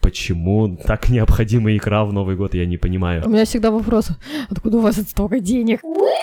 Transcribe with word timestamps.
Почему 0.00 0.76
так 0.76 1.08
необходима 1.08 1.76
икра 1.76 2.04
в 2.04 2.12
Новый 2.12 2.36
год, 2.36 2.54
я 2.54 2.64
не 2.64 2.76
понимаю. 2.76 3.24
У 3.26 3.28
меня 3.28 3.44
всегда 3.44 3.72
вопрос, 3.72 4.10
откуда 4.48 4.78
у 4.78 4.80
вас 4.80 4.96
столько 4.96 5.40
денег? 5.40 5.80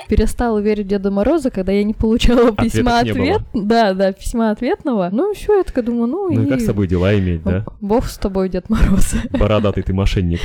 Перестала 0.07 0.59
верить 0.59 0.85
в 0.85 0.89
Деда 0.89 1.11
Мороза, 1.11 1.49
когда 1.49 1.71
я 1.73 1.83
не 1.83 1.93
получала 1.93 2.51
письма 2.55 2.99
Ответов 2.99 3.21
ответ. 3.21 3.41
Да, 3.53 3.93
да, 3.93 4.13
письма 4.13 4.51
ответного. 4.51 5.09
Ну, 5.11 5.33
все, 5.33 5.57
я 5.57 5.63
такая 5.63 5.83
думаю, 5.83 6.07
ну, 6.07 6.31
Ну 6.31 6.43
и 6.43 6.47
как 6.47 6.61
с 6.61 6.65
тобой 6.65 6.87
дела 6.87 7.17
иметь, 7.19 7.43
да? 7.43 7.65
Бог 7.81 8.05
с 8.05 8.17
тобой, 8.17 8.49
Дед 8.49 8.69
Мороз. 8.69 9.15
Бородатый 9.31 9.83
ты 9.83 9.93
мошенник. 9.93 10.39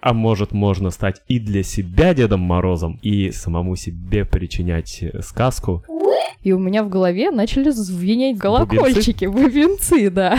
А 0.00 0.12
может, 0.12 0.52
можно 0.52 0.90
стать 0.90 1.22
и 1.28 1.38
для 1.38 1.62
себя 1.62 2.12
Дедом 2.12 2.40
Морозом, 2.40 2.98
и 3.02 3.30
самому 3.30 3.76
себе 3.76 4.24
причинять 4.24 5.02
сказку. 5.20 5.84
И 6.42 6.52
у 6.52 6.58
меня 6.58 6.84
в 6.84 6.88
голове 6.88 7.30
начали 7.30 7.70
звенеть 7.70 8.38
колокольчики, 8.38 9.24
бубенцы, 9.24 10.10
да. 10.10 10.38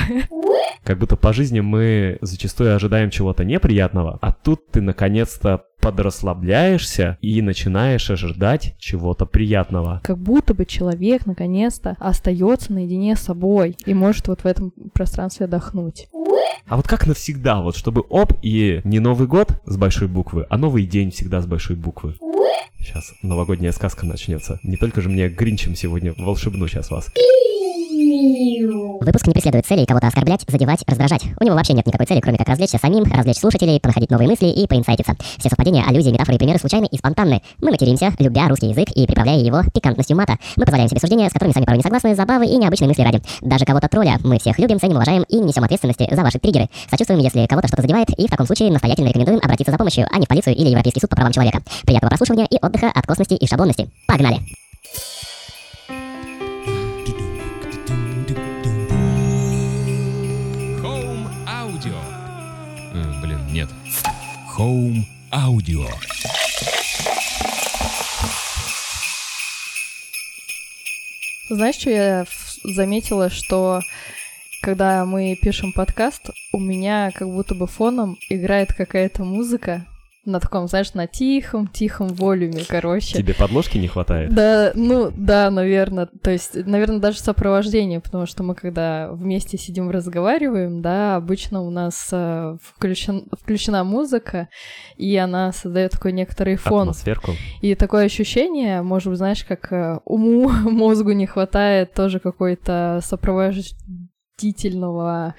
Как 0.84 1.00
будто 1.00 1.16
по 1.16 1.34
жизни 1.34 1.62
мы 1.62 2.20
зачастую 2.22 2.76
ожидаем 2.76 3.10
чего-то 3.10 3.44
неприятного, 3.44 4.20
а 4.22 4.32
тут 4.32 4.70
ты 4.70 4.82
наконец-то 4.82 5.64
подрасслабляешься 5.82 7.18
и 7.22 7.42
начинаешь 7.42 8.10
ожидать 8.10 8.76
чего-то 8.78 9.26
приятного. 9.26 10.02
Как 10.04 10.18
будто 10.18 10.54
бы 10.54 10.66
человек 10.66 11.26
наконец-то 11.26 11.96
остается 12.00 12.74
наедине 12.74 13.16
с 13.16 13.22
собой 13.22 13.78
и 13.86 13.94
может 13.94 14.28
вот 14.28 14.42
в 14.42 14.46
этом 14.46 14.74
пространстве 14.94 15.46
отдохнуть. 15.46 16.08
А 16.68 16.78
вот 16.78 16.88
как 16.88 17.06
навсегда, 17.06 17.62
вот 17.62 17.76
чтобы 17.76 18.02
оп, 18.10 18.34
и 18.42 18.82
не 18.84 19.00
Новый 19.00 19.28
год 19.28 19.62
с 19.66 19.78
большой 19.78 20.08
буквы, 20.08 20.48
а 20.50 20.58
новый 20.58 20.86
день 20.86 21.12
всегда 21.12 21.42
с 21.42 21.46
большой 21.46 21.76
буквы. 21.76 22.16
Сейчас 22.80 23.14
новогодняя 23.22 23.72
сказка 23.72 24.06
начнется. 24.06 24.60
Не 24.64 24.78
только 24.78 25.02
же 25.02 25.10
мне 25.10 25.28
Гринчем 25.28 25.76
сегодня 25.76 26.14
волшебну 26.18 26.68
сейчас 26.68 26.92
вас. 26.92 27.12
Выпуск 27.96 29.28
не 29.28 29.34
преследует 29.34 29.66
целей 29.66 29.86
кого-то 29.86 30.08
оскорблять, 30.08 30.42
задевать, 30.48 30.84
раздражать. 30.88 31.24
У 31.40 31.44
него 31.44 31.56
вообще 31.56 31.74
нет 31.74 31.86
никакой 31.86 32.06
цели, 32.06 32.20
кроме 32.20 32.38
как 32.38 32.50
развлечься 32.50 32.78
самим, 32.78 33.04
развлечь 33.04 33.38
слушателей, 33.38 33.80
понаходить 33.80 34.10
новые 34.10 34.28
мысли 34.28 34.48
и 34.48 34.68
поинсайтиться. 34.68 35.16
Все 35.38 35.50
совпадения, 35.50 35.84
аллюзии, 35.88 36.12
метафоры 36.12 36.36
и 36.36 36.38
примеры 36.38 36.60
случайны 36.60 36.88
и 36.92 36.98
спонтанны. 36.98 37.42
Мы 37.62 37.72
материмся, 37.72 38.12
любя 38.20 38.48
русский 38.48 38.70
язык 38.70 38.90
и 38.96 39.06
приправляя 39.06 39.38
его 39.38 39.62
пикантностью 39.74 40.18
мата. 40.18 40.38
Мы 40.56 40.66
позволяем 40.66 40.90
себе 40.90 41.00
суждения, 41.00 41.30
с 41.30 41.34
которыми 41.34 41.54
сами 41.54 41.66
порой 41.66 41.78
не 41.78 41.84
согласны, 41.84 42.16
забавы 42.16 42.46
и 42.46 42.58
необычные 42.58 42.88
мысли 42.88 43.04
ради. 43.04 43.22
Даже 43.42 43.66
кого-то 43.66 43.88
тролля 43.88 44.18
мы 44.24 44.40
всех 44.40 44.60
любим, 44.60 44.80
ценим, 44.80 44.96
уважаем 44.96 45.24
и 45.24 45.38
не 45.38 45.46
несем 45.46 45.64
ответственности 45.64 46.08
за 46.12 46.22
ваши 46.22 46.40
триггеры. 46.40 46.68
Сочувствуем, 46.90 47.22
если 47.22 47.46
кого-то 47.46 47.68
что-то 47.68 47.84
задевает, 47.84 48.10
и 48.10 48.28
в 48.28 48.30
таком 48.30 48.46
случае 48.46 48.72
настоятельно 48.72 49.10
рекомендуем 49.10 49.40
обратиться 49.42 49.72
за 49.72 49.78
помощью, 49.78 50.08
а 50.12 50.18
не 50.18 50.26
в 50.26 50.30
полицию 50.30 50.56
или 50.56 50.70
Европейский 50.70 51.00
суд 51.00 51.10
по 51.10 51.16
правам 51.16 51.32
человека. 51.32 51.62
Приятного 51.86 52.10
прослушивания 52.10 52.48
и 52.50 52.58
отдыха 52.62 52.92
от 52.94 53.06
косности 53.06 53.34
и 53.34 53.48
шаблонности. 53.48 53.90
Погнали! 54.08 54.40
Home 64.58 65.04
Audio. 65.32 65.86
Знаешь, 71.50 71.76
что 71.76 71.90
я 71.90 72.26
заметила, 72.64 73.30
что 73.30 73.82
когда 74.62 75.06
мы 75.06 75.36
пишем 75.42 75.74
подкаст, 75.74 76.30
у 76.54 76.60
меня 76.60 77.12
как 77.14 77.30
будто 77.30 77.54
бы 77.54 77.68
фоном 77.68 78.18
играет 78.30 78.74
какая-то 78.74 79.24
музыка 79.24 79.86
на 80.26 80.40
таком, 80.40 80.68
знаешь, 80.68 80.94
на 80.94 81.08
тихом-тихом 81.08 82.08
волюме, 82.08 82.64
короче. 82.68 83.18
Тебе 83.18 83.34
подложки 83.34 83.78
не 83.78 83.88
хватает? 83.88 84.34
Да, 84.34 84.72
ну 84.74 85.12
да, 85.16 85.52
наверное. 85.52 86.08
То 86.22 86.32
есть, 86.32 86.56
наверное, 86.56 87.00
даже 87.00 87.20
сопровождение, 87.20 88.00
потому 88.00 88.26
что 88.26 88.44
мы 88.44 88.56
когда 88.56 89.12
вместе 89.12 89.58
сидим 89.58 89.90
разговариваем, 89.90 90.82
да, 90.82 91.16
обычно 91.16 91.62
у 91.62 91.70
нас 91.70 92.10
э, 92.12 92.58
включен, 92.62 93.28
включена 93.40 93.84
музыка, 93.84 94.50
и 94.98 95.16
она 95.16 95.52
создает 95.52 95.92
такой 95.92 96.12
некоторый 96.12 96.56
фон. 96.56 96.90
Атмосферку. 96.90 97.34
И 97.62 97.76
такое 97.76 98.06
ощущение, 98.06 98.82
может 98.82 99.10
быть, 99.10 99.20
знаешь, 99.20 99.44
как 99.44 99.72
э, 99.72 100.00
уму, 100.06 100.50
мозгу 100.70 101.12
не 101.12 101.28
хватает 101.28 101.94
тоже 101.94 102.20
какой-то 102.20 103.00
сопровождительного 103.04 105.36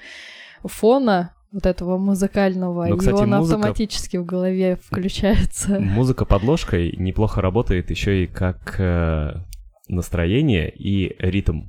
фона, 0.63 1.33
вот 1.51 1.65
этого 1.65 1.97
музыкального, 1.97 2.85
Ну, 2.87 2.95
и 2.95 2.97
кстати, 2.97 3.15
он 3.15 3.29
музыка- 3.29 3.59
автоматически 3.59 4.17
в 4.17 4.25
голове 4.25 4.77
включается. 4.81 5.79
Музыка 5.79 6.25
подложкой 6.25 6.93
неплохо 6.97 7.41
работает 7.41 7.89
еще 7.89 8.23
и 8.23 8.27
как 8.27 8.75
э, 8.79 9.33
настроение 9.87 10.69
и 10.69 11.15
ритм. 11.19 11.61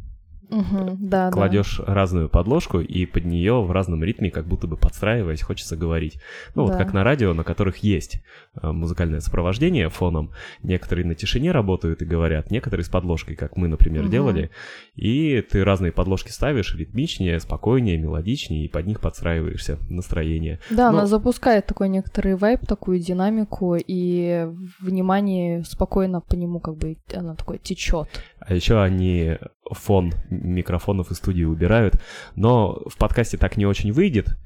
Мгм, 0.51 0.97
да, 1.09 1.27
да. 1.27 1.31
Кладешь 1.31 1.81
разную 1.87 2.29
подложку, 2.29 2.81
и 2.81 3.07
под 3.07 3.25
нее 3.25 3.63
в 3.63 3.71
разном 3.71 4.03
ритме, 4.05 4.31
как 4.31 4.47
будто 4.47 4.67
бы 4.67 4.77
подстраиваясь, 4.77 5.43
хочется 5.43 5.77
говорить. 5.77 6.19
Ну, 6.55 6.63
вот 6.63 6.73
Да. 6.73 6.79
как 6.79 6.93
на 6.93 7.05
радио, 7.05 7.35
на 7.35 7.45
которых 7.45 7.79
есть 7.79 8.21
э, 8.61 8.73
музыкальное 8.73 9.21
сопровождение 9.21 9.89
фоном. 9.89 10.33
Некоторые 10.63 11.07
на 11.07 11.15
тишине 11.15 11.53
работают 11.53 12.03
и 12.03 12.05
говорят, 12.05 12.51
некоторые 12.51 12.85
с 12.85 12.89
подложкой, 12.89 13.37
как 13.37 13.57
мы, 13.57 13.69
например, 13.69 14.03
Мгм. 14.03 14.11
делали. 14.11 14.51
И 14.97 15.43
ты 15.49 15.65
разные 15.65 15.93
подложки 15.93 16.31
ставишь, 16.31 16.75
ритмичнее, 16.75 17.39
спокойнее, 17.41 17.99
мелодичнее, 17.99 18.65
и 18.65 18.69
под 18.69 18.87
них 18.87 19.01
подстраиваешься 19.01 19.79
настроение. 19.89 20.59
Да, 20.71 20.91
Ну- 20.91 20.99
она 20.99 21.07
запускает 21.07 21.67
такой 21.67 21.89
некоторый 21.89 22.35
вайб, 22.37 22.67
такую 22.67 22.99
динамику, 22.99 23.77
и 23.77 24.49
внимание 24.81 25.63
спокойно 25.65 26.21
по 26.21 26.35
нему 26.35 26.61
как 26.61 26.77
бы 26.77 26.97
она 27.15 27.35
такой 27.35 27.59
течет. 27.59 28.09
А 28.41 28.55
еще 28.55 28.81
они 28.81 29.37
фон 29.71 30.13
микрофонов 30.31 31.11
из 31.11 31.19
студии 31.19 31.45
убирают. 31.45 32.01
Но 32.35 32.83
в 32.87 32.97
подкасте 32.97 33.37
так 33.37 33.57
не 33.57 33.67
очень 33.67 33.93
выйдет, 33.93 34.37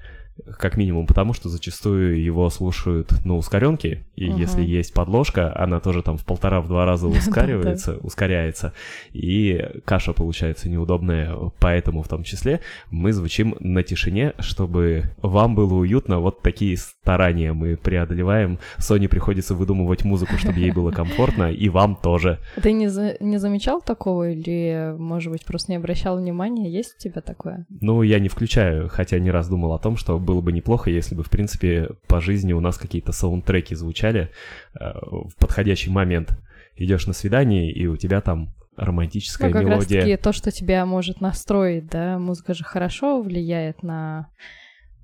как 0.59 0.76
минимум, 0.76 1.06
потому 1.06 1.34
что 1.34 1.48
зачастую 1.48 2.22
его 2.22 2.48
слушают 2.50 3.12
на 3.25 3.37
ускоренке, 3.37 4.04
и 4.16 4.28
Мгм. 4.31 4.38
если 4.38 4.62
есть 4.62 4.94
подложка, 4.94 5.53
она 5.56 5.78
тоже 5.81 6.03
там 6.03 6.16
в 6.16 6.25
полтора-в 6.25 6.69
два 6.69 6.84
раза 6.87 7.06
ускоривается, 7.09 7.98
ускоряется, 7.98 8.72
и 9.12 9.62
каша 9.84 10.12
получается 10.12 10.69
неудобная, 10.69 11.37
поэтому 11.59 12.03
в 12.03 12.09
том 12.09 12.22
числе 12.25 12.60
мы 12.91 13.12
звучим 13.12 13.56
на 13.60 13.82
тишине, 13.82 14.32
чтобы 14.38 15.04
вам 15.21 15.54
было 15.54 15.75
уютно. 15.75 16.19
Вот 16.21 16.42
такие 16.42 16.76
старания 16.76 17.53
мы 17.53 17.76
преодолеваем. 17.76 18.59
Соне 18.78 19.09
приходится 19.09 19.54
выдумывать 19.54 20.04
музыку, 20.04 20.37
чтобы 20.38 20.59
ей 20.59 20.71
было 20.72 20.91
комфортно, 20.92 21.53
и 21.53 21.69
вам 21.69 21.97
тоже. 21.97 22.38
Ты 22.62 22.72
не, 22.72 22.88
за- 22.88 23.16
не 23.21 23.38
замечал 23.38 23.81
такого 23.82 24.31
или, 24.31 24.94
может 24.98 25.31
быть, 25.32 25.44
просто 25.44 25.72
не 25.72 25.76
обращал 25.76 26.19
внимания? 26.19 26.71
Есть 26.71 26.97
у 26.97 26.98
тебя 27.00 27.21
такое? 27.21 27.66
Ну, 27.81 28.03
я 28.03 28.19
не 28.19 28.28
включаю, 28.28 28.88
хотя 28.88 29.19
не 29.19 29.31
раз 29.31 29.48
думал 29.48 29.72
о 29.75 29.78
том, 29.78 29.97
что 29.97 30.19
было 30.22 30.41
бы 30.41 30.53
неплохо, 30.53 30.91
если 30.91 31.15
бы, 31.15 31.22
в 31.22 31.31
принципе, 31.31 31.91
по 32.06 32.21
жизни 32.21 32.53
у 32.53 32.60
нас 32.60 32.78
какие-то 32.78 33.12
саундтреки 33.12 33.75
звучали 33.75 34.31
э, 34.75 34.93
в 35.03 35.34
подходящий 35.38 35.91
момент. 35.91 36.38
Идешь 36.77 37.06
на 37.06 37.12
свидание, 37.12 37.71
и 37.71 37.87
у 37.87 37.97
тебя 37.97 38.21
там 38.21 38.55
романтическая 38.77 39.49
ну, 39.49 39.53
как 39.53 39.62
раз 39.62 39.71
мелодия. 39.71 40.00
таки 40.00 40.16
то, 40.16 40.33
что 40.33 40.50
тебя 40.50 40.87
может 40.87 41.21
настроить, 41.21 41.87
да? 41.87 42.19
Музыка 42.19 42.55
же 42.55 42.65
хорошо 42.65 43.21
влияет 43.21 43.83
на 43.83 44.28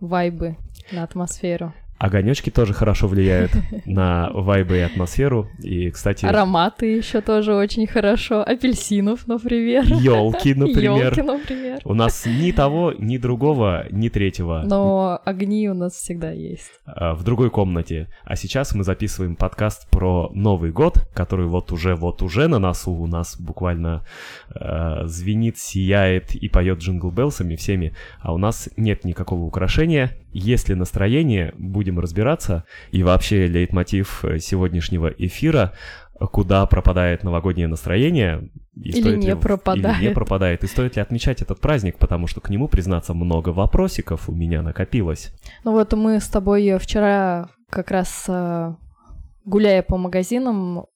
вайбы, 0.01 0.57
на 0.93 1.03
атмосферу. 1.03 1.75
Огонечки 1.99 2.51
тоже 2.51 2.73
хорошо 2.75 3.09
влияют 3.09 3.51
на 3.87 4.31
вайбы 4.33 4.79
и 4.79 4.81
атмосферу. 4.81 5.49
И, 5.63 5.91
кстати, 5.91 6.27
Ароматы 6.27 6.87
еще 6.87 7.21
тоже 7.21 7.55
очень 7.55 7.87
хорошо. 7.87 8.43
Апельсинов, 8.43 9.27
например. 9.27 9.85
елки, 9.85 10.55
например. 10.57 11.09
Ёлки, 11.09 11.21
например. 11.21 11.81
У 11.85 11.95
нас 11.95 12.25
ни 12.27 12.53
того, 12.53 12.93
ни 12.99 13.19
другого, 13.19 13.87
ни 13.91 14.09
третьего. 14.09 14.63
Но 14.65 15.21
огни 15.25 15.69
у 15.69 15.75
нас 15.75 15.95
всегда 15.95 16.31
есть. 16.31 16.71
э, 16.87 17.13
в 17.15 17.25
другой 17.25 17.51
комнате. 17.51 18.09
А 18.25 18.37
сейчас 18.37 18.75
мы 18.75 18.85
записываем 18.85 19.37
подкаст 19.37 19.89
про 19.91 20.31
Новый 20.35 20.71
год, 20.71 21.09
который 21.15 21.47
вот 21.47 21.73
уже, 21.73 21.95
вот 21.95 22.23
уже 22.23 22.47
на 22.49 22.59
носу 22.59 22.93
у 22.93 23.07
нас 23.07 23.37
буквально 23.41 24.05
э, 24.55 25.03
звенит, 25.07 25.59
сияет 25.59 26.35
и 26.35 26.49
поет 26.49 26.79
джингл 26.79 27.11
беллсами 27.11 27.57
всеми, 27.57 27.95
а 28.21 28.33
у 28.33 28.39
нас 28.39 28.69
нет 28.77 29.05
никакого 29.05 29.45
украшения. 29.45 30.13
Есть 30.33 30.69
ли 30.69 30.75
настроение, 30.75 31.55
будем 31.57 31.99
разбираться. 31.99 32.65
И 32.91 33.03
вообще 33.03 33.47
лейтмотив 33.47 34.25
э, 34.25 34.39
сегодняшнего 34.39 35.09
эфира 35.09 35.73
куда 36.33 36.67
пропадает 36.67 37.23
новогоднее 37.23 37.69
настроение. 37.69 38.51
и 38.75 38.91
Или 38.91 39.17
не 39.17 39.27
ли 39.29 39.35
пропадает. 39.35 39.99
Или 39.99 40.09
не 40.09 40.15
пропадает. 40.15 40.65
И 40.65 40.67
стоит 40.67 40.97
ли 40.97 41.03
отмечать 41.03 41.43
этот 41.43 41.61
праздник, 41.61 41.99
потому 41.99 42.27
что 42.27 42.41
к 42.41 42.51
нему, 42.51 42.69
признаться, 42.69 43.15
много 43.15 43.51
вопросиков 43.51 44.29
у 44.29 44.33
меня 44.33 44.63
накопилось. 44.63 45.33
Ну 45.65 45.73
вот 45.73 45.93
мы 45.93 46.21
с 46.21 46.27
тобой 46.27 46.77
вчера 46.79 47.49
как 47.71 47.91
раз 47.91 48.25
э, 48.29 48.75
гуляя 49.45 49.83
по 49.83 49.97
магазинам 49.97 50.87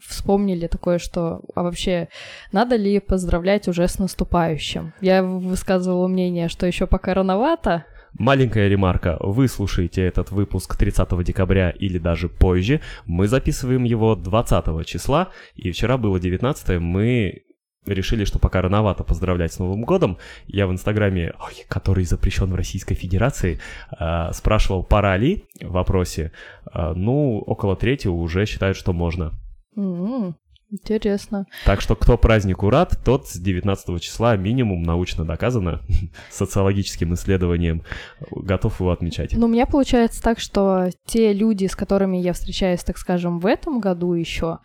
вспомнили 0.00 0.66
такое, 0.66 0.98
что 0.98 1.40
а 1.54 1.62
вообще 1.62 2.08
надо 2.52 2.76
ли 2.76 3.00
поздравлять 3.00 3.68
уже 3.68 3.88
с 3.88 3.98
наступающим? 3.98 4.92
Я 5.00 5.22
высказывала 5.22 6.06
мнение, 6.08 6.48
что 6.48 6.66
еще 6.66 6.86
пока 6.86 7.14
рановато. 7.14 7.84
Маленькая 8.18 8.68
ремарка. 8.68 9.16
Вы 9.20 9.46
слушаете 9.46 10.02
этот 10.02 10.32
выпуск 10.32 10.76
30 10.76 11.24
декабря 11.24 11.70
или 11.70 11.98
даже 11.98 12.28
позже. 12.28 12.80
Мы 13.06 13.28
записываем 13.28 13.84
его 13.84 14.16
20 14.16 14.84
числа, 14.84 15.28
и 15.54 15.70
вчера 15.70 15.96
было 15.98 16.18
19 16.18 16.80
мы 16.80 17.44
решили, 17.86 18.24
что 18.24 18.40
пока 18.40 18.60
рановато 18.60 19.04
поздравлять 19.04 19.52
с 19.52 19.60
Новым 19.60 19.82
годом. 19.82 20.18
Я 20.48 20.66
в 20.66 20.72
Инстаграме, 20.72 21.32
ой, 21.38 21.64
который 21.68 22.04
запрещен 22.04 22.50
в 22.50 22.56
Российской 22.56 22.96
Федерации, 22.96 23.60
э, 23.98 24.32
спрашивал, 24.32 24.82
пора 24.82 25.16
ли 25.16 25.44
в 25.60 25.70
вопросе. 25.70 26.32
Э, 26.74 26.92
ну, 26.94 27.38
около 27.38 27.76
третьего 27.76 28.14
уже 28.14 28.46
считают, 28.46 28.76
что 28.76 28.92
можно. 28.92 29.32
М, 29.76 30.34
Интересно. 30.70 31.46
Так 31.64 31.80
что 31.80 31.96
кто 31.96 32.18
празднику 32.18 32.68
рад, 32.68 32.98
тот 33.02 33.26
с 33.26 33.38
19 33.38 34.02
числа 34.02 34.36
минимум 34.36 34.82
научно 34.82 35.24
доказано 35.24 35.80
социологическим 36.30 37.14
исследованием 37.14 37.84
готов 38.30 38.78
его 38.80 38.90
отмечать. 38.90 39.32
Ну, 39.32 39.46
у 39.46 39.48
меня 39.48 39.64
получается 39.64 40.22
так, 40.22 40.38
что 40.38 40.90
те 41.06 41.32
люди, 41.32 41.66
с 41.66 41.74
которыми 41.74 42.18
я 42.18 42.34
встречаюсь, 42.34 42.82
так 42.84 42.98
скажем, 42.98 43.38
в 43.38 43.46
этом 43.46 43.80
году 43.80 44.12
еще, 44.12 44.58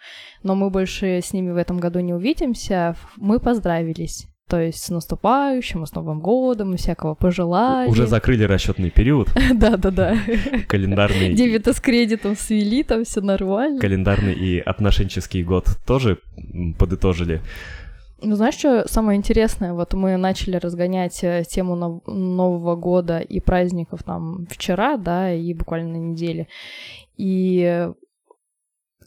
но 0.44 0.56
мы 0.56 0.70
больше 0.70 1.22
с 1.24 1.32
ними 1.32 1.52
в 1.52 1.58
этом 1.58 1.80
году 1.80 2.00
не 2.00 2.14
увидимся, 2.14 2.98
мы 3.16 3.40
поздравились. 3.40 4.28
То 4.48 4.60
есть 4.62 4.84
с 4.84 4.90
наступающим, 4.90 5.86
с 5.86 5.94
Новым 5.96 6.20
годом, 6.20 6.74
и 6.74 6.78
всякого 6.78 7.16
пожелали. 7.16 7.90
Уже 7.90 8.06
закрыли 8.08 8.44
расчетный 8.44 8.92
период, 8.92 9.30
Да-да-да. 9.54 10.18
календарный, 10.68 11.34
Дебета 11.34 11.74
с 11.74 11.80
кредитом 11.80 12.36
свели, 12.36 12.84
там 12.84 13.04
все 13.04 13.22
нормально. 13.22 13.80
календарный 13.80 14.34
и 14.34 14.60
отношенческий 14.60 15.44
год 15.44 15.66
тоже 15.88 16.20
подытожили. 16.78 17.42
Ну, 18.26 18.36
знаешь, 18.36 18.56
что 18.56 18.88
самое 18.88 19.18
интересное? 19.18 19.74
Вот 19.74 19.94
мы 19.96 20.16
начали 20.16 20.56
разгонять 20.56 21.22
э, 21.24 21.44
тему 21.50 21.76
нов- 21.76 22.04
Нового 22.08 22.76
года 22.78 23.20
и 23.20 23.42
праздников 23.42 24.04
там 24.04 24.46
вчера, 24.50 24.96
да, 24.96 25.34
и 25.34 25.54
буквально 25.54 25.94
на 25.94 25.98
неделе. 25.98 26.48
И 27.18 27.90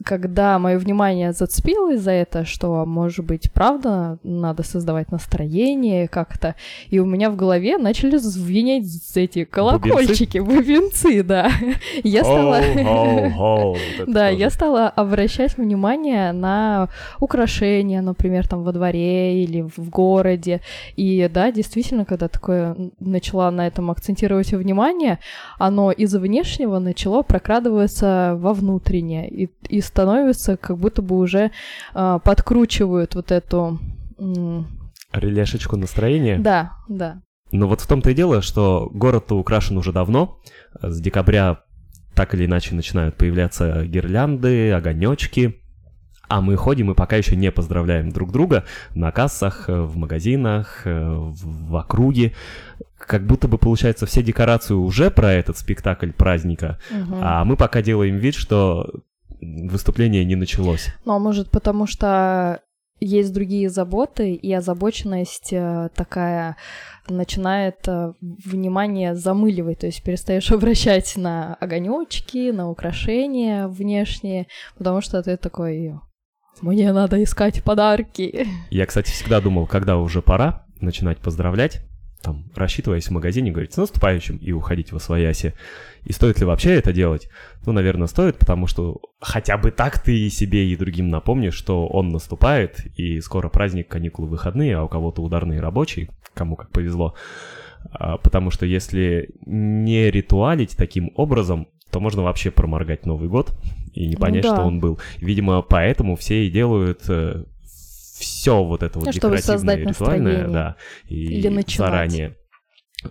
когда 0.03 0.59
мое 0.59 0.77
внимание 0.77 1.33
зацепилось 1.33 2.01
за 2.01 2.11
это, 2.11 2.45
что, 2.45 2.85
может 2.85 3.25
быть, 3.25 3.51
правда, 3.51 4.17
надо 4.23 4.63
создавать 4.63 5.11
настроение 5.11 6.07
как-то, 6.07 6.55
и 6.89 6.99
у 6.99 7.05
меня 7.05 7.29
в 7.29 7.35
голове 7.35 7.77
начали 7.77 8.17
звенеть 8.17 8.85
эти 9.15 9.43
колокольчики, 9.43 10.39
бубенцы, 10.39 11.23
да. 11.23 11.51
Я 12.03 12.23
стала... 12.23 12.57
Да, 14.07 14.29
тоже. 14.29 14.39
я 14.39 14.49
стала 14.49 14.89
обращать 14.89 15.57
внимание 15.57 16.31
на 16.31 16.89
украшения, 17.19 18.01
например, 18.01 18.47
там 18.47 18.63
во 18.63 18.71
дворе 18.71 19.43
или 19.43 19.61
в 19.61 19.89
городе. 19.89 20.61
И 20.95 21.29
да, 21.33 21.51
действительно, 21.51 22.05
когда 22.05 22.27
такое 22.27 22.75
начала 22.99 23.51
на 23.51 23.67
этом 23.67 23.91
акцентировать 23.91 24.51
внимание, 24.51 25.19
оно 25.57 25.91
из 25.91 26.15
внешнего 26.15 26.79
начало 26.79 27.23
прокрадываться 27.23 28.35
во 28.37 28.53
внутреннее 28.53 29.29
и, 29.29 29.49
и 29.69 29.81
становится 29.87 30.57
как 30.57 30.77
будто 30.77 31.01
бы 31.01 31.17
уже 31.17 31.51
а, 31.93 32.19
подкручивают 32.19 33.15
вот 33.15 33.31
эту... 33.31 33.79
м, 34.19 34.67
Релешечку 35.13 35.77
настроения. 35.77 36.37
Да, 36.37 36.73
да. 36.89 37.21
Но 37.51 37.67
вот 37.67 37.81
в 37.81 37.87
том-то 37.87 38.09
и 38.09 38.13
дело, 38.13 38.41
что 38.41 38.89
город-то 38.93 39.37
украшен 39.37 39.77
уже 39.77 39.93
давно. 39.93 40.39
С 40.81 40.99
декабря 40.99 41.61
так 42.13 42.33
или 42.35 42.45
иначе 42.45 42.75
начинают 42.75 43.15
появляться 43.15 43.85
гирлянды, 43.85 44.71
огонечки. 44.73 45.61
А 46.29 46.41
мы 46.41 46.57
ходим 46.57 46.91
и 46.91 46.93
пока 46.93 47.15
еще 47.15 47.37
не 47.37 47.51
поздравляем 47.53 48.09
друг 48.11 48.33
друга 48.33 48.65
на 48.93 49.11
кассах, 49.11 49.69
э, 49.69 49.79
в 49.81 49.95
магазинах, 49.95 50.81
э, 50.83 51.09
в, 51.09 51.73
округе. 51.77 52.33
Как 52.97 53.25
будто 53.25 53.47
бы, 53.47 53.57
получается, 53.57 54.05
все 54.05 54.21
декорации 54.21 54.73
уже 54.73 55.09
про 55.09 55.31
этот 55.31 55.57
спектакль 55.57 56.11
праздника, 56.11 56.79
Мгм. 56.91 57.15
а 57.21 57.45
мы 57.45 57.55
пока 57.55 57.81
делаем 57.81 58.17
вид, 58.17 58.35
что 58.35 58.89
выступление 59.41 60.25
не 60.25 60.35
началось. 60.35 60.87
Ну, 61.05 61.13
а 61.13 61.19
может, 61.19 61.49
потому 61.51 61.87
что 61.87 62.61
есть 62.99 63.33
другие 63.33 63.69
заботы, 63.69 64.33
и 64.33 64.51
озабоченность 64.53 65.53
э, 65.53 65.89
такая 65.93 66.57
начинает 67.07 67.87
э, 67.87 68.13
внимание 68.21 69.15
замыливать, 69.15 69.79
то 69.79 69.85
есть 69.85 70.03
перестаешь 70.03 70.51
обращать 70.51 71.15
на 71.15 71.55
огонечки, 71.55 72.51
на 72.51 72.69
украшения 72.69 73.67
внешние, 73.67 74.47
потому 74.77 75.01
что 75.01 75.21
ты 75.21 75.37
такой, 75.37 75.93
мне 76.61 76.91
надо 76.91 77.23
искать 77.23 77.63
подарки. 77.63 78.47
Я, 78.71 78.85
кстати, 78.85 79.11
всегда 79.11 79.41
думал, 79.41 79.67
когда 79.67 79.97
уже 79.97 80.21
пора 80.21 80.65
начинать 80.79 81.19
поздравлять, 81.19 81.81
там, 82.21 82.45
рассчитываясь 82.55 83.07
в 83.07 83.11
магазине, 83.11 83.51
говорить 83.51 83.73
с 83.73 83.77
наступающим 83.77 84.37
и 84.37 84.51
уходить 84.51 84.91
во 84.91 84.99
свояси. 84.99 85.53
И 86.03 86.11
стоит 86.11 86.39
ли 86.39 86.45
вообще 86.45 86.73
это 86.75 86.91
делать? 86.93 87.29
Ну, 87.65 87.73
наверное, 87.73 88.07
стоит, 88.07 88.37
потому 88.37 88.67
что 88.67 89.01
хотя 89.19 89.57
бы 89.57 89.71
так 89.71 89.99
ты 90.01 90.17
и 90.17 90.29
себе, 90.29 90.67
и 90.67 90.75
другим 90.75 91.09
напомнишь, 91.09 91.53
что 91.53 91.87
он 91.87 92.09
наступает, 92.09 92.85
и 92.97 93.19
скоро 93.21 93.49
праздник, 93.49 93.87
каникулы, 93.87 94.27
выходные, 94.27 94.77
а 94.77 94.83
у 94.83 94.87
кого-то 94.87 95.21
ударные 95.21 95.59
рабочие, 95.59 96.09
кому 96.33 96.55
как 96.55 96.71
повезло. 96.71 97.13
А, 97.91 98.17
Потому 98.17 98.51
что 98.51 98.65
если 98.65 99.29
не 99.45 100.09
ритуалить 100.09 100.75
таким 100.75 101.11
образом, 101.15 101.67
то 101.91 101.99
можно 101.99 102.23
вообще 102.23 102.51
проморгать 102.51 103.05
Новый 103.05 103.29
год 103.29 103.53
и 103.93 104.07
не 104.07 104.15
Ну 104.15 104.19
понять, 104.21 104.43
да. 104.43 104.55
что 104.55 104.63
он 104.63 104.79
был. 104.79 104.99
Видимо, 105.19 105.61
поэтому 105.61 106.15
все 106.15 106.45
и 106.45 106.49
делают 106.49 107.01
все 108.17 108.63
вот 108.63 108.83
это 108.83 108.99
вот 108.99 109.13
чтобы 109.13 109.37
декоративное, 109.37 109.75
ритуальное, 109.77 109.87
настроение. 110.47 110.47
да, 110.53 110.75
и 111.07 111.15
Или 111.15 111.47
начинать. 111.49 111.89
заранее. 111.91 112.35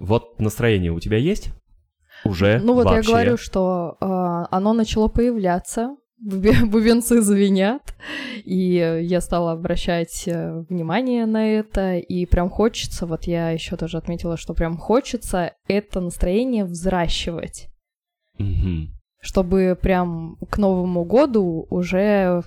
Вот 0.00 0.40
настроение 0.40 0.92
у 0.92 1.00
тебя 1.00 1.16
есть? 1.18 1.50
Уже 2.24 2.58
Ну 2.62 2.74
вот 2.74 2.86
вообще? 2.86 3.00
я 3.00 3.06
говорю, 3.16 3.36
что 3.36 3.96
э, 4.00 4.04
оно 4.50 4.72
начало 4.72 5.08
появляться, 5.08 5.96
бубе- 6.20 6.64
бубенцы 6.66 7.20
звенят, 7.20 7.94
и 8.44 9.00
я 9.02 9.20
стала 9.20 9.52
обращать 9.52 10.24
э, 10.26 10.64
внимание 10.68 11.26
на 11.26 11.46
это, 11.58 11.96
и 11.96 12.26
прям 12.26 12.50
хочется, 12.50 13.06
вот 13.06 13.24
я 13.24 13.50
еще 13.50 13.76
тоже 13.76 13.98
отметила, 13.98 14.36
что 14.36 14.54
прям 14.54 14.76
хочется 14.76 15.52
это 15.68 16.00
настроение 16.00 16.64
взращивать, 16.64 17.68
Мгм. 18.38 18.88
чтобы 19.20 19.78
прям 19.80 20.36
к 20.50 20.58
Новому 20.58 21.04
году 21.04 21.66
уже 21.70 22.42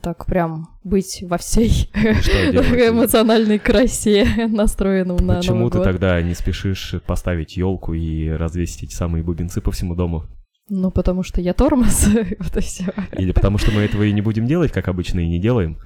так 0.00 0.26
прям 0.26 0.68
быть 0.84 1.22
во 1.22 1.38
всей 1.38 1.90
эмоциональной 1.94 3.58
красе 3.58 4.46
настроенным 4.48 5.16
на 5.18 5.36
Почему 5.36 5.70
ты 5.70 5.78
год. 5.78 5.84
тогда 5.84 6.20
не 6.22 6.34
спешишь 6.34 6.94
поставить 7.06 7.56
елку 7.56 7.94
и 7.94 8.28
развесить 8.28 8.84
эти 8.84 8.94
самые 8.94 9.24
бубенцы 9.24 9.60
по 9.60 9.70
всему 9.70 9.94
дому? 9.94 10.26
Ну, 10.68 10.90
потому 10.90 11.22
что 11.22 11.40
я 11.40 11.54
тормоз, 11.54 12.08
вот 12.38 12.56
и 12.56 12.60
все. 12.60 12.86
Или 13.12 13.32
потому 13.32 13.58
что 13.58 13.70
мы 13.72 13.82
этого 13.82 14.02
и 14.02 14.12
не 14.12 14.20
будем 14.20 14.46
делать, 14.46 14.72
как 14.72 14.88
обычно, 14.88 15.20
и 15.20 15.28
не 15.28 15.38
делаем? 15.38 15.78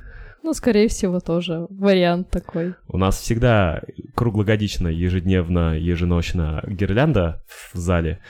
Ну, 0.42 0.54
скорее 0.54 0.88
всего, 0.88 1.20
тоже 1.20 1.66
вариант 1.68 2.30
такой. 2.30 2.74
У 2.88 2.96
нас 2.96 3.18
всегда 3.18 3.82
круглогодично, 4.14 4.88
ежедневно, 4.88 5.78
еженочно 5.78 6.62
гирлянда 6.66 7.44
в 7.46 7.76
зале, 7.76 8.20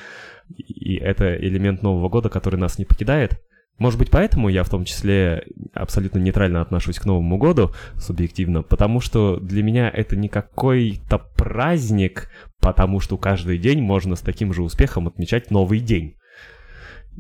и 0.57 0.97
это 0.97 1.37
элемент 1.37 1.83
Нового 1.83 2.09
года, 2.09 2.28
который 2.28 2.59
нас 2.59 2.78
не 2.78 2.85
покидает. 2.85 3.40
Может 3.81 3.99
быть, 3.99 4.11
поэтому 4.11 4.51
я 4.51 4.63
в 4.63 4.69
том 4.69 4.85
числе 4.85 5.47
абсолютно 5.73 6.19
нейтрально 6.19 6.61
отношусь 6.61 6.99
к 6.99 7.07
Новому 7.07 7.39
году, 7.39 7.73
субъективно, 7.97 8.63
потому 8.63 9.01
что 9.01 9.39
для 9.39 9.63
меня 9.63 9.89
это 9.89 10.17
не 10.17 10.29
какой-то 10.29 11.19
праздник, 11.35 12.31
потому 12.61 13.01
что 13.01 13.17
каждый 13.17 13.57
день 13.57 13.81
можно 13.81 14.17
с 14.17 14.21
таким 14.21 14.53
же 14.53 14.63
успехом 14.63 15.09
отмечать 15.09 15.51
новый 15.51 15.81
день. 15.81 16.17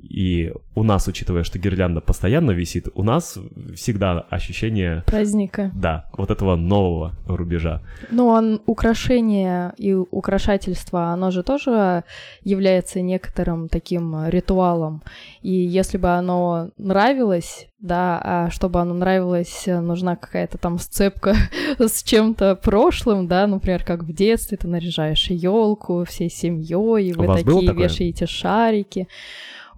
И 0.02 0.52
у 0.74 0.82
нас, 0.82 1.06
учитывая, 1.08 1.44
что 1.44 1.58
гирлянда 1.58 2.00
постоянно 2.00 2.52
висит, 2.52 2.88
у 2.94 3.02
нас 3.02 3.38
всегда 3.74 4.20
ощущение, 4.30 5.02
Праздника. 5.06 5.70
да, 5.74 6.06
вот 6.16 6.30
этого 6.30 6.56
нового 6.56 7.12
рубежа. 7.26 7.82
Ну, 8.10 8.26
он, 8.26 8.60
украшение 8.66 9.72
и 9.76 9.94
украшательство, 9.94 11.12
оно 11.12 11.30
же 11.30 11.42
тоже 11.42 12.04
является 12.42 13.00
некоторым 13.00 13.68
таким 13.68 14.28
ритуалом. 14.28 15.02
И 15.42 15.52
если 15.52 15.98
бы 15.98 16.08
оно 16.08 16.70
нравилось, 16.78 17.68
да, 17.80 18.20
а 18.22 18.50
чтобы 18.50 18.80
оно 18.80 18.94
нравилось, 18.94 19.64
нужна 19.66 20.16
какая-то 20.16 20.58
там 20.58 20.78
сцепка 20.78 21.34
с 21.78 22.02
чем-то 22.02 22.56
прошлым, 22.56 23.26
да, 23.26 23.46
например, 23.46 23.84
как 23.84 24.02
в 24.04 24.12
детстве 24.12 24.58
ты 24.58 24.68
наряжаешь 24.68 25.30
елку 25.30 26.04
всей 26.04 26.30
семьей, 26.30 27.08
и 27.08 27.12
вы 27.12 27.26
такие 27.26 27.72
вешаете 27.72 28.26
шарики. 28.26 29.08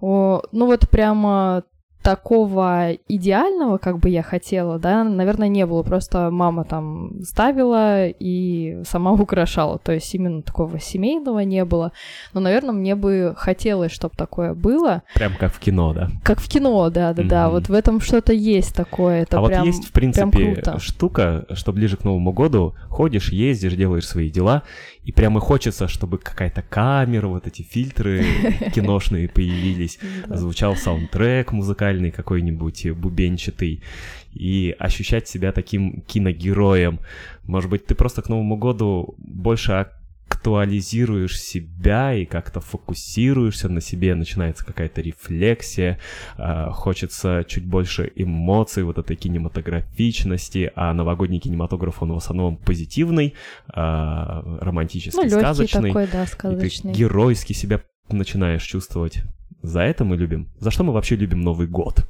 О, 0.05 0.41
ну 0.51 0.65
вот 0.65 0.89
прямо 0.89 1.63
такого 2.03 2.91
идеального, 3.07 3.77
как 3.77 3.99
бы 3.99 4.09
я 4.09 4.21
хотела, 4.23 4.77
да, 4.77 5.03
наверное, 5.03 5.47
не 5.47 5.65
было. 5.65 5.83
Просто 5.83 6.29
мама 6.29 6.65
там 6.65 7.23
ставила 7.23 8.07
и 8.07 8.83
сама 8.83 9.11
украшала. 9.13 9.79
То 9.79 9.93
есть 9.93 10.13
именно 10.13 10.41
такого 10.41 10.79
семейного 10.79 11.39
не 11.39 11.63
было. 11.65 11.93
Но, 12.33 12.41
наверное, 12.41 12.73
мне 12.73 12.95
бы 12.95 13.33
хотелось, 13.37 13.91
чтобы 13.93 14.15
такое 14.15 14.53
было. 14.53 15.03
Прям 15.15 15.35
как 15.35 15.53
в 15.53 15.59
кино, 15.59 15.93
да. 15.93 16.09
Как 16.23 16.39
в 16.39 16.49
кино, 16.49 16.89
да-да-да. 16.89 17.45
Мгм. 17.45 17.53
Вот 17.53 17.69
в 17.69 17.73
этом 17.73 18.01
что-то 18.01 18.33
есть 18.33 18.75
такое. 18.75 19.21
Это 19.21 19.39
а 19.39 19.45
прям, 19.45 19.61
вот 19.61 19.67
есть, 19.67 19.85
в 19.87 19.91
принципе, 19.93 20.61
штука, 20.79 21.45
что 21.53 21.71
ближе 21.71 21.95
к 21.95 22.03
Новому 22.03 22.33
году 22.33 22.75
ходишь, 22.89 23.29
ездишь, 23.31 23.75
делаешь 23.75 24.07
свои 24.07 24.29
дела, 24.29 24.63
и 25.03 25.11
прямо 25.11 25.39
хочется, 25.39 25.87
чтобы 25.87 26.17
какая-то 26.17 26.61
камера, 26.61 27.27
вот 27.27 27.47
эти 27.47 27.61
фильтры 27.61 28.25
киношные 28.75 29.29
появились, 29.29 29.99
Да. 30.27 30.35
звучал 30.35 30.75
саундтрек 30.75 31.51
музыкальный 31.53 31.92
музыкальный 31.93 32.11
какой-нибудь, 32.11 32.91
бубенчатый, 32.91 33.81
и 34.33 34.75
ощущать 34.79 35.27
себя 35.27 35.51
таким 35.51 36.01
киногероем. 36.07 36.99
Может 37.43 37.69
быть, 37.69 37.85
ты 37.85 37.95
просто 37.95 38.21
к 38.21 38.29
Новому 38.29 38.57
году 38.57 39.15
больше 39.17 39.85
актуализируешь 40.27 41.39
себя 41.39 42.13
и 42.13 42.25
как-то 42.25 42.59
фокусируешься 42.59 43.69
на 43.69 43.81
себе, 43.81 44.15
начинается 44.15 44.65
какая-то 44.65 45.01
рефлексия, 45.01 45.99
э, 46.37 46.69
хочется 46.71 47.43
чуть 47.47 47.65
больше 47.65 48.11
эмоций, 48.15 48.83
вот 48.83 48.97
этой 48.97 49.15
кинематографичности, 49.15 50.71
а 50.75 50.93
новогодний 50.93 51.39
кинематограф, 51.39 52.01
он 52.01 52.13
в 52.13 52.17
основном 52.17 52.57
позитивный, 52.57 53.33
э, 53.67 54.57
романтический, 54.61 55.23
ну, 55.23 55.29
сказочный. 55.29 55.89
такой, 55.89 56.07
да, 56.11 56.25
сказочный. 56.25 56.91
И 56.91 56.93
ты 56.93 56.99
геройски 56.99 57.53
себя 57.53 57.81
начинаешь 58.09 58.63
чувствовать. 58.63 59.23
За 59.63 59.79
это 59.79 60.03
мы 60.03 60.17
любим. 60.17 60.51
За 60.59 60.71
что 60.71 60.83
мы 60.83 60.91
вообще 60.91 61.15
любим 61.15 61.41
Новый 61.41 61.67
год? 61.67 62.05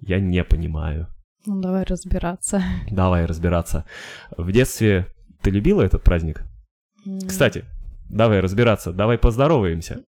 Я 0.00 0.20
не 0.20 0.42
понимаю. 0.44 1.06
Ну, 1.46 1.60
давай 1.60 1.84
разбираться. 1.84 2.62
Давай 2.90 3.26
разбираться. 3.26 3.84
В 4.36 4.50
детстве 4.50 5.06
ты 5.40 5.50
любила 5.50 5.82
этот 5.82 6.02
праздник? 6.02 6.42
Кстати, 7.26 7.64
давай 8.10 8.40
разбираться, 8.40 8.92
давай 8.92 9.18
поздороваемся. 9.18 10.02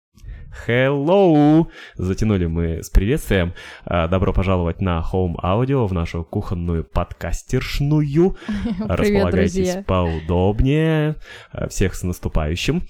Hello! 0.68 1.68
Затянули 1.96 2.46
мы 2.46 2.84
с 2.84 2.90
приветствием. 2.90 3.54
А, 3.86 4.08
добро 4.08 4.34
пожаловать 4.34 4.82
на 4.82 5.04
Home 5.12 5.36
Audio, 5.42 5.88
в 5.88 5.94
нашу 5.94 6.24
кухонную 6.24 6.84
подкастершную. 6.84 8.36
Располагайтесь 8.80 9.54
друзья. 9.54 9.84
поудобнее. 9.88 11.16
А, 11.52 11.70
всех 11.70 11.96
с 11.96 12.04
наступающим. 12.04 12.84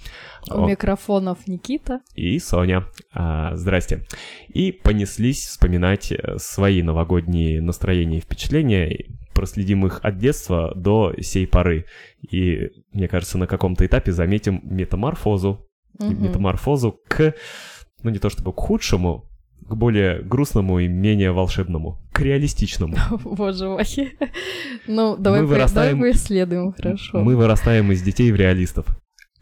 У 0.50 0.64
О. 0.64 0.70
микрофонов 0.70 1.48
Никита. 1.48 2.02
И 2.16 2.40
Соня. 2.40 2.86
А, 3.14 3.56
здрасте. 3.56 4.06
И 4.50 4.72
понеслись 4.72 5.46
вспоминать 5.46 6.12
э, 6.12 6.38
свои 6.38 6.82
новогодние 6.82 7.62
настроения 7.62 8.18
и 8.18 8.22
впечатления 8.22 9.06
проследим 9.34 9.86
их 9.86 10.00
от 10.04 10.18
детства 10.18 10.74
до 10.76 11.14
сей 11.22 11.48
поры. 11.48 11.86
И, 12.30 12.70
мне 12.92 13.08
кажется, 13.08 13.38
на 13.38 13.48
каком-то 13.48 13.86
этапе 13.86 14.12
заметим 14.12 14.62
метаморфозу. 14.64 15.68
Угу. 16.00 16.10
Метаморфозу 16.10 17.00
к, 17.08 17.34
ну 18.04 18.10
не 18.10 18.20
то 18.20 18.30
чтобы 18.30 18.54
к 18.54 18.60
худшему, 18.60 19.30
к 19.62 19.76
более 19.76 20.22
грустному 20.22 20.80
и 20.80 20.88
менее 20.88 21.32
волшебному, 21.32 22.00
к 22.12 22.20
реалистичному. 22.20 22.96
Боже 23.24 23.70
мой. 23.70 23.86
Ну, 24.88 25.16
давай, 25.18 25.42
мы 25.42 25.48
вырастаем, 25.48 25.98
давай 25.98 26.12
исследуем, 26.12 26.74
хорошо. 26.74 27.20
Мы 27.20 27.36
вырастаем 27.36 27.92
из 27.92 28.02
детей 28.02 28.32
в 28.32 28.36
реалистов. 28.36 28.86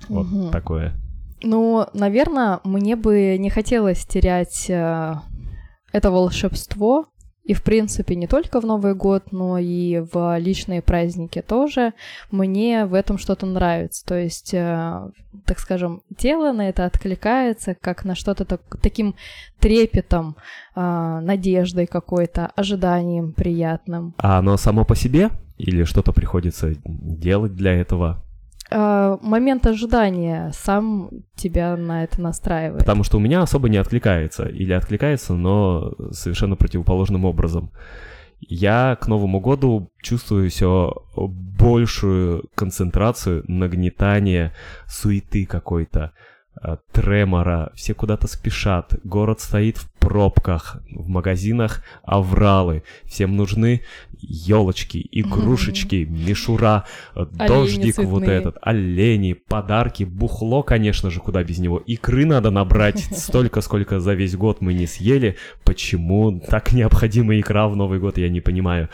Вот 0.08 0.28
угу. 0.28 0.52
такое. 0.52 0.94
Ну, 1.42 1.86
наверное, 1.94 2.60
мне 2.64 2.96
бы 2.96 3.38
не 3.40 3.50
хотелось 3.50 4.06
терять 4.06 4.70
э, 4.70 5.16
это 5.94 6.12
волшебство, 6.12 7.08
и, 7.50 7.54
в 7.56 7.64
принципе, 7.64 8.14
не 8.14 8.28
только 8.28 8.62
в 8.62 8.64
Новый 8.64 8.94
год, 8.94 9.32
но 9.32 9.58
и 9.58 10.04
в 10.14 10.38
личные 10.38 10.84
праздники 10.84 11.42
тоже 11.42 11.94
мне 12.30 12.86
в 12.86 12.94
этом 12.94 13.18
что-то 13.18 13.48
нравится. 13.48 14.06
То 14.06 14.14
есть, 14.14 14.54
э, 14.54 15.10
так 15.46 15.58
скажем, 15.58 16.04
тело 16.16 16.52
на 16.52 16.70
это 16.70 16.86
откликается, 16.86 17.74
как 17.74 18.06
на 18.06 18.14
что-то 18.14 18.46
так, 18.46 18.62
таким 18.84 19.16
трепетом, 19.60 20.36
э, 20.76 21.20
надеждой 21.24 21.88
какой-то, 21.88 22.52
ожиданием 22.56 23.34
приятным. 23.34 24.14
А 24.20 24.38
оно 24.38 24.56
само 24.56 24.86
по 24.86 24.96
себе? 24.96 25.32
Или 25.58 25.86
что-то 25.86 26.14
приходится 26.14 26.76
делать 26.86 27.56
для 27.56 27.74
этого? 27.74 28.24
Э, 28.70 29.18
момент 29.22 29.68
ожидания 29.68 30.52
сам 30.54 31.10
тебя 31.36 31.76
на 31.78 32.04
это 32.04 32.22
настраивает. 32.22 32.80
Потому 32.80 33.04
что 33.04 33.18
у 33.18 33.20
меня 33.20 33.42
особо 33.42 33.70
не 33.70 33.78
откликается. 33.78 34.46
Или 34.46 34.74
откликается, 34.74 35.34
но 35.34 35.94
совершенно 36.12 36.56
противоположным 36.56 37.26
образом. 37.26 37.72
Я 38.42 38.98
к 39.02 39.08
Новому 39.08 39.42
году 39.42 39.92
чувствую 40.02 40.50
все 40.50 40.94
большую 41.16 42.46
концентрацию, 42.56 43.44
нагнетание, 43.48 44.54
суеты 44.88 45.46
какой-то. 45.46 46.14
Э, 46.62 46.78
тремора, 46.92 47.72
все 47.76 47.94
куда-то 47.94 48.28
спешат, 48.28 48.96
город 49.04 49.40
стоит 49.40 49.78
в 49.78 49.90
пробках, 50.00 50.82
в 50.92 51.10
магазинах 51.10 51.84
авралы, 52.04 52.84
всем 53.06 53.36
нужны 53.36 53.82
елочки, 54.22 55.08
игрушечки, 55.12 56.08
мишура, 56.10 56.86
э, 57.16 57.26
дождик 57.48 57.96
цветные. 57.96 58.08
вот 58.08 58.24
этот, 58.24 58.58
олени, 58.62 59.34
подарки, 59.34 60.04
бухло, 60.04 60.64
конечно 60.64 61.10
же, 61.10 61.20
куда 61.20 61.44
без 61.44 61.60
него. 61.60 61.78
Икры 61.78 62.26
надо 62.26 62.52
набрать 62.52 63.00
столько, 63.18 63.62
сколько 63.62 64.00
за 64.00 64.14
весь 64.14 64.36
год 64.36 64.62
мы 64.62 64.74
не 64.74 64.88
съели. 64.88 65.38
Почему 65.64 66.40
так 66.40 66.74
необходима 66.74 67.40
икра 67.40 67.68
в 67.68 67.76
Новый 67.76 68.00
год, 68.00 68.18
я 68.18 68.30
не 68.30 68.42
понимаю. 68.42 68.90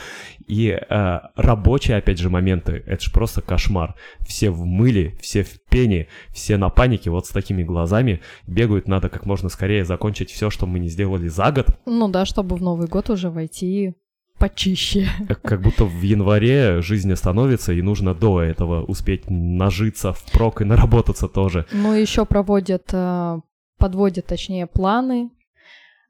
И 0.47 0.69
э, 0.69 1.19
рабочие, 1.35 1.97
опять 1.97 2.19
же, 2.19 2.29
моменты, 2.29 2.83
это 2.85 3.03
же 3.03 3.11
просто 3.11 3.41
кошмар. 3.41 3.95
Все 4.19 4.51
в 4.51 4.63
мыле, 4.65 5.15
все 5.19 5.43
в 5.43 5.59
пене, 5.69 6.07
все 6.31 6.57
на 6.57 6.69
панике, 6.69 7.09
вот 7.09 7.25
с 7.25 7.29
такими 7.29 7.63
глазами 7.63 8.21
бегают, 8.47 8.87
надо 8.87 9.09
как 9.09 9.25
можно 9.25 9.49
скорее 9.49 9.83
закончить 9.85 10.31
все, 10.31 10.49
что 10.49 10.67
мы 10.67 10.79
не 10.79 10.89
сделали 10.95 11.27
за 11.27 11.51
год. 11.51 11.67
Ну 11.85 12.07
да, 12.07 12.25
чтобы 12.25 12.55
в 12.55 12.61
Новый 12.61 12.87
год 12.87 13.09
уже 13.09 13.29
войти 13.29 13.93
почище. 14.39 15.07
Как 15.43 15.61
будто 15.61 15.83
в 15.85 16.01
январе 16.01 16.81
жизнь 16.81 17.11
остановится, 17.11 17.73
и 17.73 17.81
нужно 17.81 18.13
до 18.13 18.41
этого 18.41 18.83
успеть 18.83 19.29
нажиться 19.29 20.13
впрок 20.13 20.61
и 20.61 20.65
наработаться 20.65 21.27
тоже. 21.27 21.65
Ну, 21.73 21.93
еще 21.93 22.25
проводят, 22.25 22.93
э, 22.93 23.39
подводят, 23.77 24.25
точнее, 24.25 24.67
планы 24.67 25.29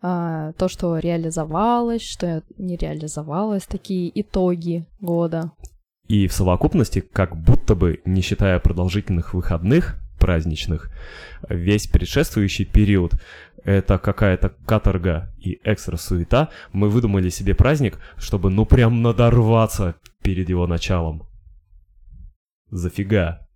а, 0.01 0.51
то, 0.53 0.67
что 0.67 0.99
реализовалось, 0.99 2.03
что 2.03 2.43
не 2.57 2.77
реализовалось, 2.77 3.65
такие 3.65 4.11
итоги 4.21 4.85
года. 4.99 5.51
И 6.07 6.27
в 6.27 6.33
совокупности, 6.33 6.99
как 6.99 7.35
будто 7.35 7.73
бы, 7.73 8.01
не 8.05 8.21
считая 8.21 8.59
продолжительных 8.59 9.33
выходных 9.33 9.97
праздничных, 10.19 10.91
весь 11.49 11.87
предшествующий 11.87 12.65
период— 12.65 13.13
это 13.65 13.97
какая-то 13.97 14.53
каторга 14.65 15.33
и 15.37 15.59
экстра-суета. 15.63 16.49
Мы 16.71 16.89
выдумали 16.89 17.29
себе 17.29 17.55
праздник, 17.55 17.99
чтобы 18.15 18.49
ну 18.49 18.65
прям 18.65 19.01
надорваться 19.01 19.95
перед 20.21 20.49
его 20.49 20.67
началом. 20.67 21.23
Зафига. 22.69 23.47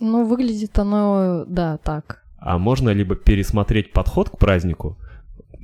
Ну, 0.00 0.26
выглядит 0.26 0.78
оно, 0.78 1.44
да, 1.46 1.78
так. 1.78 2.24
А 2.38 2.58
можно 2.58 2.90
либо 2.90 3.14
пересмотреть 3.14 3.92
подход 3.92 4.30
к 4.30 4.38
празднику, 4.38 4.98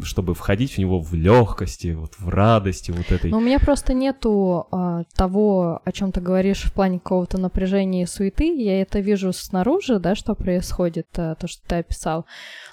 чтобы 0.02 0.34
входить 0.34 0.72
в 0.74 0.78
него 0.78 1.00
в 1.00 1.14
легкости, 1.14 1.94
вот 1.94 2.14
в 2.18 2.28
радости, 2.28 2.90
вот 2.90 3.10
этой. 3.10 3.30
Но 3.30 3.38
у 3.38 3.40
меня 3.40 3.58
просто 3.58 3.94
нету 3.94 4.66
а, 4.70 5.04
того, 5.14 5.80
о 5.84 5.92
чем 5.92 6.12
ты 6.12 6.20
говоришь 6.20 6.62
в 6.62 6.72
плане 6.72 6.98
какого-то 6.98 7.38
напряжения 7.38 8.02
и 8.02 8.06
суеты. 8.06 8.54
Я 8.54 8.80
это 8.80 9.00
вижу 9.00 9.32
снаружи, 9.32 9.98
да, 9.98 10.14
что 10.14 10.34
происходит, 10.34 11.06
а, 11.16 11.34
то, 11.34 11.46
что 11.46 11.62
ты 11.66 11.76
описал. 11.76 12.26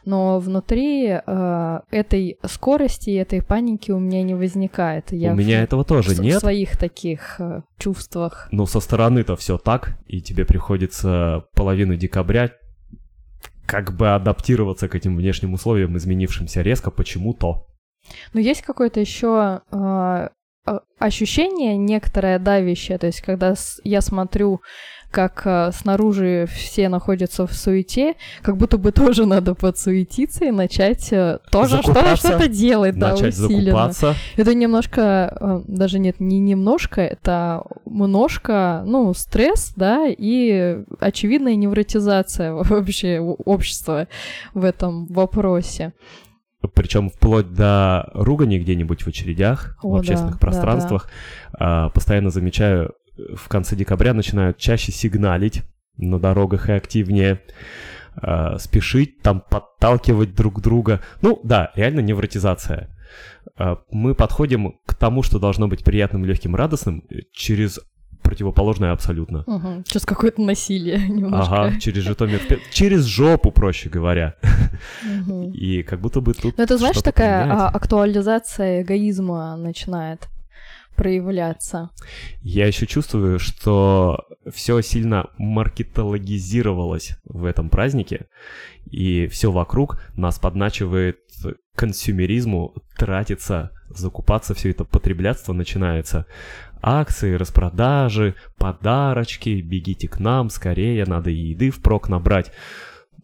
Но 0.05 0.39
внутри 0.39 1.09
а, 1.09 1.83
этой 1.91 2.37
скорости, 2.45 3.11
этой 3.11 3.41
паники 3.41 3.91
у 3.91 3.99
меня 3.99 4.23
не 4.23 4.35
возникает. 4.35 5.11
Я 5.11 5.33
у 5.33 5.35
меня 5.35 5.63
этого 5.63 5.83
тоже 5.83 6.11
в, 6.11 6.19
нет. 6.19 6.37
В 6.37 6.39
своих 6.39 6.77
таких 6.77 7.39
а, 7.39 7.63
чувствах. 7.77 8.47
Ну, 8.51 8.65
со 8.65 8.79
стороны-то 8.79 9.35
все 9.35 9.57
так, 9.57 9.97
и 10.07 10.21
тебе 10.21 10.45
приходится 10.45 11.45
половину 11.53 11.95
декабря 11.95 12.51
как 13.69 13.95
бы 13.95 14.15
адаптироваться 14.15 14.89
к 14.89 14.95
этим 14.95 15.15
внешним 15.15 15.53
условиям, 15.53 15.95
изменившимся 15.95 16.63
резко 16.63 16.89
почему-то. 16.89 17.67
Но 18.33 18.39
есть 18.39 18.63
какое-то 18.63 18.99
еще 18.99 19.61
э, 19.71 20.29
ощущение 20.97 21.77
некоторое 21.77 22.39
давящее, 22.39 22.97
то 22.97 23.05
есть 23.05 23.21
когда 23.21 23.53
я 23.83 24.01
смотрю 24.01 24.61
как 25.11 25.41
э, 25.45 25.71
снаружи 25.73 26.47
все 26.51 26.89
находятся 26.89 27.47
в 27.47 27.53
суете, 27.53 28.15
как 28.41 28.57
будто 28.57 28.77
бы 28.77 28.91
тоже 28.91 29.25
надо 29.25 29.55
подсуетиться 29.55 30.45
и 30.45 30.51
начать 30.51 31.11
э, 31.11 31.39
тоже 31.51 31.81
что-то, 31.81 32.15
что-то 32.15 32.47
делать, 32.47 32.97
да, 32.97 33.15
усиленно. 33.15 33.31
Закупаться. 33.31 34.15
Это 34.37 34.53
немножко, 34.53 35.37
э, 35.39 35.61
даже 35.67 35.99
нет, 35.99 36.19
не 36.19 36.39
немножко, 36.39 37.01
это 37.01 37.63
множко, 37.85 38.83
ну, 38.85 39.13
стресс, 39.13 39.73
да, 39.75 40.05
и 40.07 40.79
очевидная 40.99 41.55
невротизация 41.55 42.53
вообще 42.63 43.19
общества 43.19 44.07
в 44.53 44.63
этом 44.63 45.07
вопросе. 45.07 45.93
Причем 46.73 47.09
вплоть 47.09 47.53
до 47.53 48.09
ругани 48.13 48.59
где-нибудь 48.59 49.03
в 49.03 49.07
очередях, 49.07 49.77
О, 49.81 49.91
в 49.91 49.95
общественных 49.95 50.35
да, 50.35 50.39
пространствах. 50.39 51.09
Да, 51.53 51.85
да. 51.85 51.89
Постоянно 51.89 52.31
замечаю 52.31 52.95
в 53.35 53.47
конце 53.47 53.75
декабря 53.75 54.13
начинают 54.13 54.57
чаще 54.57 54.91
сигналить 54.91 55.63
на 55.97 56.19
дорогах 56.19 56.69
и 56.69 56.73
активнее 56.73 57.41
э, 58.21 58.57
спешить, 58.57 59.21
там 59.21 59.41
подталкивать 59.41 60.35
друг 60.35 60.61
друга. 60.61 61.01
Ну 61.21 61.39
да, 61.43 61.71
реально 61.75 61.99
невротизация. 61.99 62.89
Э, 63.57 63.75
мы 63.91 64.15
подходим 64.15 64.79
к 64.85 64.93
тому, 64.93 65.23
что 65.23 65.39
должно 65.39 65.67
быть 65.67 65.83
приятным, 65.83 66.25
легким, 66.25 66.55
радостным 66.55 67.03
через 67.33 67.79
противоположное 68.21 68.91
абсолютно. 68.91 69.43
Угу, 69.47 69.83
через 69.87 70.05
какое-то 70.05 70.41
насилие 70.41 70.99
немножко. 71.09 71.63
Ага, 71.63 71.79
через 71.79 72.03
Житомир. 72.03 72.39
Через 72.71 73.05
жопу, 73.05 73.51
проще 73.51 73.89
говоря. 73.89 74.35
Мгм. 75.03 75.51
И 75.53 75.83
как 75.83 75.99
будто 75.99 76.21
бы 76.21 76.33
тут 76.33 76.57
Ну, 76.57 76.63
это, 76.63 76.77
знаешь, 76.77 77.01
такая 77.01 77.51
а, 77.51 77.69
актуализация 77.69 78.83
эгоизма 78.83 79.55
начинает 79.57 80.27
проявляться. 80.99 81.91
Я 82.41 82.67
еще 82.67 82.85
чувствую, 82.85 83.39
что 83.39 84.25
все 84.53 84.81
сильно 84.81 85.29
маркетологизировалось 85.37 87.17
в 87.23 87.45
этом 87.45 87.69
празднике, 87.69 88.27
и 88.91 89.27
все 89.27 89.49
вокруг 89.49 90.01
нас 90.17 90.39
подначивает 90.39 91.19
консюмеризму, 91.73 92.73
тратиться, 92.97 93.71
закупаться, 93.87 94.53
все 94.53 94.71
это 94.71 94.83
потреблятство 94.83 95.53
начинается. 95.53 96.25
Акции, 96.81 97.35
распродажи, 97.35 98.35
подарочки, 98.57 99.61
бегите 99.61 100.09
к 100.09 100.19
нам, 100.19 100.49
скорее, 100.49 101.05
надо 101.05 101.29
еды 101.29 101.71
впрок 101.71 102.09
набрать. 102.09 102.51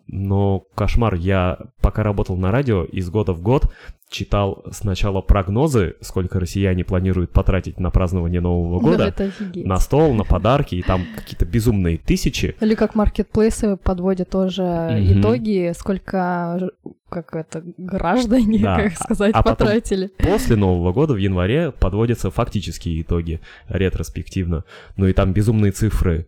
Но 0.08 0.62
кошмар, 0.76 1.16
я 1.16 1.58
пока 1.82 2.04
работал 2.04 2.38
на 2.38 2.52
радио, 2.52 2.86
из 2.86 3.10
года 3.10 3.34
в 3.34 3.42
год 3.42 3.74
читал 4.10 4.64
сначала 4.72 5.22
прогнозы, 5.22 5.96
сколько 6.02 6.40
россияне 6.40 6.84
планируют 6.86 7.32
потратить 7.32 7.80
на 7.80 7.90
празднование 7.90 8.40
Нового 8.42 8.80
Да, 8.80 8.90
года, 9.10 9.26
офигеть. 9.26 9.66
на 9.66 9.78
стол, 9.78 10.14
на 10.14 10.24
подарки, 10.24 10.76
и 10.76 10.82
там 10.82 11.02
какие-то 11.16 11.46
безумные 11.46 11.98
тысячи. 11.98 12.56
Или 12.62 12.76
как 12.76 12.96
маркетплейсы 12.96 13.78
подводят 13.78 14.30
тоже 14.30 14.62
Мгм. 14.64 15.20
итоги, 15.22 15.74
сколько 15.78 16.70
как 17.10 17.36
это 17.36 17.64
граждане, 17.78 18.60
Да, 18.60 18.76
как 18.84 18.94
сказать, 18.96 19.32
а 19.34 19.42
потом- 19.44 19.68
потратили. 19.68 20.08
После 20.18 20.56
Нового 20.56 20.92
года 20.92 21.14
в 21.14 21.18
январе 21.18 21.72
подводятся 21.72 22.30
фактические 22.30 23.02
итоги 23.02 23.40
ретроспективно. 23.70 24.64
Ну 24.98 25.08
и 25.08 25.14
там 25.14 25.32
безумные 25.34 25.72
цифры. 25.72 26.28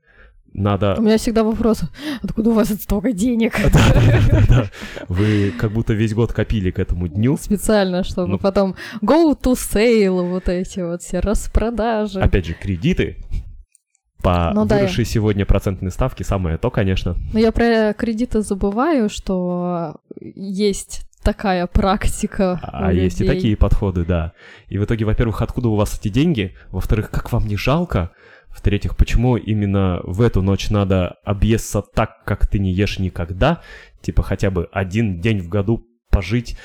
Надо... 0.57 0.95
У 0.97 1.03
меня 1.03 1.19
всегда 1.19 1.43
вопрос, 1.43 1.81
откуда 2.23 2.49
у 2.49 2.53
вас 2.53 2.69
столько 2.69 3.11
денег? 3.11 3.53
Да-да-да-да. 3.73 4.71
Вы 5.07 5.53
как 5.55 5.71
будто 5.71 5.93
весь 5.93 6.15
год 6.15 6.33
копили 6.33 6.71
к 6.71 6.79
этому 6.79 7.07
дню. 7.07 7.37
Специально, 7.37 8.03
чтобы 8.03 8.31
Ну. 8.31 8.39
потом 8.39 8.75
go 9.03 9.39
to 9.39 9.53
sale, 9.53 10.27
вот 10.27 10.49
эти 10.49 10.79
вот 10.79 11.03
все 11.03 11.19
распродажи. 11.19 12.19
Опять 12.19 12.47
же, 12.47 12.53
кредиты 12.55 13.17
по 14.23 14.51
Ну 14.55 14.65
да, 14.65 14.77
выросшей 14.77 15.05
сегодня 15.05 15.45
процентной 15.45 15.91
ставке 15.91 16.23
самое 16.23 16.57
то, 16.57 16.71
конечно. 16.71 17.15
Но 17.33 17.39
я 17.39 17.51
про 17.51 17.93
кредиты 17.93 18.41
забываю, 18.41 19.09
что 19.09 19.97
есть 20.19 21.03
такая 21.23 21.67
практика. 21.67 22.59
А 22.63 22.87
у 22.87 22.91
есть 22.93 23.21
и 23.21 23.23
людей. 23.23 23.35
такие 23.35 23.57
подходы, 23.57 24.05
да. 24.05 24.33
И 24.69 24.79
в 24.79 24.85
итоге, 24.85 25.05
во-первых, 25.05 25.43
откуда 25.43 25.69
у 25.69 25.75
вас 25.75 25.99
эти 25.99 26.07
деньги? 26.09 26.55
Во-вторых, 26.71 27.11
как 27.11 27.31
вам 27.31 27.45
не 27.47 27.57
жалко? 27.57 28.09
В-третьих, 28.57 28.97
почему 28.97 29.37
именно 29.37 30.01
в 30.03 30.19
эту 30.19 30.41
ночь 30.41 30.71
надо 30.71 31.17
объесться 31.23 31.83
так, 31.83 32.23
как 32.25 32.47
ты 32.47 32.57
не 32.57 32.73
ешь 32.73 32.97
никогда? 32.97 33.61
Типа 34.01 34.23
хотя 34.23 34.49
бы 34.49 34.67
один 34.71 35.21
день 35.21 35.41
в 35.41 35.47
году 35.47 35.85
пожить 36.09 36.57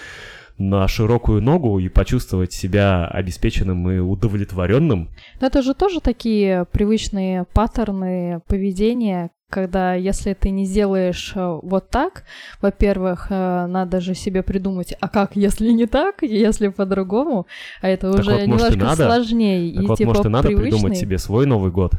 на 0.56 0.88
широкую 0.88 1.42
ногу 1.42 1.78
и 1.78 1.90
почувствовать 1.90 2.54
себя 2.54 3.06
обеспеченным 3.06 3.90
и 3.90 3.99
удовлетворенным. 3.99 5.11
Но 5.38 5.46
это 5.46 5.61
же 5.61 5.75
тоже 5.75 6.00
такие 6.00 6.64
привычные 6.72 7.44
паттерны 7.52 8.40
поведения, 8.46 9.30
когда 9.52 9.94
если 9.94 10.32
ты 10.35 10.50
не 10.50 10.64
сделаешь 10.64 11.32
э, 11.37 11.59
вот 11.62 11.90
так, 11.90 12.25
во-первых, 12.61 13.26
э, 13.30 13.66
надо 13.66 14.00
же 14.00 14.14
себе 14.14 14.42
придумать, 14.42 14.94
а 15.00 15.09
как, 15.09 15.37
если 15.37 15.71
не 15.71 15.87
так, 15.87 16.23
если 16.23 16.68
по-другому, 16.68 17.47
а 17.82 17.88
это 17.88 18.11
Так 18.11 18.21
уже 18.21 18.30
вот, 18.32 18.47
может, 18.47 18.71
немножко 18.71 18.78
надо. 18.85 19.06
сложнее. 19.06 19.75
Так 19.75 19.85
и 19.85 19.87
вот, 19.87 19.99
типа 19.99 20.09
может, 20.09 20.26
и 20.26 20.28
надо 20.28 20.49
придумать 20.49 20.71
привычный- 20.73 20.97
себе 20.97 21.18
свой 21.18 21.47
Новый 21.47 21.71
год. 21.71 21.92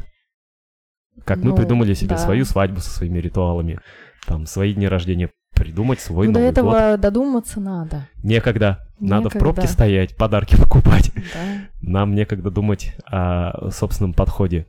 Как 1.24 1.38
мы 1.38 1.50
Ну, 1.50 1.56
придумали 1.56 1.94
себе 1.94 2.10
да. 2.10 2.18
свою 2.18 2.44
свадьбу 2.44 2.80
со 2.80 2.90
своими 2.90 3.18
ритуалами. 3.18 3.78
Там, 4.26 4.46
свои 4.46 4.74
дни 4.74 4.88
рождения. 4.88 5.30
Придумать 5.54 6.00
свой 6.00 6.26
Ну, 6.26 6.32
до 6.32 6.38
Новый 6.40 6.50
этого 6.50 6.70
год. 6.90 7.00
додуматься 7.00 7.60
надо. 7.60 8.08
Некогда. 8.24 8.80
Надо 8.98 9.28
в 9.30 9.32
пробке 9.34 9.62
Некогда. 9.62 9.68
стоять, 9.72 10.16
подарки 10.16 10.56
покупать. 10.60 11.12
Да. 11.14 11.20
Нам 11.80 12.14
некогда 12.14 12.50
думать 12.50 12.96
о 13.06 13.70
собственном 13.70 14.12
подходе. 14.14 14.66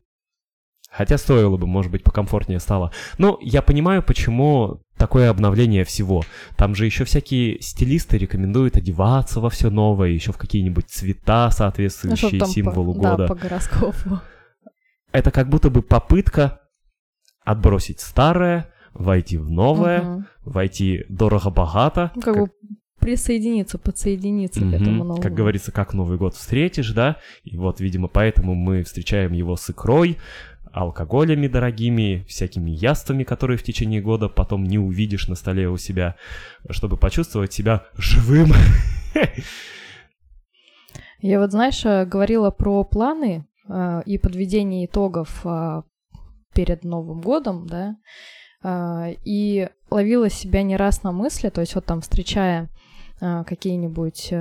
Хотя 0.96 1.18
стоило 1.18 1.58
бы, 1.58 1.68
может 1.68 1.92
быть, 1.92 2.04
покомфортнее 2.04 2.60
стало. 2.60 2.92
Но 3.18 3.38
я 3.42 3.62
понимаю, 3.62 4.02
почему 4.02 4.80
такое 4.98 5.30
обновление 5.30 5.84
всего. 5.84 6.24
Там 6.56 6.74
же 6.74 6.86
еще 6.86 7.04
всякие 7.04 7.60
стилисты 7.62 8.18
рекомендуют 8.18 8.78
одеваться 8.78 9.42
во 9.42 9.50
все 9.50 9.70
новое, 9.70 10.10
еще 10.10 10.31
в 10.31 10.38
какие-нибудь 10.38 10.86
цвета, 10.90 11.46
Ну, 11.46 11.51
соответствующие 11.51 12.40
по- 12.40 12.46
символу 12.48 12.94
да, 12.94 13.12
года. 13.12 13.27
по 13.27 13.36
гороскопу. 13.36 14.22
Это 15.12 15.31
как 15.31 15.50
будто 15.50 15.70
бы 15.70 15.81
попытка 15.81 16.60
отбросить 17.44 18.00
старое, 18.00 18.70
войти 18.94 19.38
в 19.38 19.50
новое, 19.50 20.01
Мгм. 20.01 20.25
войти 20.46 21.03
дорого-богато. 21.10 22.12
Ну, 22.16 22.22
как 22.22 22.38
бы 22.38 22.48
присоединиться, 23.00 23.77
подсоединиться 23.77 24.62
к 24.62 24.64
Мгм. 24.64 24.74
этому 24.74 25.03
новому. 25.03 25.22
Как 25.22 25.34
говорится, 25.34 25.72
как 25.72 25.94
Новый 25.94 26.18
год 26.18 26.34
встретишь, 26.36 26.92
да? 26.92 27.18
И 27.44 27.55
вот, 27.58 27.79
видимо, 27.79 28.08
поэтому 28.08 28.55
мы 28.55 28.84
встречаем 28.84 29.34
его 29.34 29.58
с 29.58 29.70
икрой, 29.70 30.18
алкоголями 30.75 31.48
дорогими, 31.48 32.25
всякими 32.27 32.72
яствами, 32.72 33.24
которые 33.24 33.57
в 33.57 33.64
течение 33.64 34.01
года 34.01 34.27
потом 34.27 34.66
не 34.66 34.77
увидишь 34.77 35.27
на 35.29 35.35
столе 35.35 35.70
у 35.70 35.77
себя, 35.77 36.16
чтобы 36.70 36.98
почувствовать 36.98 37.53
себя 37.53 37.85
живым. 37.98 38.51
Я 41.20 41.40
вот, 41.40 41.51
знаешь, 41.51 41.83
э, 41.85 42.05
говорила 42.05 42.51
про 42.51 42.83
планы 42.83 43.48
э, 43.68 44.01
и 44.05 44.18
подведение 44.18 44.85
итогов 44.85 45.42
э, 45.46 45.81
перед 46.53 46.83
Новым 46.83 47.22
годом, 47.22 47.68
да, 47.68 47.96
и 49.24 49.70
ловила 49.92 50.29
себя 50.29 50.64
не 50.64 50.75
раз 50.75 51.03
на 51.03 51.11
мысли, 51.11 51.50
то 51.50 51.61
есть 51.61 51.75
вот 51.75 51.85
там 51.85 52.01
встречая 52.01 52.70
какие-нибудь 53.20 54.33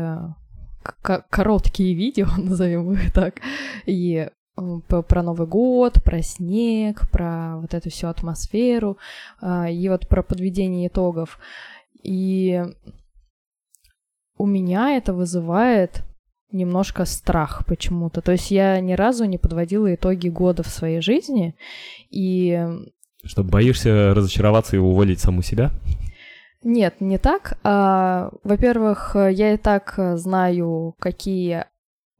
короткие 1.02 1.94
видео, 1.94 2.28
назовем 2.38 2.92
их 2.92 3.12
так, 3.12 3.40
и 3.84 4.30
про 4.54 5.22
Новый 5.22 5.46
год, 5.46 6.02
про 6.04 6.22
снег, 6.22 7.10
про 7.10 7.56
вот 7.58 7.74
эту 7.74 7.90
всю 7.90 8.08
атмосферу, 8.08 8.98
э, 9.42 9.72
и 9.72 9.88
вот 9.88 10.08
про 10.08 10.22
подведение 10.22 10.88
итогов. 10.88 11.38
И 12.02 12.62
у 14.36 14.46
меня 14.46 14.96
это 14.96 15.12
вызывает 15.12 16.02
немножко 16.52 17.04
страх 17.04 17.64
почему-то. 17.66 18.20
То 18.20 18.32
есть 18.32 18.50
я 18.50 18.80
ни 18.80 18.92
разу 18.92 19.24
не 19.24 19.38
подводила 19.38 19.92
итоги 19.94 20.28
года 20.28 20.62
в 20.62 20.68
своей 20.68 21.00
жизни, 21.00 21.56
и 22.10 22.64
Что, 23.24 23.42
боишься 23.42 24.14
разочароваться 24.14 24.76
и 24.76 24.78
уволить 24.78 25.20
саму 25.20 25.42
себя? 25.42 25.70
нет, 26.62 27.00
не 27.00 27.18
так. 27.18 27.58
А, 27.62 28.30
во-первых, 28.42 29.14
я 29.14 29.52
и 29.52 29.56
так 29.56 29.94
э, 29.98 30.16
знаю, 30.16 30.94
какие 30.98 31.66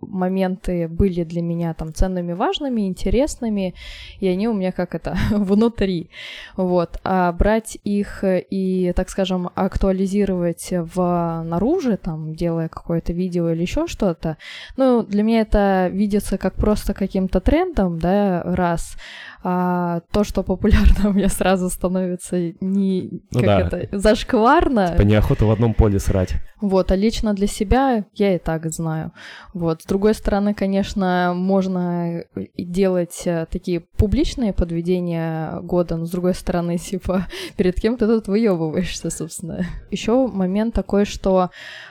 моменты 0.07 0.89
были 0.89 1.25
для 1.25 1.43
меня 1.43 1.75
там 1.75 1.95
ценными, 1.95 2.33
важными, 2.33 2.87
интересными, 2.87 3.75
и 4.21 4.29
они 4.29 4.49
у 4.49 4.53
меня 4.53 4.73
как 4.73 4.95
это 4.95 5.17
внутри, 5.31 6.11
вот. 6.57 6.99
А 7.05 7.33
брать 7.33 7.79
их 7.85 8.25
и, 8.25 8.93
так 8.97 9.11
скажем, 9.11 9.51
актуализировать 9.55 10.69
в 10.71 11.43
наружу, 11.45 11.97
там, 11.97 12.35
делая 12.35 12.69
какое-то 12.69 13.13
видео 13.13 13.51
или 13.51 13.63
еще 13.63 13.87
что-то, 13.87 14.37
ну, 14.77 15.03
для 15.03 15.23
меня 15.23 15.41
это 15.41 15.89
видится 15.93 16.39
как 16.39 16.55
просто 16.55 16.95
каким-то 16.95 17.41
трендом, 17.41 17.99
да, 17.99 18.43
раз, 18.45 18.97
а 19.47 20.01
то, 20.11 20.25
что 20.25 20.43
популярно, 20.43 21.09
у 21.11 21.13
меня 21.13 21.29
сразу 21.29 21.69
становится 21.69 22.37
не 22.61 23.21
Ну 23.31 23.41
как 23.41 23.45
да. 23.45 23.61
это 23.61 23.99
зашкварно, 23.99 24.89
Типа 24.89 25.03
неохота 25.03 25.45
в 25.45 25.51
одном 25.51 25.75
поле 25.75 25.99
срать. 25.99 26.35
вот, 26.63 26.91
а 26.91 26.97
лично 26.97 27.35
для 27.35 27.47
себя 27.47 28.05
я 28.15 28.35
и 28.35 28.39
так 28.39 28.73
знаю. 28.73 29.13
Вот, 29.53 29.83
с 29.83 29.85
другой 29.85 30.15
стороны, 30.15 30.55
конечно, 30.55 31.33
можно 31.37 32.25
делать 32.57 33.23
э, 33.27 33.47
такие 33.51 33.81
публичные 33.81 34.55
подведения 34.55 35.61
года, 35.61 35.97
но 35.97 36.07
с 36.07 36.11
другой 36.11 36.35
стороны, 36.35 36.79
типа, 36.79 37.27
перед 37.57 37.79
кем 37.79 37.99
ты 37.99 38.07
тут 38.07 38.29
выебываешься, 38.29 39.11
собственно. 39.11 39.67
Еще 39.91 40.27
момент 40.27 40.75
такой, 40.75 41.05
что 41.05 41.51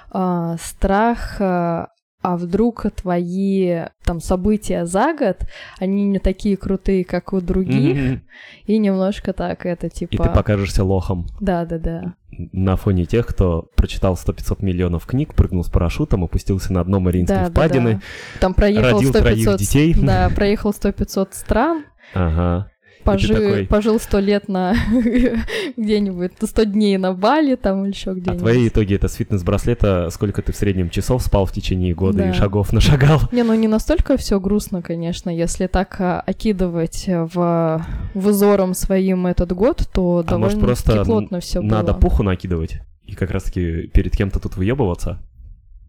а, 0.09 0.57
страх 0.59 1.37
а, 1.39 1.87
а 2.23 2.37
вдруг 2.37 2.85
твои 2.95 3.81
там 4.03 4.19
события 4.21 4.85
за 4.85 5.13
год, 5.13 5.37
они 5.79 6.05
не 6.07 6.19
такие 6.19 6.57
крутые, 6.57 7.03
как 7.05 7.33
у 7.33 7.41
других, 7.41 7.95
Мгм. 7.97 8.21
и 8.65 8.77
немножко 8.77 9.33
так 9.33 9.65
это 9.65 9.87
И 9.87 9.89
типа... 9.89 10.23
ты 10.23 10.29
покажешься 10.29 10.83
лохом. 10.83 11.27
Да-да-да. 11.39 12.15
на 12.51 12.75
фоне 12.77 13.05
тех, 13.05 13.27
кто 13.27 13.69
прочитал 13.75 14.15
100-500 14.15 14.63
миллионов 14.65 15.05
книг, 15.05 15.35
прыгнул 15.35 15.63
с 15.63 15.69
парашютом, 15.69 16.23
опустился 16.23 16.73
на 16.73 16.83
дно 16.83 16.99
Мариинской 16.99 17.35
Да, 17.37 17.43
да, 17.45 17.49
впадины. 17.51 17.93
да. 17.93 18.39
Там 18.39 18.53
проехал 18.55 18.97
родил 18.97 19.13
троих 19.13 19.47
100-500... 19.47 19.57
детей. 19.59 19.93
Да, 20.01 20.29
проехал 20.33 20.71
100-500 20.71 21.27
стран, 21.31 21.83
Ага. 22.15 22.69
Пожил, 23.03 23.35
такой- 23.35 23.65
пожил 23.67 23.99
100 23.99 24.19
лет 24.19 24.47
на 24.49 24.75
где-нибудь, 25.77 26.31
100 26.41 26.63
дней 26.65 26.97
на 26.97 27.13
Бали 27.13 27.55
там 27.55 27.83
или 27.85 27.91
еще 27.93 28.11
А 28.11 28.13
где-нибудь. 28.13 28.39
твои 28.39 28.67
итоги 28.67 28.95
это 28.95 29.07
с 29.07 29.13
фитнес-браслета, 29.15 30.09
сколько 30.11 30.41
ты 30.41 30.51
в 30.51 30.55
среднем 30.55 30.89
часов 30.89 31.21
спал 31.23 31.45
в 31.45 31.51
течение 31.51 31.93
года 31.93 32.19
Да. 32.19 32.29
и 32.29 32.33
шагов 32.33 32.73
нашагал. 32.73 33.21
Не, 33.31 33.43
ну 33.43 33.53
не 33.53 33.67
настолько 33.67 34.17
все 34.17 34.39
грустно, 34.39 34.81
конечно. 34.81 35.29
Если 35.29 35.67
так 35.67 35.95
а, 35.99 36.21
окидывать 36.21 37.05
в 37.07 37.85
взором 38.13 38.73
своим 38.73 39.27
этот 39.27 39.51
год, 39.53 39.87
то 39.93 40.23
А 40.27 40.37
может 40.37 40.59
довольно 40.59 40.65
просто 40.65 41.03
плотно 41.05 41.39
все 41.39 41.61
было. 41.61 41.69
Надо 41.69 41.93
пуху 41.93 42.23
накидывать 42.23 42.79
и 43.05 43.13
как 43.15 43.31
раз-таки 43.31 43.87
перед 43.87 44.15
кем-то 44.15 44.39
тут 44.39 44.55
выебываться, 44.57 45.19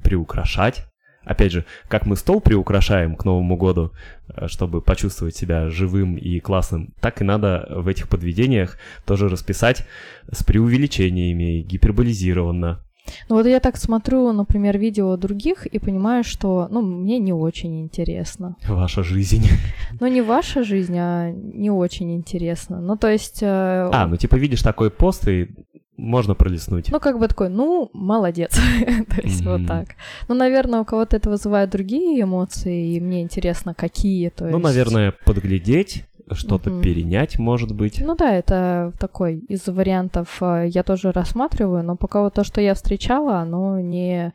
приукрашать. 0.02 0.84
Опять 1.24 1.52
же, 1.52 1.64
как 1.88 2.06
мы 2.06 2.16
стол 2.16 2.40
приукрашаем 2.40 3.16
к 3.16 3.24
Новому 3.24 3.56
году, 3.56 3.92
э, 4.28 4.46
чтобы 4.48 4.80
почувствовать 4.80 5.36
себя 5.36 5.70
живым 5.70 6.16
и 6.16 6.40
классным, 6.40 6.92
так 7.00 7.20
и 7.20 7.24
надо 7.24 7.66
в 7.70 7.88
этих 7.88 8.08
подведениях 8.08 8.78
тоже 9.04 9.28
расписать 9.28 9.86
с 10.30 10.42
преувеличениями, 10.44 11.62
гиперболизированно. 11.62 12.80
Ну 13.28 13.36
вот 13.36 13.46
я 13.46 13.60
так 13.60 13.76
смотрю, 13.76 14.32
например, 14.32 14.78
видео 14.78 15.16
других 15.18 15.66
и 15.66 15.78
понимаю, 15.78 16.24
что, 16.24 16.68
ну, 16.70 16.80
мне 16.80 17.18
не 17.18 17.34
очень 17.34 17.82
интересно. 17.82 18.56
Ваша 18.66 19.02
жизнь. 19.02 19.46
Ну, 20.00 20.08
не 20.08 20.22
ваша 20.22 20.64
жизнь, 20.64 20.96
а 20.98 21.30
не 21.30 21.70
очень 21.70 22.14
интересно. 22.14 22.80
Ну, 22.80 22.96
то 22.96 23.08
есть... 23.08 23.42
э, 23.42 23.46
А, 23.92 24.06
ну 24.08 24.16
типа 24.16 24.36
видишь 24.36 24.62
такой 24.62 24.90
пост 24.90 25.28
и 25.28 25.50
можно 25.96 26.34
пролистнуть. 26.34 26.90
Ну, 26.90 27.00
как 27.00 27.18
бы 27.18 27.28
такой, 27.28 27.48
ну, 27.48 27.90
молодец. 27.92 28.52
То 29.16 29.20
есть 29.22 29.44
вот 29.44 29.58
Мгм. 29.60 29.66
так. 29.66 29.88
Ну, 30.28 30.34
наверное, 30.34 30.80
у 30.80 30.84
кого-то 30.84 31.16
это 31.16 31.30
вызывает 31.30 31.70
другие 31.70 32.22
эмоции, 32.22 32.94
и 32.96 33.00
мне 33.00 33.22
интересно, 33.22 33.74
какие. 33.74 34.28
То 34.30 34.44
Ну, 34.44 34.50
есть- 34.58 34.64
наверное, 34.64 35.12
подглядеть, 35.24 36.04
что-то 36.32 36.70
Мгм. 36.70 36.80
перенять, 36.82 37.38
может 37.38 37.72
быть. 37.72 38.00
Ну 38.04 38.16
да, 38.16 38.32
это 38.34 38.92
такой 38.98 39.36
из 39.48 39.66
вариантов 39.68 40.38
э, 40.40 40.68
я 40.68 40.82
тоже 40.82 41.12
рассматриваю, 41.12 41.84
но 41.84 41.96
пока 41.96 42.22
вот 42.22 42.34
то, 42.34 42.44
что 42.44 42.60
я 42.60 42.74
встречала, 42.74 43.36
оно 43.40 43.78
не, 43.78 44.32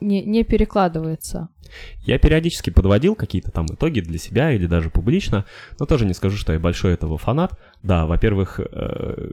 не, 0.00 0.24
не 0.24 0.44
перекладывается. 0.44 1.48
Я 2.06 2.18
периодически 2.18 2.70
подводил 2.70 3.14
какие-то 3.16 3.50
там 3.50 3.66
итоги 3.66 4.00
для 4.00 4.18
себя 4.18 4.52
или 4.52 4.66
даже 4.66 4.90
публично, 4.90 5.44
но 5.80 5.86
тоже 5.86 6.06
не 6.06 6.14
скажу, 6.14 6.36
что 6.36 6.52
я 6.52 6.60
большой 6.60 6.94
этого 6.94 7.18
фанат. 7.18 7.58
Да, 7.82 8.06
во-первых, 8.06 8.60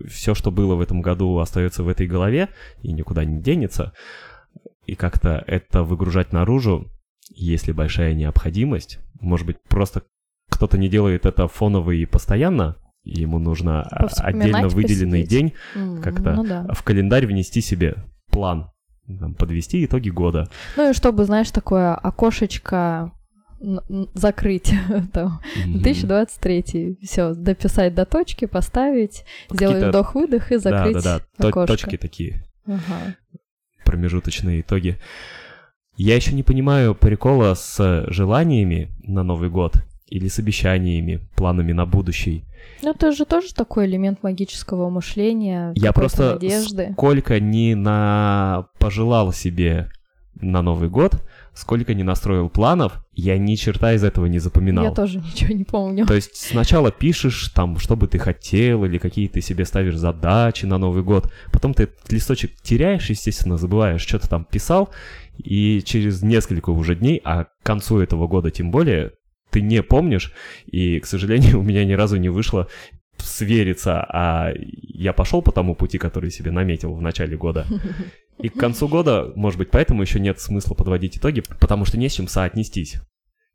все, 0.10 0.34
что 0.34 0.52
было 0.52 0.76
в 0.76 0.82
этом 0.82 1.02
году, 1.02 1.38
остается 1.38 1.84
в 1.84 1.88
этой 1.90 2.08
голове 2.08 2.50
и 2.82 2.92
никуда 2.92 3.24
не 3.24 3.40
денется. 3.42 3.94
И 4.86 4.96
как-то 4.96 5.44
это 5.46 5.84
выгружать 5.84 6.34
наружу, 6.34 6.90
если 7.30 7.72
большая 7.72 8.14
необходимость, 8.14 9.00
может 9.20 9.46
быть, 9.46 9.58
просто 9.70 10.04
кто-то 10.50 10.78
не 10.78 10.90
делает 10.90 11.26
это 11.26 11.48
фоново 11.48 11.92
и 11.92 12.06
постоянно, 12.06 12.78
и 13.04 13.22
ему 13.22 13.40
нужно 13.40 13.84
а, 13.84 14.08
отдельно 14.18 14.68
выделенный 14.68 15.22
посидеть. 15.22 15.30
день 15.30 15.54
М, 15.76 16.02
Как-то 16.02 16.34
Ну 16.34 16.44
да. 16.44 16.68
в 16.74 16.84
календарь 16.84 17.26
внести 17.26 17.62
себе 17.62 17.96
план, 18.32 18.70
там, 19.20 19.34
подвести 19.34 19.84
итоги 19.86 20.10
года. 20.10 20.50
Ну 20.78 20.90
и 20.90 20.94
чтобы, 20.94 21.26
знаешь, 21.26 21.52
такое 21.52 21.94
окошечко 21.96 23.12
закрыть 24.14 24.74
там, 25.14 25.40
Мгм. 25.66 25.82
2023. 25.82 26.98
Все, 27.04 27.34
дописать 27.34 27.94
до 27.94 28.06
точки, 28.06 28.46
поставить, 28.46 29.24
сделать 29.52 29.76
Какие-то- 29.76 29.90
вдох-выдох 29.90 30.52
и 30.52 30.58
закрыть 30.58 30.96
Да, 30.96 31.20
да, 31.20 31.22
да. 31.38 31.48
окошко. 31.50 31.68
точки 31.68 31.98
такие, 31.98 32.44
Ага. 32.66 33.16
промежуточные 33.86 34.62
итоги. 34.62 34.98
Я 35.98 36.16
еще 36.16 36.34
не 36.34 36.42
понимаю 36.44 36.96
прикола 36.96 37.54
с 37.54 38.06
желаниями 38.10 38.90
на 39.04 39.24
Новый 39.24 39.50
год 39.50 39.76
или 40.08 40.28
с 40.28 40.40
обещаниями, 40.40 41.20
планами 41.36 41.74
на 41.74 41.86
будущий. 41.86 42.46
Ну, 42.82 42.92
это 42.92 43.12
же 43.12 43.26
тоже 43.26 43.54
такой 43.54 43.86
элемент 43.86 44.24
магического 44.24 44.90
мышления, 44.90 45.72
Я 45.76 45.94
просто 45.94 46.34
надежды. 46.34 46.90
сколько 46.94 47.40
не 47.40 47.76
на 47.76 48.68
пожелал 48.80 49.32
себе 49.34 49.92
на 50.40 50.62
Новый 50.62 50.90
год, 50.90 51.22
сколько 51.54 51.94
не 51.94 52.04
настроил 52.04 52.50
планов, 52.50 53.04
я 53.14 53.38
ни 53.38 53.56
черта 53.56 53.94
из 53.94 54.04
этого 54.04 54.26
не 54.26 54.40
запоминал. 54.40 54.86
Я 54.86 54.92
тоже 54.92 55.20
ничего 55.20 55.54
не 55.54 55.64
помню. 55.64 56.06
То 56.06 56.14
есть 56.14 56.36
сначала 56.36 56.92
пишешь 56.92 57.50
там, 57.50 57.78
что 57.78 57.96
бы 57.96 58.08
ты 58.08 58.18
хотел, 58.18 58.86
или 58.86 58.98
какие 58.98 59.28
ты 59.28 59.42
себе 59.42 59.66
ставишь 59.66 59.98
задачи 59.98 60.66
на 60.66 60.78
Новый 60.78 61.04
год. 61.04 61.32
Потом 61.52 61.74
ты 61.74 61.84
этот 61.84 62.12
листочек 62.12 62.56
теряешь, 62.62 63.10
естественно, 63.10 63.58
забываешь, 63.58 64.02
что 64.02 64.20
ты 64.20 64.28
там 64.28 64.46
писал. 64.46 64.90
И 65.38 65.82
через 65.86 66.22
несколько 66.22 66.70
уже 66.70 66.96
дней, 66.96 67.22
а 67.24 67.46
к 67.46 67.50
концу 67.64 68.00
этого 68.00 68.28
года 68.28 68.52
тем 68.52 68.72
более, 68.72 69.12
ты 69.52 69.62
не 69.62 69.84
помнишь. 69.84 70.34
И, 70.66 71.00
к 71.00 71.06
сожалению, 71.06 71.60
у 71.60 71.64
меня 71.64 71.86
ни 71.86 71.94
разу 71.94 72.18
не 72.18 72.30
вышло 72.30 72.68
свериться, 73.18 74.04
а 74.10 74.52
я 74.56 75.14
пошел 75.14 75.42
по 75.44 75.52
тому 75.52 75.76
пути, 75.76 76.00
который 76.00 76.32
себе 76.32 76.52
наметил 76.52 76.94
в 76.94 77.02
начале 77.02 77.38
года. 77.38 77.68
И 78.40 78.50
к 78.50 78.56
концу 78.56 78.88
года, 78.88 79.32
может 79.36 79.60
быть, 79.60 79.70
поэтому 79.70 80.02
еще 80.02 80.20
нет 80.20 80.40
смысла 80.40 80.74
подводить 80.74 81.18
итоги, 81.18 81.44
потому 81.60 81.86
что 81.86 82.00
не 82.00 82.10
с 82.10 82.14
чем 82.14 82.28
соотнестись. 82.28 82.96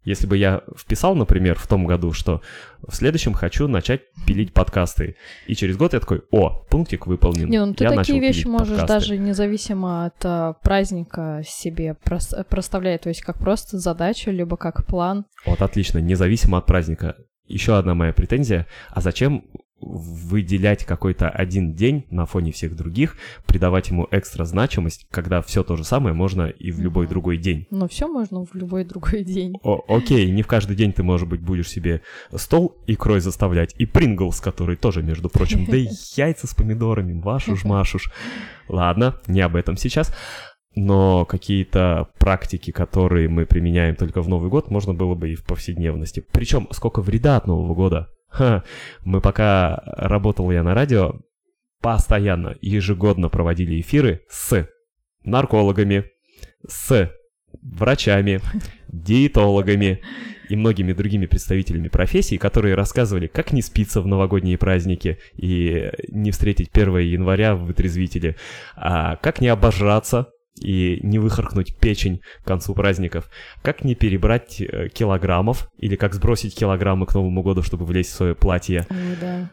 Если 0.07 0.29
бы 0.29 0.38
я 0.38 0.62
вписал, 0.79 1.16
например, 1.16 1.59
в 1.59 1.66
том 1.66 1.85
году, 1.85 2.12
что 2.12 2.40
в 2.87 2.95
следующем 2.95 3.35
хочу 3.35 3.66
начать 3.66 4.03
пилить 4.25 4.55
подкасты, 4.55 5.16
и 5.49 5.57
через 5.57 5.77
год 5.77 5.95
я 5.95 6.01
такой, 6.01 6.23
о, 6.31 6.64
пунктик 6.71 7.09
выполнен. 7.09 7.51
Не, 7.51 7.64
ну 7.64 7.75
ты 7.75 7.83
я 7.83 7.90
такие 7.90 8.21
вещи 8.21 8.47
можешь 8.47 8.69
подкасты». 8.79 8.87
даже 8.87 9.19
независимо 9.19 10.07
от 10.07 10.25
а, 10.25 10.53
праздника 10.62 11.42
себе 11.45 11.97
прос- 12.05 12.45
проставлять, 12.45 13.01
то 13.03 13.09
есть 13.09 13.23
как 13.23 13.38
просто 13.38 13.79
задачу, 13.79 14.31
либо 14.31 14.57
как 14.57 14.87
план. 14.87 15.27
Вот 15.45 15.61
отлично, 15.61 15.99
независимо 15.99 16.59
от 16.59 16.66
праздника. 16.66 17.16
Еще 17.49 17.77
одна 17.77 17.95
моя 17.95 18.12
претензия. 18.12 18.69
А 18.90 19.01
зачем 19.01 19.45
выделять 19.81 20.85
какой-то 20.85 21.29
один 21.29 21.75
день 21.75 22.07
на 22.11 22.27
фоне 22.27 22.53
всех 22.53 22.75
других, 22.75 23.17
придавать 23.47 23.91
ему 23.91 24.09
экстра 24.11 24.45
значимость, 24.45 25.07
когда 25.11 25.43
все 25.43 25.62
то 25.62 25.77
же 25.77 25.85
самое 25.85 26.15
можно 26.15 26.47
и 26.47 26.71
в 26.71 26.81
любой 26.81 27.07
другой 27.07 27.37
день? 27.37 27.67
Но 27.71 27.87
все 27.89 28.09
можно 28.09 28.45
в 28.45 28.55
любой 28.55 28.85
другой 28.85 29.23
день. 29.23 29.55
О, 29.62 29.85
окей, 29.89 30.31
не 30.31 30.43
в 30.43 30.47
каждый 30.47 30.77
день 30.77 30.93
ты, 30.93 31.03
может 31.03 31.29
быть, 31.29 31.41
будешь 31.41 31.69
себе 31.69 32.03
стол 32.35 32.77
икрой 32.87 33.21
заставлять, 33.21 33.75
и 33.79 33.87
Принглс, 33.87 34.41
который 34.41 34.77
тоже, 34.77 35.03
между 35.03 35.29
прочим, 35.29 35.67
да 35.67 35.77
и 35.77 35.89
яйца 36.17 36.47
с 36.47 36.55
помидорами, 36.55 37.21
вашу 37.21 37.57
ж 37.57 37.65
машу 37.65 37.99
ж. 37.99 38.11
Ладно, 38.69 39.21
не 39.27 39.41
об 39.41 39.57
этом 39.57 39.77
сейчас. 39.77 40.15
Но 40.79 41.25
какие-то 41.25 42.11
практики, 42.19 42.71
которые 42.71 43.31
мы 43.31 43.47
применяем 43.47 43.97
только 43.97 44.21
в 44.21 44.29
Новый 44.29 44.51
год, 44.51 44.71
можно 44.71 44.93
было 44.93 45.15
бы 45.15 45.33
и 45.33 45.35
в 45.35 45.45
повседневности. 45.45 46.23
Причем 46.33 46.69
сколько 46.71 47.01
вреда 47.01 47.39
от 47.39 47.47
Нового 47.47 47.75
года. 47.75 48.09
Мы 49.05 49.20
пока 49.20 49.83
работал 49.87 50.51
я 50.51 50.62
на 50.62 50.75
радио, 50.75 51.20
постоянно, 51.81 52.57
ежегодно 52.61 53.29
проводили 53.29 53.81
эфиры 53.81 54.22
с 54.29 54.68
наркологами, 55.25 56.11
с 56.66 57.12
врачами, 57.62 58.40
диетологами 58.88 60.03
и 60.49 60.57
многими 60.57 60.92
другими 60.92 61.27
представителями 61.27 61.88
профессий, 61.88 62.38
которые 62.38 62.75
рассказывали, 62.75 63.27
как 63.27 63.53
не 63.53 63.62
спиться 63.62 64.01
в 64.01 64.07
новогодние 64.07 64.59
праздники 64.59 65.18
и 65.35 65.90
не 66.09 66.31
встретить 66.31 66.70
1 66.72 66.99
января 66.99 67.55
в 67.55 67.64
вытрезвителе, 67.64 68.37
а 68.77 69.16
как 69.16 69.40
не 69.40 69.49
обожраться 69.49 70.31
и 70.61 71.01
не 71.03 71.19
выхаркнуть 71.19 71.77
печень 71.79 72.21
к 72.42 72.47
концу 72.47 72.75
праздников, 72.75 73.31
как 73.62 73.85
не 73.85 73.95
перебрать 73.95 74.61
э, 74.61 74.88
килограммов 74.88 75.71
или 75.79 75.97
как 75.97 76.14
сбросить 76.14 76.57
килограммы 76.57 77.07
к 77.07 77.14
Новому 77.14 77.42
году, 77.42 77.62
чтобы 77.62 77.85
влезть 77.85 78.11
в 78.11 78.14
свое 78.14 78.35
платье. 78.35 78.87
Ой, 78.90 79.16
да. 79.21 79.51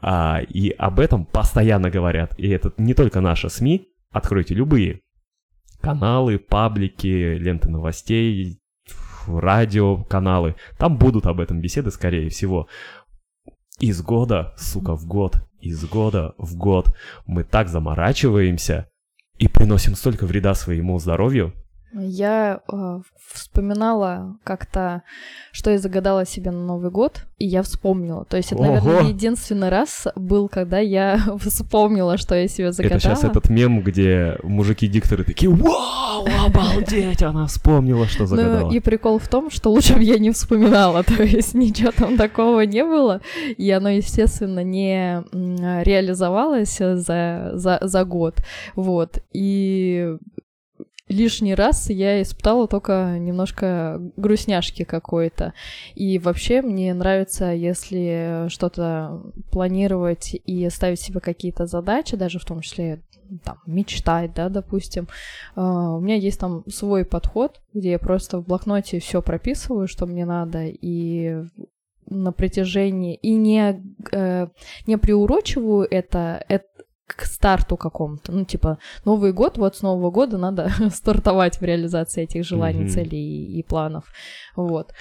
А, 0.00 0.40
и 0.48 0.70
об 0.70 1.00
этом 1.00 1.24
постоянно 1.24 1.90
говорят. 1.90 2.38
И 2.38 2.48
это 2.48 2.72
не 2.76 2.94
только 2.94 3.20
наши 3.20 3.48
СМИ. 3.48 3.88
Откройте 4.10 4.54
любые 4.54 5.00
каналы, 5.80 6.38
паблики, 6.38 7.36
ленты 7.36 7.68
новостей, 7.68 8.58
радио, 9.26 10.02
каналы. 10.04 10.56
Там 10.78 10.96
будут 10.96 11.26
об 11.26 11.40
этом 11.40 11.60
беседы, 11.60 11.90
скорее 11.90 12.30
всего. 12.30 12.68
Из 13.80 14.00
года, 14.02 14.54
сука, 14.56 14.96
в 14.96 15.06
год, 15.06 15.36
из 15.60 15.84
года 15.84 16.34
в 16.38 16.56
год 16.56 16.94
мы 17.26 17.44
так 17.44 17.68
заморачиваемся 17.68 18.88
и 19.38 19.48
приносим 19.48 19.96
столько 19.96 20.26
вреда 20.26 20.54
своему 20.54 20.98
здоровью. 20.98 21.52
Я 21.96 22.60
э, 22.70 23.00
вспоминала 23.32 24.36
как-то, 24.42 25.02
что 25.52 25.70
я 25.70 25.78
загадала 25.78 26.26
себе 26.26 26.50
на 26.50 26.64
Новый 26.64 26.90
год, 26.90 27.24
и 27.38 27.46
я 27.46 27.62
вспомнила. 27.62 28.24
То 28.24 28.36
есть 28.36 28.52
это, 28.52 28.62
наверное, 28.62 29.00
Ого! 29.00 29.08
единственный 29.08 29.68
раз 29.68 30.08
был, 30.16 30.48
когда 30.48 30.78
я 30.80 31.20
вспомнила, 31.38 32.16
что 32.16 32.34
я 32.34 32.48
себе 32.48 32.72
загадала. 32.72 32.98
Это 32.98 33.08
сейчас 33.08 33.24
этот 33.24 33.48
мем, 33.48 33.80
где 33.82 34.38
мужики-дикторы 34.42 35.24
такие 35.24 35.50
«Вау, 35.50 36.26
обалдеть, 36.44 37.22
она 37.22 37.46
вспомнила, 37.46 38.06
что 38.06 38.26
загадала». 38.26 38.68
Ну 38.68 38.72
и 38.72 38.80
прикол 38.80 39.18
в 39.18 39.28
том, 39.28 39.50
что 39.50 39.70
лучше 39.70 39.94
бы 39.94 40.02
я 40.02 40.18
не 40.18 40.32
вспоминала, 40.32 41.02
то 41.04 41.22
есть 41.22 41.54
ничего 41.54 41.92
там 41.92 42.16
такого 42.16 42.62
не 42.62 42.82
было, 42.84 43.20
и 43.56 43.70
оно, 43.70 43.90
естественно, 43.90 44.64
не 44.64 45.22
реализовалось 45.32 46.78
за, 46.78 46.96
за, 47.54 47.78
за 47.82 48.04
год, 48.04 48.42
вот, 48.74 49.18
и 49.32 50.16
лишний 51.08 51.54
раз 51.54 51.90
я 51.90 52.22
испытала 52.22 52.66
только 52.66 53.16
немножко 53.18 54.00
грустняшки 54.16 54.84
какой-то. 54.84 55.52
И 55.94 56.18
вообще 56.18 56.62
мне 56.62 56.94
нравится, 56.94 57.46
если 57.52 58.46
что-то 58.48 59.22
планировать 59.50 60.34
и 60.34 60.68
ставить 60.70 61.00
себе 61.00 61.20
какие-то 61.20 61.66
задачи, 61.66 62.16
даже 62.16 62.38
в 62.38 62.44
том 62.44 62.60
числе 62.60 63.02
там, 63.42 63.58
мечтать, 63.66 64.34
да, 64.34 64.48
допустим. 64.48 65.08
А, 65.54 65.96
У 65.96 66.00
меня 66.00 66.16
есть 66.16 66.38
там 66.38 66.64
свой 66.68 67.04
подход, 67.04 67.60
где 67.72 67.92
я 67.92 67.98
просто 67.98 68.38
в 68.38 68.46
блокноте 68.46 69.00
все 69.00 69.22
прописываю, 69.22 69.88
что 69.88 70.06
мне 70.06 70.24
надо, 70.24 70.64
и 70.66 71.44
на 72.06 72.32
протяжении 72.32 73.14
и 73.14 73.34
не, 73.34 73.82
э, 74.12 74.48
не 74.86 74.98
приурочиваю 74.98 75.86
это, 75.90 76.44
это 76.48 76.66
к 77.06 77.24
старту 77.26 77.76
какому-то. 77.76 78.32
Ну, 78.32 78.44
типа, 78.44 78.78
Новый 79.04 79.32
год, 79.32 79.58
вот 79.58 79.76
с 79.76 79.82
Нового 79.82 80.10
года 80.10 80.38
надо 80.38 80.70
стартовать 80.90 81.60
в 81.60 81.62
реализации 81.62 82.24
этих 82.24 82.44
желаний, 82.44 82.80
Мгм. 82.84 82.88
целей 82.88 83.18
и, 83.18 83.58
и 83.58 83.62
планов. 83.62 84.04
Вот. 84.56 84.92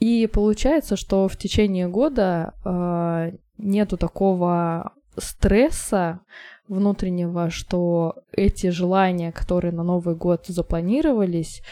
И 0.00 0.28
получается, 0.32 0.96
что 0.96 1.28
в 1.28 1.36
течение 1.36 1.88
года 1.88 2.54
э, 2.64 3.36
нету 3.58 3.96
такого 3.96 4.92
стресса 5.16 6.20
внутреннего, 6.68 7.50
что 7.50 8.14
эти 8.32 8.70
желания, 8.70 9.32
которые 9.32 9.72
на 9.72 9.82
Новый 9.82 10.16
год 10.16 10.46
запланировались, 10.46 11.62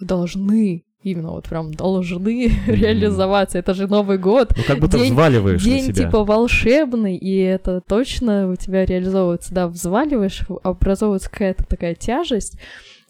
должны 0.00 0.84
именно 1.04 1.30
вот 1.30 1.48
прям 1.48 1.72
должны 1.72 2.48
реализоваться. 2.66 3.58
Это 3.58 3.74
же 3.74 3.86
Новый 3.86 4.18
год. 4.18 4.52
Ну, 4.56 4.62
как 4.66 4.78
будто 4.80 4.98
День- 4.98 5.12
взваливаешь 5.12 5.62
на 5.62 5.70
День 5.70 5.84
себя. 5.84 6.06
типа 6.06 6.24
волшебный, 6.24 7.16
и 7.16 7.36
это 7.38 7.80
точно 7.80 8.50
у 8.50 8.56
тебя 8.56 8.84
реализовывается, 8.84 9.54
да, 9.54 9.68
взваливаешь, 9.68 10.42
образовывается 10.62 11.30
какая-то 11.30 11.64
такая 11.64 11.94
тяжесть. 11.94 12.58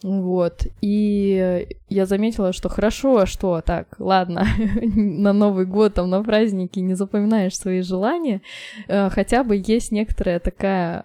Вот, 0.02 0.66
и 0.82 1.66
я 1.88 2.04
заметила, 2.04 2.52
что 2.52 2.68
хорошо, 2.68 3.18
а 3.20 3.26
что 3.26 3.62
так, 3.64 3.86
ладно, 3.98 4.46
на 4.94 5.32
Новый 5.32 5.64
год, 5.64 5.94
там, 5.94 6.10
на 6.10 6.22
праздники 6.22 6.78
не 6.78 6.92
запоминаешь 6.92 7.56
свои 7.56 7.80
желания, 7.80 8.42
э, 8.86 9.08
хотя 9.08 9.44
бы 9.44 9.56
есть 9.66 9.92
некоторая 9.92 10.40
такая 10.40 11.04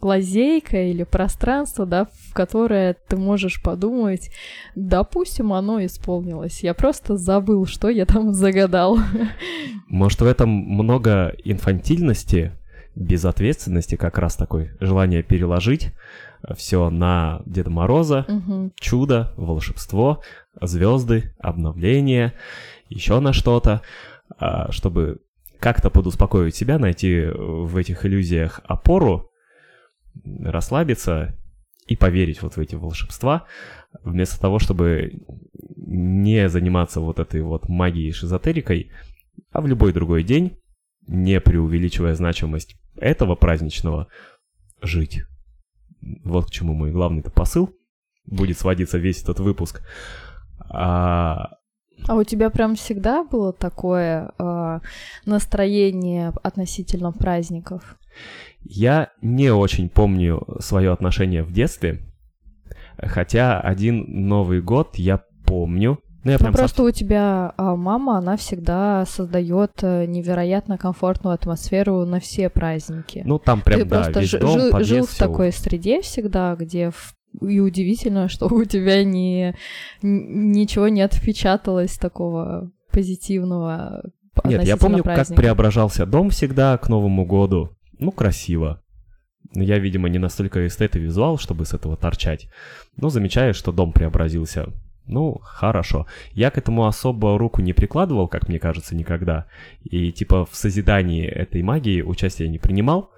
лазейка 0.00 0.82
или 0.90 1.02
пространство, 1.02 1.84
да, 1.86 2.06
в 2.06 2.32
которое 2.34 2.94
ты 3.08 3.16
можешь 3.16 3.60
подумать, 3.62 4.30
допустим, 4.76 5.52
оно 5.52 5.84
исполнилось, 5.84 6.62
я 6.62 6.74
просто 6.74 7.16
забыл, 7.16 7.66
что 7.66 7.88
я 7.88 8.06
там 8.06 8.32
загадал. 8.32 8.98
Может, 9.88 10.20
в 10.20 10.26
этом 10.26 10.50
много 10.50 11.34
инфантильности, 11.44 12.52
безответственности, 12.94 13.96
как 13.96 14.18
раз 14.18 14.36
такое 14.36 14.76
желание 14.80 15.22
переложить 15.22 15.92
все 16.56 16.90
на 16.90 17.42
Деда 17.46 17.70
Мороза, 17.70 18.24
Мгм. 18.28 18.72
чудо, 18.78 19.32
волшебство, 19.36 20.22
звезды, 20.60 21.34
обновление, 21.40 22.32
еще 22.88 23.18
на 23.20 23.32
что-то, 23.32 23.82
а, 24.38 24.70
чтобы 24.70 25.18
как-то 25.58 25.90
подуспокоить 25.90 26.54
себя, 26.54 26.78
найти 26.78 27.24
в 27.34 27.76
этих 27.76 28.06
иллюзиях 28.06 28.60
опору, 28.64 29.30
расслабиться 30.24 31.36
и 31.86 31.96
поверить 31.96 32.42
вот 32.42 32.54
в 32.56 32.58
эти 32.58 32.74
волшебства, 32.74 33.46
вместо 34.02 34.40
того, 34.40 34.58
чтобы 34.58 35.22
не 35.76 36.48
заниматься 36.48 37.00
вот 37.00 37.18
этой 37.18 37.42
вот 37.42 37.68
магией 37.68 38.12
шизотерикой, 38.12 38.90
а 39.50 39.60
в 39.60 39.66
любой 39.66 39.92
другой 39.92 40.22
день, 40.22 40.58
не 41.06 41.40
преувеличивая 41.40 42.14
значимость 42.14 42.76
этого 42.96 43.34
праздничного, 43.34 44.08
жить. 44.82 45.22
Вот 46.24 46.46
к 46.46 46.50
чему 46.50 46.74
мой 46.74 46.92
главный-то 46.92 47.30
посыл 47.30 47.74
будет 48.26 48.58
сводиться 48.58 48.98
весь 48.98 49.22
этот 49.22 49.40
выпуск. 49.40 49.82
А, 50.60 51.50
А 52.06 52.14
у 52.14 52.24
тебя 52.24 52.50
прям 52.50 52.76
всегда 52.76 53.24
было 53.24 53.52
такое 53.52 54.32
э, 54.38 54.80
настроение 55.24 56.32
относительно 56.42 57.12
праздников? 57.12 57.98
Я 58.62 59.10
не 59.22 59.50
очень 59.50 59.88
помню 59.88 60.42
свое 60.60 60.92
отношение 60.92 61.42
в 61.42 61.52
детстве, 61.52 62.00
хотя 62.98 63.60
один 63.60 64.04
Новый 64.28 64.60
год 64.60 64.96
я 64.96 65.22
помню. 65.46 65.98
Ну, 66.24 66.32
я 66.32 66.36
Ну, 66.36 66.44
прям 66.44 66.52
просто 66.54 66.82
у 66.82 66.90
тебя 66.90 67.54
а, 67.56 67.76
мама, 67.76 68.18
она 68.18 68.36
всегда 68.36 69.06
создает 69.06 69.72
э, 69.82 70.04
невероятно 70.06 70.76
комфортную 70.76 71.32
атмосферу 71.34 72.04
на 72.04 72.18
все 72.18 72.50
праздники. 72.50 73.22
Ну, 73.24 73.38
там 73.38 73.60
прям, 73.62 73.80
Ты 73.80 73.86
да, 73.86 73.96
просто 74.02 74.20
весь 74.20 74.28
жи- 74.30 74.38
дом, 74.40 74.58
жил, 74.60 74.70
подъезд, 74.72 74.88
жил 74.90 75.06
в 75.06 75.16
такой 75.16 75.52
среде 75.52 76.02
всегда, 76.02 76.56
где 76.56 76.90
в- 76.90 77.14
и 77.40 77.60
удивительно, 77.60 78.28
что 78.28 78.46
у 78.48 78.64
тебя 78.64 79.04
не 79.04 79.54
ничего 80.02 80.88
не 80.88 81.02
отпечаталось 81.02 81.96
такого 81.96 82.72
позитивного. 82.90 84.02
Нет, 84.44 84.64
я 84.64 84.76
помню, 84.76 84.98
как 85.04 85.14
праздника. 85.14 85.40
преображался 85.40 86.04
дом 86.04 86.30
всегда 86.30 86.76
к 86.78 86.88
Новому 86.88 87.26
году. 87.26 87.70
Ну, 87.98 88.12
красиво. 88.12 88.80
Я, 89.54 89.78
видимо, 89.78 90.08
не 90.08 90.18
настолько 90.18 90.66
эстет 90.66 90.96
и 90.96 91.00
визуал, 91.00 91.38
чтобы 91.38 91.64
с 91.64 91.74
этого 91.74 91.96
торчать. 91.96 92.48
Но 92.96 93.08
замечаю, 93.08 93.54
что 93.54 93.72
дом 93.72 93.92
преобразился. 93.92 94.66
Ну, 95.06 95.40
хорошо. 95.42 96.06
Я 96.32 96.50
к 96.50 96.58
этому 96.58 96.86
особо 96.86 97.38
руку 97.38 97.62
не 97.62 97.72
прикладывал, 97.72 98.28
как 98.28 98.48
мне 98.48 98.58
кажется, 98.58 98.94
никогда. 98.94 99.46
И, 99.82 100.12
типа, 100.12 100.44
в 100.44 100.54
созидании 100.54 101.26
этой 101.26 101.62
магии 101.62 102.02
участия 102.02 102.46
не 102.48 102.58
принимал. 102.58 103.10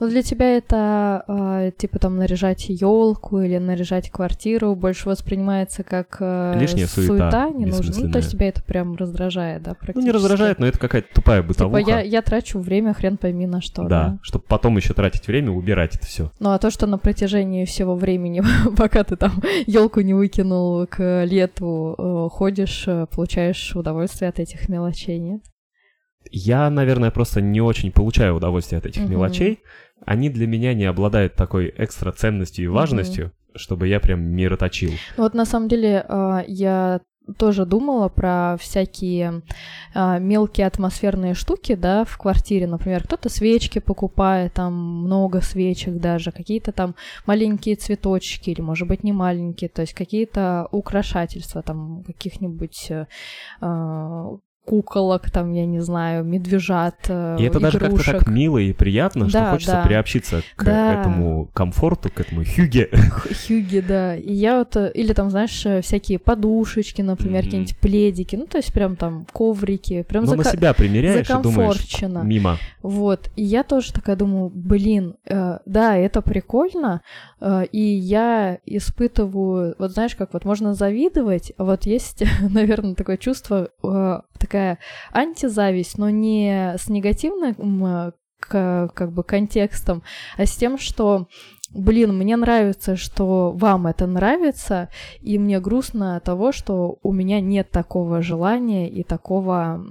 Ну, 0.00 0.08
для 0.08 0.22
тебя 0.22 0.56
это, 0.56 1.24
а, 1.26 1.70
типа, 1.70 1.98
там, 1.98 2.16
наряжать 2.16 2.66
елку 2.68 3.40
или 3.40 3.58
наряжать 3.58 4.10
квартиру 4.10 4.74
больше 4.74 5.08
воспринимается 5.08 5.82
как 5.82 6.16
э, 6.20 6.58
Лишняя 6.58 6.86
суета 6.86 7.50
не 7.50 7.66
нужно. 7.66 8.06
Ну, 8.06 8.12
то 8.12 8.18
есть 8.18 8.32
тебя 8.32 8.48
это 8.48 8.62
прям 8.62 8.96
раздражает, 8.96 9.62
да, 9.62 9.76
Ну, 9.94 10.00
не 10.00 10.10
раздражает, 10.10 10.58
но 10.58 10.66
это 10.66 10.78
какая-то 10.78 11.08
тупая 11.14 11.42
Типа, 11.42 11.48
бытовуха. 11.48 11.80
я, 11.80 12.00
я 12.00 12.22
трачу 12.22 12.58
время, 12.58 12.94
хрен 12.94 13.16
пойми 13.16 13.46
на 13.46 13.60
что, 13.60 13.82
да. 13.82 13.88
Да, 13.88 14.18
чтобы 14.22 14.44
потом 14.46 14.76
еще 14.76 14.94
тратить 14.94 15.26
время, 15.26 15.50
убирать 15.50 15.96
это 15.96 16.06
все. 16.06 16.30
Ну, 16.40 16.50
а 16.50 16.58
то, 16.58 16.70
что 16.70 16.86
на 16.86 16.98
протяжении 16.98 17.64
всего 17.64 17.94
времени, 17.94 18.42
пока 18.76 19.04
ты 19.04 19.16
там 19.16 19.42
елку 19.66 20.00
не 20.00 20.14
выкинул 20.14 20.86
к 20.86 21.24
лету, 21.24 21.94
э, 21.98 22.28
ходишь, 22.30 22.84
э, 22.86 23.06
получаешь 23.10 23.74
удовольствие 23.74 24.28
от 24.28 24.38
этих 24.38 24.68
мелочей, 24.68 25.18
нет? 25.18 25.42
Я, 26.30 26.68
наверное, 26.70 27.10
просто 27.10 27.40
не 27.40 27.60
очень 27.60 27.90
получаю 27.92 28.34
удовольствие 28.36 28.78
от 28.78 28.86
этих 28.86 29.02
Мгм. 29.02 29.10
мелочей. 29.12 29.60
Они 30.04 30.30
для 30.30 30.46
меня 30.46 30.74
не 30.74 30.84
обладают 30.84 31.34
такой 31.34 31.72
экстра 31.76 32.12
ценностью 32.12 32.64
и 32.64 32.68
важностью, 32.68 33.32
чтобы 33.54 33.88
я 33.88 34.00
прям 34.00 34.20
мироточил. 34.20 34.90
Ну, 35.16 35.22
Вот 35.24 35.34
на 35.34 35.44
самом 35.44 35.68
деле 35.68 36.04
э, 36.08 36.44
я 36.46 37.00
тоже 37.36 37.66
думала 37.66 38.08
про 38.08 38.56
всякие 38.58 39.42
э, 39.94 40.18
мелкие 40.20 40.66
атмосферные 40.66 41.34
штуки, 41.34 41.74
да, 41.74 42.04
в 42.04 42.16
квартире, 42.16 42.66
например, 42.66 43.04
кто-то 43.04 43.28
свечки 43.28 43.80
покупает, 43.80 44.54
там 44.54 44.72
много 45.04 45.40
свечек 45.42 45.96
даже, 45.96 46.32
какие-то 46.32 46.72
там 46.72 46.94
маленькие 47.26 47.76
цветочки 47.76 48.50
или, 48.50 48.62
может 48.62 48.88
быть, 48.88 49.04
не 49.04 49.12
маленькие, 49.12 49.68
то 49.68 49.82
есть 49.82 49.92
какие-то 49.94 50.68
украшательства, 50.70 51.62
там 51.62 52.02
каких-нибудь 52.06 52.90
э, 52.90 53.06
куколок, 54.68 55.30
там, 55.30 55.52
я 55.52 55.64
не 55.64 55.80
знаю, 55.80 56.24
медвежат, 56.24 56.96
э, 57.08 57.36
И 57.40 57.44
это 57.44 57.58
даже 57.58 57.78
как-то 57.78 57.94
игрушек. 57.94 58.18
так 58.18 58.28
мило 58.28 58.58
и 58.58 58.72
приятно, 58.72 59.28
что 59.28 59.38
Да, 59.38 59.50
хочется 59.52 59.72
да. 59.72 59.82
приобщиться 59.82 60.42
к 60.56 60.64
Да. 60.64 60.94
этому 61.00 61.48
комфорту, 61.54 62.10
к 62.10 62.20
этому 62.20 62.44
хюге. 62.44 62.88
Х- 62.92 63.28
Хьюги, 63.46 63.80
да. 63.80 64.14
И 64.16 64.32
я 64.32 64.58
вот, 64.58 64.76
э, 64.76 64.90
или 64.94 65.12
там, 65.14 65.30
знаешь, 65.30 65.64
э, 65.64 65.80
всякие 65.80 66.18
подушечки, 66.18 67.00
например, 67.02 67.38
Мгм. 67.42 67.44
какие-нибудь 67.44 67.78
пледики, 67.78 68.36
ну, 68.36 68.46
то 68.46 68.58
есть 68.58 68.72
прям 68.72 68.96
там 68.96 69.26
коврики, 69.32 70.02
прям 70.02 70.24
Ну, 70.24 70.34
на 70.34 70.42
зака- 70.42 70.52
себя 70.52 70.74
примеряешь 70.74 71.28
и 71.30 71.42
думаешь, 71.42 72.02
мимо. 72.24 72.58
Вот, 72.82 73.30
и 73.36 73.42
я 73.44 73.62
тоже 73.62 73.92
такая 73.92 74.16
думаю, 74.16 74.50
блин, 74.54 75.14
э, 75.26 75.58
да, 75.64 75.96
это 75.96 76.20
прикольно, 76.20 77.00
э, 77.40 77.64
и 77.72 77.80
я 77.80 78.58
испытываю, 78.66 79.74
вот 79.78 79.92
знаешь, 79.92 80.14
как 80.14 80.32
вот 80.34 80.44
можно 80.44 80.74
завидовать, 80.74 81.52
а 81.56 81.64
вот 81.64 81.86
есть, 81.86 82.22
наверное, 82.50 82.94
такое 82.94 83.16
чувство, 83.16 83.68
э, 83.82 84.20
такая 84.38 84.57
антизависть, 85.12 85.98
но 85.98 86.10
не 86.10 86.74
с 86.78 86.88
негативным 86.88 88.12
к- 88.40 88.88
как 88.94 89.12
бы 89.12 89.22
контекстом, 89.24 90.02
а 90.36 90.46
с 90.46 90.56
тем, 90.56 90.78
что 90.78 91.28
Блин, 91.74 92.16
мне 92.16 92.36
нравится, 92.36 92.96
что 92.96 93.52
вам 93.52 93.86
это 93.86 94.06
нравится, 94.06 94.88
и 95.20 95.38
мне 95.38 95.60
грустно 95.60 96.16
от 96.16 96.24
того, 96.24 96.50
что 96.50 96.98
у 97.02 97.12
меня 97.12 97.42
нет 97.42 97.70
такого 97.70 98.22
желания 98.22 98.88
и 98.88 99.02
такого, 99.02 99.84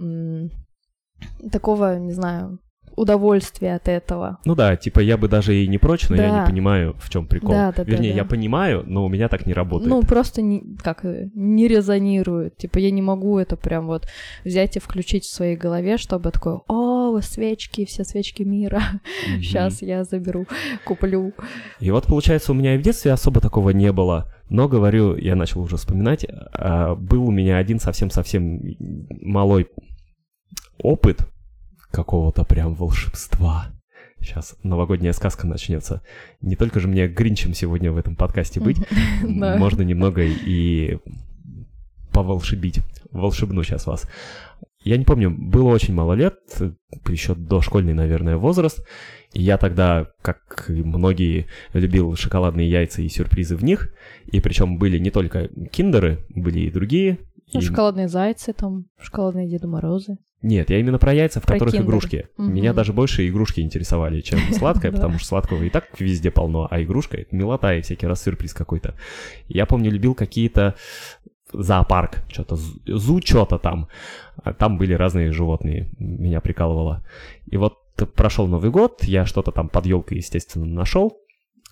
такого, 1.52 2.00
не 2.00 2.14
знаю, 2.14 2.60
удовольствия 2.98 3.76
от 3.76 3.88
этого. 3.88 4.40
Ну 4.44 4.56
да, 4.56 4.76
типа 4.76 5.00
я 5.00 5.18
бы 5.18 5.28
даже 5.30 5.56
и 5.56 5.68
не 5.68 5.78
прочь, 5.78 6.10
но 6.10 6.16
я 6.18 6.30
Да. 6.32 6.40
не 6.42 6.46
понимаю, 6.52 6.96
в 7.00 7.10
чем 7.10 7.28
прикол. 7.28 7.52
Да, 7.52 7.72
да, 7.72 7.84
да, 7.86 7.90
Вернее, 7.92 8.12
да. 8.12 8.18
я 8.18 8.26
понимаю, 8.26 8.84
но 8.86 9.06
у 9.06 9.10
меня 9.10 9.30
так 9.30 9.46
не 9.46 9.54
работает. 9.54 9.90
Ну, 9.90 10.02
просто 10.02 10.42
не, 10.42 10.64
как, 10.84 11.06
э, 11.06 11.30
не 11.34 11.68
резонирует. 11.68 12.58
Типа, 12.58 12.80
я 12.80 12.92
не 12.92 13.02
могу 13.02 13.38
это 13.38 13.56
прям 13.56 13.86
вот 13.88 14.08
взять 14.44 14.76
и 14.76 14.80
включить 14.80 15.24
в 15.24 15.34
своей 15.34 15.56
голове, 15.56 15.98
чтобы 15.98 16.32
такое, 16.32 16.60
о, 16.68 17.20
свечки, 17.22 17.86
все 17.86 18.04
свечки 18.04 18.44
мира, 18.44 18.82
Мгм. 19.30 19.42
сейчас 19.42 19.82
я 19.82 20.04
заберу, 20.04 20.46
куплю. 20.84 21.34
И 21.80 21.92
вот, 21.92 22.08
получается, 22.08 22.52
у 22.52 22.56
меня 22.56 22.76
и 22.76 22.78
в 22.78 22.82
детстве 22.82 23.12
особо 23.14 23.40
такого 23.42 23.70
не 23.70 23.92
было. 23.92 24.34
Но, 24.50 24.68
говорю, 24.68 25.16
я 25.18 25.36
начал 25.36 25.62
уже 25.62 25.78
вспоминать, 25.78 26.26
а, 26.54 26.96
был 26.96 27.28
у 27.28 27.32
меня 27.32 27.58
один 27.58 27.80
совсем-совсем 27.80 28.62
малой 29.22 29.68
опыт 30.82 31.28
какого-то 31.92 32.44
прям 32.44 32.74
волшебства. 32.74 33.68
Сейчас 34.20 34.56
новогодняя 34.64 35.14
сказка 35.14 35.48
начнется. 35.48 36.02
Не 36.42 36.56
только 36.56 36.80
же 36.80 36.88
мне 36.88 37.08
Гринчем 37.08 37.54
сегодня 37.54 37.92
в 37.92 37.98
этом 37.98 38.16
подкасте 38.16 38.60
быть, 38.60 38.78
можно 39.22 39.82
немного 39.84 40.24
и 40.24 40.98
поволшебить. 42.12 42.80
Волшебну 43.12 43.64
сейчас 43.64 43.86
вас. 43.86 44.08
Я 44.84 44.98
не 44.98 45.06
помню, 45.06 45.30
было 45.30 45.70
очень 45.70 45.94
мало 45.94 46.14
лет, 46.14 46.36
еще 47.08 47.36
дошкольный, 47.36 47.94
наверное, 47.94 48.38
возраст. 48.38 48.86
И 49.34 49.42
я 49.44 49.58
тогда, 49.58 50.08
как 50.22 50.66
и 50.70 50.82
многие, 50.82 51.48
любил 51.74 52.16
шоколадные 52.16 52.70
яйца 52.70 53.02
и 53.02 53.10
сюрпризы 53.10 53.56
в 53.56 53.64
них. 53.64 53.94
И 54.32 54.40
причем 54.40 54.78
были 54.78 54.98
не 54.98 55.12
только 55.12 55.50
киндеры, 55.72 56.26
были 56.30 56.62
и 56.62 56.72
другие. 56.72 57.20
Ну, 57.54 57.60
И- 57.60 57.64
шоколадные 57.64 58.08
зайцы 58.08 58.54
там, 58.54 58.86
шоколадные 59.00 59.48
Деды 59.48 59.68
Морозы. 59.68 60.18
Нет, 60.44 60.70
я 60.70 60.80
именно 60.80 61.00
про 61.00 61.14
яйца, 61.14 61.40
в 61.40 61.44
Про 61.46 61.54
которых 61.54 61.74
киндер. 61.74 61.88
игрушки. 61.88 62.28
Мгм. 62.38 62.54
Меня 62.54 62.74
даже 62.74 62.94
больше 62.94 63.28
игрушки 63.28 63.62
интересовали, 63.62 64.22
чем 64.22 64.40
сладкое, 64.54 64.92
потому 64.92 65.18
что 65.18 65.28
сладкого 65.30 65.64
и 65.64 65.70
так 65.70 65.86
везде 66.00 66.30
полно, 66.30 66.68
а 66.70 66.82
игрушка— 66.82 67.18
это 67.22 67.36
милота 67.36 67.74
и 67.74 67.82
всякий 67.82 68.06
раз 68.06 68.22
сюрприз 68.24 68.54
какой-то. 68.54 68.96
Я 69.48 69.66
помню, 69.66 69.90
любил 69.90 70.14
какие-то 70.14 70.76
зоопарк, 71.54 72.20
что-то 72.30 72.56
зу, 72.56 73.22
что-то 73.24 73.58
там. 73.58 73.88
А 74.44 74.54
Там 74.54 74.78
были 74.78 74.94
разные 74.94 75.32
животные, 75.32 75.90
меня 75.98 76.42
прикалывало. 76.42 77.06
И 77.48 77.58
вот 77.58 77.76
прошел 78.16 78.48
Новый 78.48 78.70
год, 78.70 79.04
я 79.06 79.26
что-то 79.26 79.52
там 79.52 79.70
под 79.70 79.86
елкой, 79.86 80.18
естественно, 80.18 80.66
нашел. 80.66 81.18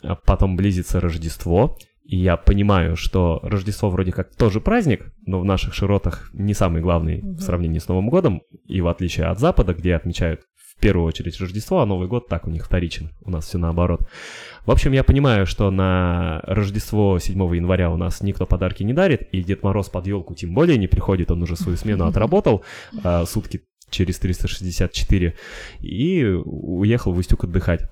А 0.02 0.16
Потом 0.16 0.56
близится 0.56 1.00
Рождество, 1.00 1.78
и 2.06 2.18
я 2.18 2.38
понимаю, 2.38 2.96
что 2.96 3.40
Рождество 3.42 3.90
вроде 3.90 4.12
как 4.12 4.36
тоже 4.36 4.62
праздник, 4.62 5.12
но 5.26 5.40
в 5.40 5.46
наших 5.46 5.74
широтах 5.74 6.30
не 6.34 6.54
самый 6.54 6.82
главный 6.82 7.18
Мгм. 7.22 7.36
в 7.36 7.42
сравнении 7.42 7.80
с 7.80 7.88
Новым 7.88 8.10
годом. 8.10 8.42
И 8.68 8.80
в 8.82 8.88
отличие 8.88 9.26
от 9.26 9.40
Запада, 9.40 9.74
где 9.74 9.96
отмечают 9.96 10.42
в 10.56 10.80
первую 10.80 11.08
очередь 11.08 11.40
Рождество, 11.40 11.80
а 11.82 11.86
Новый 11.86 12.08
год 12.08 12.28
так 12.28 12.48
у 12.48 12.52
них 12.52 12.66
вторичен. 12.66 13.10
У 13.22 13.32
нас 13.32 13.46
все 13.48 13.58
наоборот. 13.58 14.08
В 14.66 14.72
общем, 14.72 14.92
я 14.92 15.04
понимаю, 15.04 15.48
что 15.48 15.72
на 15.72 16.42
Рождество 16.44 17.18
7 17.18 17.56
января 17.56 17.90
у 17.90 17.98
нас 17.98 18.22
никто 18.22 18.46
подарки 18.46 18.84
не 18.84 18.94
дарит, 18.94 19.24
и 19.32 19.42
Дед 19.42 19.64
Мороз 19.64 19.90
под 19.90 20.06
елку 20.06 20.36
тем 20.36 20.54
более 20.54 20.78
не 20.78 20.88
приходит, 20.88 21.32
он 21.32 21.42
уже 21.42 21.56
свою 21.56 21.78
смену 21.78 22.06
отработал 22.08 22.64
а, 23.04 23.26
сутки 23.26 23.62
через 23.90 24.20
364 24.20 25.36
и 25.80 26.24
уехал 26.26 27.14
в 27.14 27.18
Устюг 27.18 27.46
отдыхать. 27.46 27.90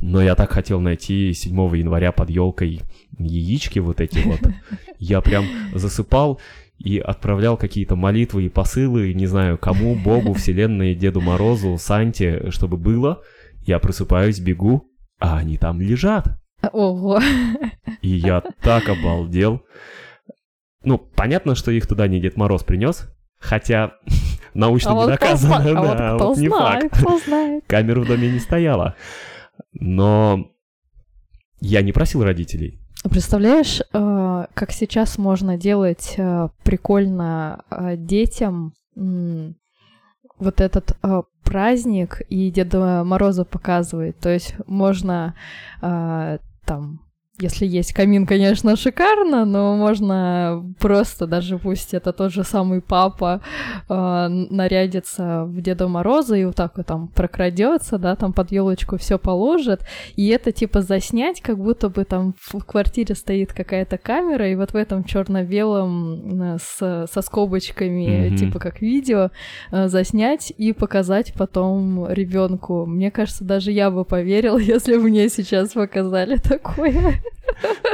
Но 0.00 0.22
я 0.22 0.34
так 0.34 0.50
хотел 0.50 0.80
найти 0.80 1.32
7 1.32 1.54
января 1.76 2.12
под 2.12 2.30
елкой 2.30 2.82
яички 3.18 3.78
вот 3.78 4.00
эти 4.00 4.18
вот. 4.18 4.40
Я 4.98 5.20
прям 5.20 5.44
засыпал 5.74 6.40
и 6.78 6.98
отправлял 6.98 7.56
какие-то 7.56 7.96
молитвы 7.96 8.44
и 8.44 8.48
посылы, 8.48 9.14
не 9.14 9.26
знаю, 9.26 9.58
кому, 9.58 9.94
Богу, 9.94 10.34
Вселенной, 10.34 10.94
Деду 10.94 11.20
Морозу, 11.20 11.76
Санте, 11.78 12.50
чтобы 12.50 12.76
было. 12.76 13.22
Я 13.66 13.78
просыпаюсь, 13.78 14.40
бегу, 14.40 14.90
а 15.18 15.38
они 15.38 15.56
там 15.56 15.80
лежат. 15.80 16.38
Ого. 16.72 17.20
И 18.02 18.08
я 18.08 18.42
так 18.62 18.88
обалдел. 18.88 19.62
Ну, 20.82 20.98
понятно, 20.98 21.54
что 21.54 21.70
их 21.70 21.86
туда 21.86 22.08
не 22.08 22.20
Дед 22.20 22.36
Мороз 22.36 22.62
принес, 22.62 23.08
хотя 23.38 23.94
научно 24.54 24.90
А 24.90 24.94
не 24.94 25.00
вот 25.00 25.16
кто 25.16 25.26
доказано, 25.26 25.56
знает, 25.60 25.76
а 25.76 25.80
вот 25.80 25.96
да, 25.96 26.14
кто 26.16 26.28
вот 26.28 26.38
не 26.38 26.48
знает, 26.48 26.82
факт. 26.82 26.98
кто 26.98 27.18
знает. 27.18 27.64
Камеры 27.66 28.00
в 28.02 28.06
доме 28.06 28.30
не 28.30 28.38
стояло. 28.38 28.94
Но 29.74 30.50
я 31.60 31.82
не 31.82 31.92
просил 31.92 32.22
родителей. 32.22 32.80
Представляешь, 33.10 33.80
э, 33.80 34.46
как 34.54 34.72
сейчас 34.72 35.18
можно 35.18 35.58
делать 35.58 36.14
э, 36.16 36.48
прикольно 36.64 37.64
э, 37.70 37.96
детям 37.96 38.74
вот 40.38 40.60
этот 40.60 40.96
праздник 41.42 42.22
и 42.28 42.50
Деда 42.50 43.02
Мороза 43.04 43.44
показывает. 43.44 44.18
То 44.18 44.30
есть 44.30 44.54
можно 44.66 45.34
там, 45.80 47.03
если 47.40 47.66
есть 47.66 47.92
камин, 47.92 48.26
конечно, 48.26 48.76
шикарно, 48.76 49.44
но 49.44 49.76
можно 49.76 50.64
просто, 50.78 51.26
даже 51.26 51.58
пусть 51.58 51.92
это 51.92 52.12
тот 52.12 52.32
же 52.32 52.44
самый 52.44 52.80
папа, 52.80 53.40
э, 53.88 54.26
нарядится 54.28 55.44
в 55.44 55.60
Деда 55.60 55.88
Мороза 55.88 56.36
и 56.36 56.44
вот 56.44 56.54
так 56.54 56.76
вот 56.76 56.86
там 56.86 57.08
прокрадется, 57.08 57.98
да, 57.98 58.14
там 58.14 58.32
под 58.32 58.52
елочку 58.52 58.98
все 58.98 59.18
положит, 59.18 59.84
и 60.14 60.28
это 60.28 60.52
типа 60.52 60.80
заснять, 60.82 61.40
как 61.40 61.58
будто 61.58 61.88
бы 61.88 62.04
там 62.04 62.34
в 62.40 62.60
квартире 62.64 63.16
стоит 63.16 63.52
какая-то 63.52 63.98
камера, 63.98 64.48
и 64.48 64.54
вот 64.54 64.72
в 64.72 64.76
этом 64.76 65.02
черно-белом 65.04 66.54
э, 66.54 66.58
с, 66.62 67.06
со 67.12 67.22
скобочками, 67.22 68.28
Мгм. 68.28 68.36
типа 68.36 68.58
как 68.60 68.80
видео, 68.80 69.30
э, 69.72 69.88
заснять 69.88 70.52
и 70.56 70.72
показать 70.72 71.34
потом 71.34 72.06
ребенку. 72.08 72.86
Мне 72.86 73.10
кажется, 73.10 73.44
даже 73.44 73.72
я 73.72 73.90
бы 73.90 74.04
поверила, 74.04 74.58
если 74.74 74.96
бы 74.96 75.04
мне 75.04 75.28
сейчас 75.28 75.72
показали 75.72 76.36
такое. 76.36 77.23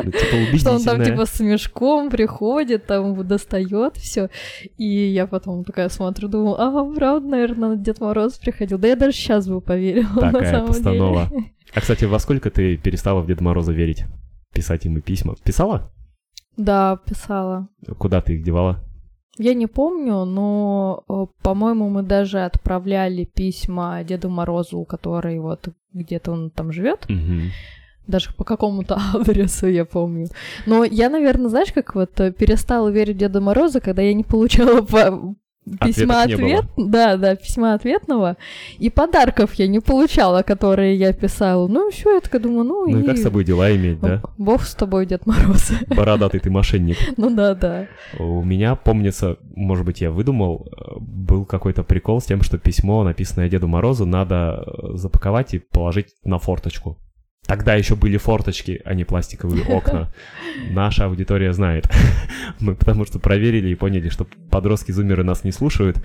Ну, 0.05 0.11
Типа 0.11 0.59
Что 0.59 0.73
он 0.73 0.83
там 0.83 1.05
типа 1.05 1.27
с 1.27 1.41
мешком 1.41 2.11
приходит, 2.11 2.87
там 2.87 3.27
достает 3.27 3.97
все. 3.97 4.31
И 4.79 4.87
я 4.87 5.27
потом 5.27 5.65
такая 5.65 5.89
смотрю, 5.89 6.29
думаю, 6.29 6.61
а, 6.61 6.95
правда, 6.95 7.29
наверное, 7.29 7.77
Дед 7.77 8.01
Мороз 8.01 8.39
приходил. 8.39 8.79
Да 8.79 8.89
я 8.89 8.97
даже 8.97 9.13
сейчас 9.17 9.49
бы 9.49 9.61
поверила, 9.61 10.31
на 10.31 10.45
самом 10.45 10.69
постанова. 10.69 11.27
деле. 11.29 11.53
А, 11.75 11.81
кстати, 11.81 12.05
во 12.05 12.19
сколько 12.19 12.51
ты 12.51 12.77
перестала 12.77 13.21
в 13.21 13.27
Деда 13.27 13.45
Мороза 13.45 13.73
верить? 13.73 14.05
Писать 14.53 14.85
ему 14.87 15.01
письма. 15.01 15.35
Писала? 15.45 15.93
Да, 16.57 16.99
писала. 17.07 17.69
Куда 17.99 18.21
ты 18.21 18.35
их 18.35 18.43
девала? 18.43 18.83
Я 19.39 19.55
не 19.55 19.67
помню, 19.67 20.25
но, 20.25 21.05
э, 21.09 21.27
по-моему, 21.43 21.89
мы 21.89 22.03
даже 22.03 22.41
отправляли 22.45 23.25
письма 23.25 24.03
Деду 24.05 24.29
Морозу, 24.29 24.85
который 24.85 25.39
вот 25.39 25.69
где-то 25.93 26.33
он 26.33 26.51
там 26.51 26.73
живет, 26.73 27.09
Мгм. 27.09 27.51
Даже 28.11 28.31
по 28.37 28.45
какому-то 28.45 28.99
адресу 29.15 29.67
я 29.69 29.85
помню. 29.85 30.27
Но 30.67 30.85
я, 30.85 31.09
наверное, 31.09 31.49
знаешь, 31.49 31.73
как 31.73 31.95
вот 31.95 32.19
э, 32.21 32.33
перестала 32.33 32.89
верить 32.89 33.17
в 33.17 33.19
Деда 33.19 33.41
Мороза, 33.41 33.81
когда 33.81 34.03
я 34.03 34.15
не 34.15 34.25
получала 34.25 34.83
по- 34.83 35.35
письма 35.85 36.23
ответ, 36.23 36.65
да, 36.77 37.17
да, 37.17 37.37
письма 37.37 37.75
ответного, 37.75 38.37
и 38.79 38.91
подарков 38.91 39.55
я 39.55 39.69
не 39.69 39.81
получала, 39.81 40.43
которые 40.43 40.97
я 40.97 41.13
писала. 41.13 41.69
Ну, 41.69 41.91
все, 41.91 42.15
я 42.15 42.21
такая 42.21 42.41
думаю, 42.41 42.65
ну, 42.65 42.87
Ну 42.89 42.99
и 42.99 43.03
и... 43.03 43.07
как 43.07 43.19
с 43.19 43.23
тобой 43.23 43.45
дела 43.45 43.75
иметь, 43.77 44.01
да? 44.01 44.23
Бог 44.39 44.63
с 44.63 44.75
тобой, 44.75 45.07
Дед 45.07 45.27
Мороз. 45.27 45.71
Бородатый 45.89 46.41
ты 46.41 46.51
мошенник. 46.51 46.97
ну 47.17 47.31
да, 47.31 47.55
да. 47.55 47.87
У 48.19 48.43
меня, 48.43 48.75
помнится, 48.75 49.37
может 49.55 49.85
быть, 49.85 50.01
я 50.01 50.11
выдумал, 50.11 50.67
э, 50.73 50.95
был 50.99 51.45
какой-то 51.45 51.85
прикол 51.85 52.21
с 52.21 52.25
тем, 52.25 52.43
что 52.43 52.59
письмо, 52.59 53.05
написанное 53.05 53.49
Деду 53.49 53.69
Морозу, 53.69 54.07
надо 54.07 54.65
э, 54.67 54.97
запаковать 54.97 55.55
и 55.55 55.59
положить 55.59 56.15
на 56.25 56.39
форточку. 56.39 56.99
Тогда 57.51 57.75
еще 57.75 57.97
были 57.97 58.17
форточки, 58.17 58.81
а 58.85 58.95
не 58.95 59.03
пластиковые 59.03 59.65
окна. 59.65 60.13
Наша 60.71 61.07
аудитория 61.07 61.53
знает. 61.53 61.91
Мы 62.61 62.77
потому 62.77 63.05
что 63.05 63.19
проверили 63.19 63.71
и 63.71 63.75
поняли, 63.75 64.09
что 64.09 64.25
подростки-зумеры 64.51 65.25
нас 65.25 65.43
не 65.43 65.51
слушают, 65.51 66.01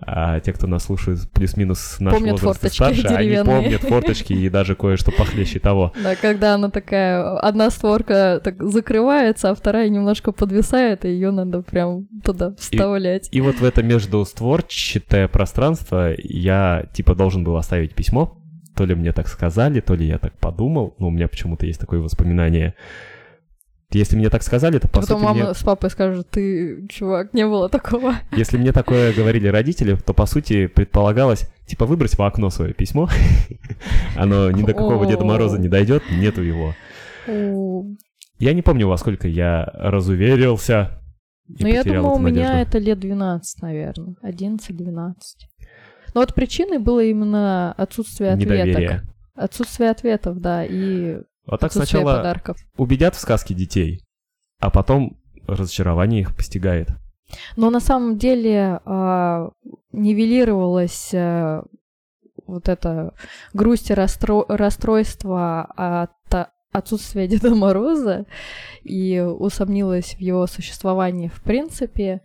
а 0.00 0.40
те, 0.40 0.52
кто 0.52 0.66
нас 0.66 0.86
слушает 0.86 1.30
плюс-минус 1.30 1.98
наш 2.00 2.14
Помнят 2.14 2.42
возраст 2.42 2.64
и 2.64 2.68
форточки 2.76 3.02
старше, 3.02 3.14
они 3.14 3.36
помнят 3.44 3.82
форточки 3.82 4.32
и 4.32 4.48
даже 4.48 4.74
кое-что 4.74 5.12
похлеще 5.12 5.60
того. 5.60 5.92
Да, 6.02 6.16
когда 6.16 6.54
она 6.54 6.70
такая, 6.70 7.38
одна 7.38 7.70
створка 7.70 8.40
так 8.42 8.60
закрывается, 8.60 9.50
а 9.50 9.54
вторая 9.54 9.88
немножко 9.90 10.32
подвисает, 10.32 11.04
и 11.04 11.10
ее 11.10 11.30
надо 11.30 11.62
прям 11.62 12.08
туда 12.24 12.52
вставлять. 12.58 13.28
И 13.30 13.40
вот 13.40 13.60
в 13.60 13.64
это 13.64 13.84
междустворчатое 13.84 15.28
пространство 15.28 16.14
я 16.18 16.86
типа 16.92 17.14
должен 17.14 17.44
был 17.44 17.56
оставить 17.56 17.94
письмо. 17.94 18.39
То 18.80 18.86
ли 18.86 18.94
мне 18.94 19.12
так 19.12 19.28
сказали, 19.28 19.80
то 19.80 19.94
ли 19.94 20.06
я 20.06 20.16
так 20.16 20.32
подумал. 20.38 20.94
Но 20.98 21.08
у 21.08 21.10
меня 21.10 21.28
почему-то 21.28 21.66
есть 21.66 21.78
такое 21.78 22.00
воспоминание. 22.00 22.72
Если 23.90 24.16
мне 24.16 24.30
так 24.30 24.42
сказали, 24.42 24.78
то 24.78 24.88
по 24.88 25.02
Потом 25.02 25.18
сути 25.18 25.22
мама 25.22 25.44
мне- 25.44 25.54
с 25.54 25.62
папой 25.62 25.90
скажут, 25.90 26.30
ты, 26.30 26.86
чувак, 26.88 27.34
не 27.34 27.46
было 27.46 27.68
такого. 27.68 28.14
Если 28.34 28.56
мне 28.56 28.72
такое 28.72 29.12
говорили 29.12 29.48
родители, 29.48 29.96
то 29.96 30.14
по 30.14 30.24
сути 30.24 30.66
предполагалось, 30.66 31.52
типа, 31.66 31.84
выбрось 31.84 32.16
в 32.16 32.22
окно 32.22 32.48
свое 32.48 32.72
письмо. 32.72 33.10
Оно 34.16 34.50
ни 34.50 34.62
до 34.62 34.72
какого 34.72 35.04
Деда 35.04 35.26
Мороза 35.26 35.58
не 35.58 35.68
дойдет, 35.68 36.02
нету 36.10 36.40
его. 36.40 36.74
Я 37.26 38.54
не 38.54 38.62
помню, 38.62 38.88
во 38.88 38.96
сколько 38.96 39.28
я 39.28 39.70
разуверился. 39.74 41.02
Ну, 41.48 41.66
я 41.66 41.84
думаю, 41.84 42.12
у 42.12 42.18
меня 42.18 42.62
это 42.62 42.78
лет 42.78 42.98
12, 42.98 43.60
наверное. 43.60 44.14
11-12. 44.24 45.12
Но 46.14 46.20
вот 46.20 46.34
причиной 46.34 46.78
было 46.78 47.02
именно 47.02 47.72
отсутствие 47.72 48.32
ответок. 48.32 48.54
Недоверие. 48.54 49.02
Отсутствие 49.34 49.90
ответов, 49.90 50.38
да, 50.40 50.64
и 50.64 51.18
Вот 51.46 51.60
так 51.60 51.72
сначала 51.72 52.16
подарков. 52.16 52.56
убедят 52.76 53.14
в 53.14 53.20
сказки 53.20 53.52
детей, 53.52 54.04
а 54.58 54.70
потом 54.70 55.18
разочарование 55.46 56.20
их 56.20 56.36
постигает. 56.36 56.88
Но 57.56 57.70
на 57.70 57.80
самом 57.80 58.18
деле 58.18 58.80
а, 58.84 59.50
нивелировалась 59.92 61.10
а, 61.14 61.62
вот 62.46 62.68
эта 62.68 63.14
грусть 63.52 63.90
и 63.90 63.94
расстро- 63.94 64.44
расстройство 64.48 65.62
от 65.76 66.10
а, 66.34 66.50
отсутствия 66.72 67.28
Деда 67.28 67.54
Мороза 67.54 68.26
и 68.82 69.20
усомнилась 69.20 70.14
в 70.14 70.20
его 70.20 70.46
существовании 70.46 71.28
в 71.28 71.42
принципе. 71.42 72.20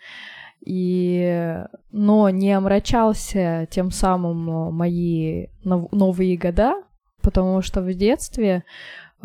И, 0.64 1.64
но 1.92 2.30
не 2.30 2.52
омрачался 2.52 3.68
тем 3.70 3.92
самым 3.92 4.74
мои 4.74 5.48
нов- 5.64 5.92
новые 5.92 6.38
года, 6.38 6.82
потому 7.22 7.62
что 7.62 7.82
в 7.82 7.94
детстве 7.94 8.64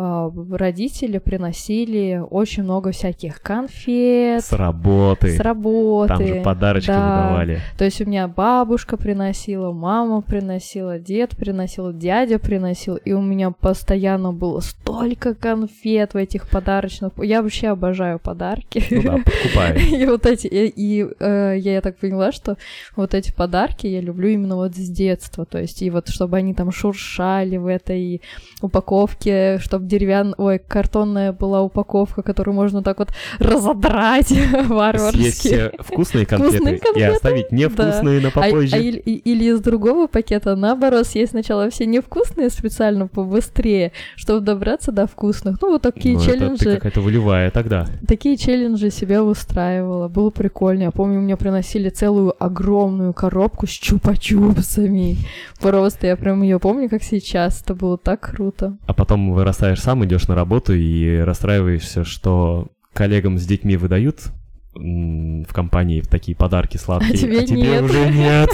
родители 0.01 1.19
приносили 1.19 2.23
очень 2.31 2.63
много 2.63 2.91
всяких 2.93 3.43
конфет. 3.43 4.43
С 4.43 4.53
работы. 4.53 5.37
С 5.37 5.41
работы. 5.41 6.09
Там 6.09 6.27
же 6.27 6.35
подарочки 6.43 6.89
да. 6.89 7.23
выдавали. 7.23 7.61
То 7.77 7.85
есть 7.85 8.01
у 8.01 8.07
меня 8.07 8.27
бабушка 8.27 8.97
приносила, 8.97 9.73
мама 9.73 10.23
приносила, 10.23 10.99
дед 10.99 11.37
приносил, 11.37 11.93
дядя 11.93 12.39
приносил, 12.39 12.97
и 12.97 13.13
у 13.13 13.21
меня 13.21 13.51
постоянно 13.51 14.33
было 14.33 14.61
столько 14.61 15.35
конфет 15.35 16.15
в 16.15 16.17
этих 16.17 16.49
подарочных. 16.49 17.13
Я 17.19 17.43
вообще 17.43 17.69
обожаю 17.69 18.19
подарки. 18.19 18.83
Ну 18.91 19.03
да, 19.03 19.19
подкупай. 19.19 19.81
И 20.01 20.07
вот 20.07 20.25
эти, 20.25 20.47
и, 20.47 20.73
и 20.75 21.07
э, 21.19 21.57
я 21.59 21.81
так 21.81 21.99
поняла, 21.99 22.33
что 22.33 22.57
вот 22.97 23.15
эти 23.15 23.33
подарки 23.33 23.87
я 23.87 24.01
люблю 24.01 24.29
именно 24.29 24.57
вот 24.57 24.75
с 24.75 24.89
детства, 24.89 25.45
то 25.45 25.59
есть 25.59 25.83
и 25.83 25.91
вот 25.91 26.09
чтобы 26.09 26.39
они 26.39 26.55
там 26.55 26.73
шуршали 26.73 27.57
в 27.57 27.67
этой 27.67 28.23
упаковке, 28.63 29.59
чтобы 29.59 29.90
деревянная, 29.91 30.35
ой, 30.39 30.59
картонная 30.59 31.33
была 31.33 31.63
упаковка, 31.63 32.23
которую 32.23 32.55
можно 32.55 32.83
так 32.83 32.99
вот 33.01 33.09
разодрать 33.39 34.33
варварски. 34.69 35.19
Съесть 35.19 35.39
все 35.41 35.73
вкусные 35.81 36.27
конфеты, 36.27 36.59
Вкусные 36.77 36.79
и 36.97 37.03
оставить 37.03 37.53
невкусные 37.53 38.21
на 38.21 38.29
А- 38.29 38.31
попозже. 38.31 38.77
а 38.77 38.79
или, 38.79 38.99
и- 38.99 39.17
или 39.17 39.45
из 39.53 39.61
другого 39.61 40.07
пакета, 40.07 40.57
наоборот, 40.57 41.07
съесть 41.07 41.33
сначала 41.33 41.69
все 41.71 41.87
невкусные 41.87 42.51
специально 42.51 43.07
побыстрее, 43.09 43.93
чтобы 44.17 44.41
добраться 44.41 44.93
до 44.93 45.07
вкусных. 45.07 45.61
Ну, 45.61 45.71
вот 45.73 45.83
такие 45.83 46.15
Ну, 46.17 46.21
это 46.23 46.31
ты 46.33 46.39
челленджи. 46.39 46.75
какая-то 46.77 47.01
волевая 47.01 47.51
тогда. 47.51 47.87
Такие 48.07 48.37
челленджи 48.37 48.91
себя 48.91 49.23
устраивала. 49.25 50.09
Было 50.09 50.31
прикольно. 50.31 50.85
Я 50.85 50.91
помню, 50.91 51.21
мне 51.21 51.37
приносили 51.37 51.89
целую 51.91 52.35
огромную 52.43 53.13
коробку 53.13 53.67
с 53.67 53.71
чупа-чупсами. 53.71 55.17
Просто 55.61 56.07
я 56.07 56.17
прям 56.17 56.43
ее 56.43 56.59
помню, 56.59 56.89
как 56.89 57.03
сейчас. 57.03 57.63
Это 57.63 57.75
было 57.75 57.99
так 57.99 58.21
круто. 58.33 58.77
А 58.87 58.95
потом 58.95 59.33
вырастаешь 59.71 59.81
сам, 59.83 60.05
идешь 60.05 60.29
на 60.29 60.35
работу 60.35 60.75
и 60.75 61.19
расстраиваешься, 61.19 62.05
что 62.05 62.69
коллегам 62.93 63.39
с 63.39 63.47
детьми 63.47 63.77
выдают 63.77 64.31
в 64.75 65.53
компании 65.53 66.01
такие 66.01 66.37
подарки 66.37 66.77
сладкие, 66.77 67.41
А 67.41 67.47
тебе 67.47 67.57
нет. 67.63 67.83
уже 67.83 68.09
нет. 68.11 68.51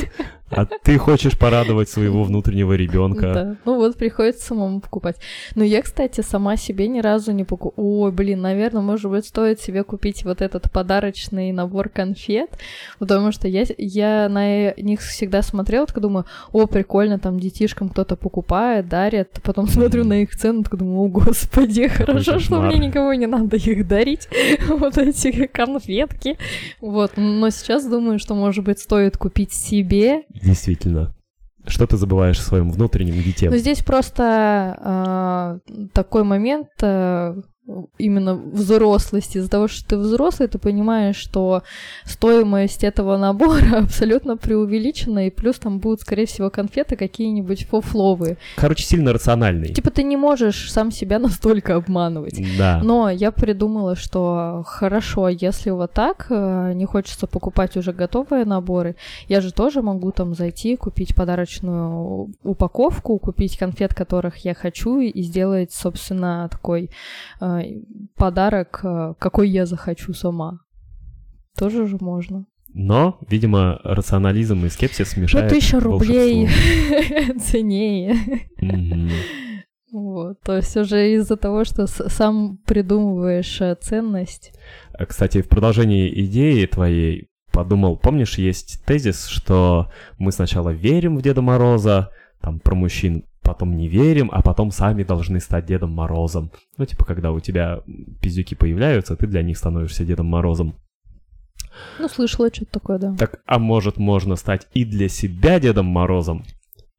А 0.51 0.65
ты 0.65 0.97
хочешь 0.99 1.37
порадовать 1.37 1.89
своего 1.89 2.23
внутреннего 2.23 2.75
ребенка. 2.75 3.33
Да. 3.35 3.57
Ну 3.65 3.77
вот 3.77 3.97
приходится 3.97 4.47
самому 4.47 4.81
покупать. 4.81 5.17
Но 5.55 5.65
я, 5.65 5.83
кстати, 5.83 6.21
сама 6.21 6.57
себе 6.57 6.87
ни 6.87 7.01
разу 7.01 7.33
не 7.33 7.45
покупала. 7.45 7.85
Ой, 7.85 8.13
блин, 8.13 8.43
наверное, 8.43 8.83
может 8.83 9.11
быть, 9.11 9.27
стоит 9.27 9.61
себе 9.61 9.83
купить 9.83 10.25
вот 10.25 10.41
этот 10.41 10.71
подарочный 10.71 11.51
набор 11.51 11.89
конфет, 11.89 12.51
потому 12.99 13.33
что 13.33 13.49
я, 13.49 13.65
я 13.77 14.29
на 14.29 14.73
них 14.75 15.01
всегда 15.01 15.43
смотрела, 15.43 15.87
так 15.87 16.01
думаю, 16.01 16.27
о, 16.53 16.67
прикольно, 16.67 17.19
там 17.19 17.41
детишкам 17.41 17.89
кто-то 17.89 18.15
покупает, 18.17 18.89
дарит. 18.89 19.41
Потом 19.43 19.67
смотрю 19.67 20.05
на 20.05 20.23
их 20.23 20.37
цену, 20.37 20.63
так 20.63 20.77
думаю, 20.77 21.01
о, 21.01 21.09
господи, 21.09 21.89
хорошо, 21.89 22.39
что 22.39 22.61
мне 22.61 22.79
никому 22.79 23.13
не 23.15 23.27
надо 23.27 23.57
их 23.57 23.89
дарить, 23.89 24.29
вот 24.69 24.97
эти 24.97 25.47
конфетки. 25.47 26.39
Вот, 26.81 27.13
но 27.17 27.51
сейчас 27.51 27.85
думаю, 27.87 28.21
что, 28.21 28.35
может 28.35 28.65
быть, 28.65 28.79
стоит 28.79 29.17
купить 29.17 29.53
себе 29.53 30.23
Действительно. 30.43 31.15
Что 31.67 31.87
ты 31.87 31.97
забываешь 31.97 32.39
в 32.39 32.43
своем 32.43 32.71
внутреннем 32.71 33.21
дите? 33.23 33.51
Ну, 33.51 33.57
здесь 33.57 33.83
просто 33.83 34.77
а, 34.79 35.59
такой 35.93 36.23
момент 36.23 36.69
а, 36.81 37.37
именно 37.99 38.35
взрослости. 38.35 39.39
Из-за 39.39 39.51
того, 39.51 39.69
что 39.69 39.87
ты 39.87 39.97
взрослый, 39.97 40.49
ты 40.49 40.59
понимаешь, 40.59 41.17
что 41.17 41.63
стоимость 42.05 42.85
этого 42.85 43.17
набора 43.17 43.79
абсолютно 43.83 44.37
преувеличена, 44.37 45.27
и 45.27 45.31
плюс 45.31 45.59
там 45.59 45.79
будут, 45.79 46.03
скорее 46.03 46.27
всего, 46.27 46.51
конфеты 46.51 46.97
какие-нибудь 46.97 47.67
фофловые. 47.67 48.37
Короче, 48.57 48.85
сильно 48.85 49.13
рациональный. 49.13 49.73
Типа 49.73 49.91
ты 49.91 50.03
не 50.03 50.17
можешь 50.17 50.71
сам 50.71 50.91
себя 50.91 51.19
настолько 51.27 51.77
обманывать. 51.77 52.41
Да. 52.59 52.81
Но 52.83 53.11
я 53.11 53.33
придумала, 53.33 53.97
что 53.97 54.63
хорошо, 54.67 55.29
если 55.29 55.71
вот 55.71 55.93
так 55.93 56.27
э, 56.31 56.73
не 56.75 56.85
хочется 56.85 57.27
покупать 57.27 57.77
уже 57.77 57.93
готовые 57.93 58.45
наборы, 58.45 58.97
я 59.29 59.41
же 59.41 59.53
тоже 59.53 59.83
могу 59.83 60.13
там 60.13 60.35
зайти, 60.35 60.77
купить 60.77 61.15
подарочную 61.15 62.31
упаковку, 62.43 63.19
купить 63.19 63.59
конфет, 63.59 63.95
которых 63.95 64.39
я 64.39 64.55
хочу, 64.55 65.01
и 65.01 65.23
сделать, 65.23 65.73
собственно, 65.73 66.49
такой 66.51 66.91
э, 67.41 67.56
подарок, 68.17 68.81
э, 68.83 69.15
какой 69.19 69.49
я 69.49 69.67
захочу 69.67 70.13
сама. 70.13 70.61
Тоже 71.59 71.87
же 71.87 71.97
можно. 72.01 72.47
Но, 72.79 73.19
видимо, 73.29 73.81
рационализм 73.85 74.67
и 74.67 74.69
скепсис 74.69 75.17
Ну, 75.17 75.23
мешают 75.23 75.51
тысяча 75.51 75.81
рублей 75.81 76.49
ценнее. 77.41 78.17
Вот. 79.93 80.41
То 80.43 80.57
есть 80.57 80.77
уже 80.77 81.15
из-за 81.15 81.37
того, 81.37 81.65
что 81.65 81.87
сам 81.87 82.59
придумываешь 82.67 83.61
э, 83.63 83.77
ценность. 83.81 84.53
А, 84.93 85.07
Кстати, 85.07 85.41
в 85.41 85.49
продолжении 85.49 86.13
идеи 86.25 86.67
твоей 86.67 87.31
подумал, 87.51 87.97
помнишь, 87.97 88.37
есть 88.37 88.85
тезис, 88.85 89.27
что 89.27 89.91
мы 90.19 90.33
сначала 90.33 90.69
верим 90.71 91.17
в 91.17 91.23
Деда 91.23 91.41
Мороза, 91.41 92.11
там 92.43 92.61
про 92.61 92.75
мужчин, 92.75 93.25
потом 93.47 93.77
не 93.77 93.89
верим, 93.89 94.29
а 94.33 94.43
потом 94.43 94.71
сами 94.71 95.05
должны 95.05 95.41
стать 95.41 95.67
Дедом 95.67 95.93
Морозом. 95.93 96.51
Ну, 96.79 96.85
типа, 96.85 97.05
когда 97.05 97.31
у 97.33 97.41
тебя 97.41 97.81
пиздюки 98.21 98.55
появляются, 98.55 99.17
ты 99.17 99.27
для 99.27 99.43
них 99.43 99.57
становишься 99.57 100.05
Дедом 100.05 100.27
Морозом. 100.27 100.75
Ну, 101.99 102.09
слышала 102.09 102.49
что-то 102.53 102.73
такое, 102.73 102.99
да. 102.99 103.15
Так, 103.17 103.41
а 103.47 103.59
может, 103.59 103.99
можно 103.99 104.37
стать 104.37 104.67
и 104.75 104.85
для 104.85 105.09
себя 105.09 105.61
Дедом 105.61 105.87
Морозом, 105.87 106.45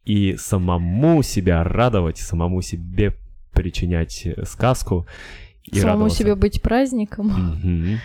и 0.05 0.35
самому 0.37 1.23
себя 1.23 1.63
радовать, 1.63 2.17
самому 2.17 2.61
себе 2.61 3.13
причинять 3.51 4.25
э, 4.25 4.45
сказку 4.45 5.05
и 5.63 5.79
Самому 5.79 5.93
радоваться. 5.97 6.17
себе 6.19 6.35
быть 6.35 6.61
праздником. 6.61 7.27
Мгм. 7.27 7.99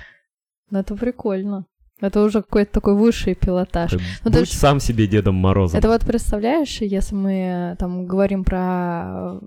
Ну, 0.71 0.79
Это 0.79 0.97
прикольно. 0.97 1.67
Это 2.03 2.23
уже 2.23 2.43
какой-то 2.43 2.73
такой 2.73 2.95
высший 2.95 3.35
пилотаж. 3.35 3.93
Ну, 3.93 4.31
Будь 4.31 4.41
есть- 4.41 4.59
сам 4.59 4.81
себе 4.81 5.07
Дедом 5.07 5.37
Морозом. 5.37 5.79
Это 5.79 5.89
вот 5.89 6.03
представляешь, 6.03 6.81
если 6.81 7.15
мы 7.15 7.33
э, 7.73 7.77
там 7.79 8.07
говорим 8.07 8.45
про... 8.45 9.39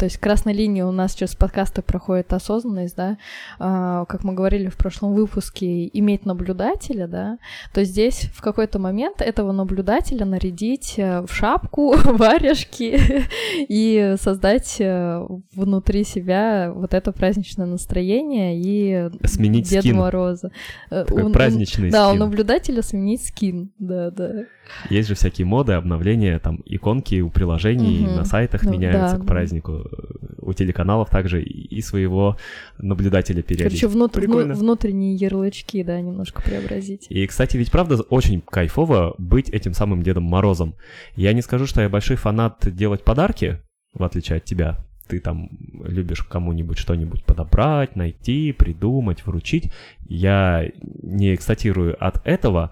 То 0.00 0.06
есть 0.06 0.16
красной 0.16 0.54
линии 0.54 0.80
у 0.80 0.92
нас 0.92 1.14
через 1.14 1.34
подкасты 1.34 1.82
проходит 1.82 2.32
осознанность, 2.32 2.96
да, 2.96 3.18
А, 3.58 4.06
как 4.06 4.24
мы 4.24 4.32
говорили 4.32 4.68
в 4.68 4.76
прошлом 4.78 5.12
выпуске, 5.14 5.88
иметь 5.88 6.24
наблюдателя, 6.24 7.06
да, 7.06 7.36
то 7.74 7.84
здесь 7.84 8.30
в 8.34 8.40
какой-то 8.40 8.78
момент 8.78 9.20
этого 9.20 9.52
наблюдателя 9.52 10.24
нарядить 10.24 10.94
э, 10.96 11.20
в 11.20 11.30
шапку, 11.34 11.94
варежки 12.04 12.98
и 13.68 14.14
создать 14.18 14.76
э, 14.80 15.26
внутри 15.54 16.04
себя 16.04 16.72
вот 16.74 16.94
это 16.94 17.12
праздничное 17.12 17.66
настроение 17.66 18.56
и 18.58 19.10
Сменить 19.26 19.68
Деда 19.68 19.82
скин. 19.82 19.96
Мороза. 19.98 20.50
Э, 20.90 21.04
Такой 21.06 21.24
у- 21.24 21.30
праздничный 21.30 21.90
Да, 21.90 22.06
у 22.08 22.12
скин. 22.12 22.20
наблюдателя 22.20 22.80
сменить 22.80 23.22
скин, 23.26 23.70
да, 23.78 24.10
да. 24.10 24.44
Есть 24.88 25.08
же 25.08 25.14
всякие 25.14 25.44
моды, 25.46 25.72
обновления, 25.74 26.38
там 26.38 26.60
иконки 26.64 27.20
у 27.20 27.30
приложений 27.30 28.06
Мгм. 28.06 28.16
на 28.16 28.24
сайтах 28.24 28.62
Ну, 28.62 28.72
меняются 28.72 29.16
да, 29.18 29.22
к 29.22 29.26
празднику. 29.26 29.84
У 30.38 30.52
телеканалов 30.52 31.10
также 31.10 31.42
и 31.42 31.80
своего 31.82 32.36
наблюдателя 32.78 33.42
Короче, 33.42 33.54
периодически. 33.56 33.84
внут- 33.86 34.12
Прикольно. 34.12 34.54
вну- 34.54 34.62
внутренние 34.62 35.14
ярлычки, 35.14 35.82
да, 35.82 36.00
немножко 36.00 36.42
преобразить. 36.42 37.06
И, 37.10 37.26
кстати, 37.26 37.56
ведь 37.56 37.70
правда 37.70 38.00
очень 38.02 38.40
кайфово 38.40 39.14
быть 39.18 39.50
этим 39.50 39.74
самым 39.74 40.02
Дедом 40.02 40.24
Морозом. 40.24 40.74
Я 41.16 41.32
не 41.32 41.42
скажу, 41.42 41.66
что 41.66 41.82
я 41.82 41.88
большой 41.88 42.16
фанат 42.16 42.58
делать 42.74 43.04
подарки, 43.04 43.58
в 43.92 44.02
отличие 44.02 44.38
от 44.38 44.44
тебя. 44.44 44.78
Ты 45.08 45.18
там 45.18 45.48
любишь 45.84 46.22
кому-нибудь 46.22 46.78
что-нибудь 46.78 47.24
подобрать, 47.24 47.96
найти, 47.96 48.52
придумать, 48.52 49.26
вручить. 49.26 49.72
Я 50.08 50.68
не 51.02 51.34
экстатирую 51.34 51.96
от 51.98 52.24
этого, 52.24 52.70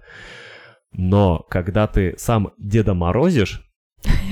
но 0.93 1.45
когда 1.51 1.87
ты 1.87 2.15
сам 2.19 2.53
Деда 2.59 2.95
Морозишь, 2.95 3.65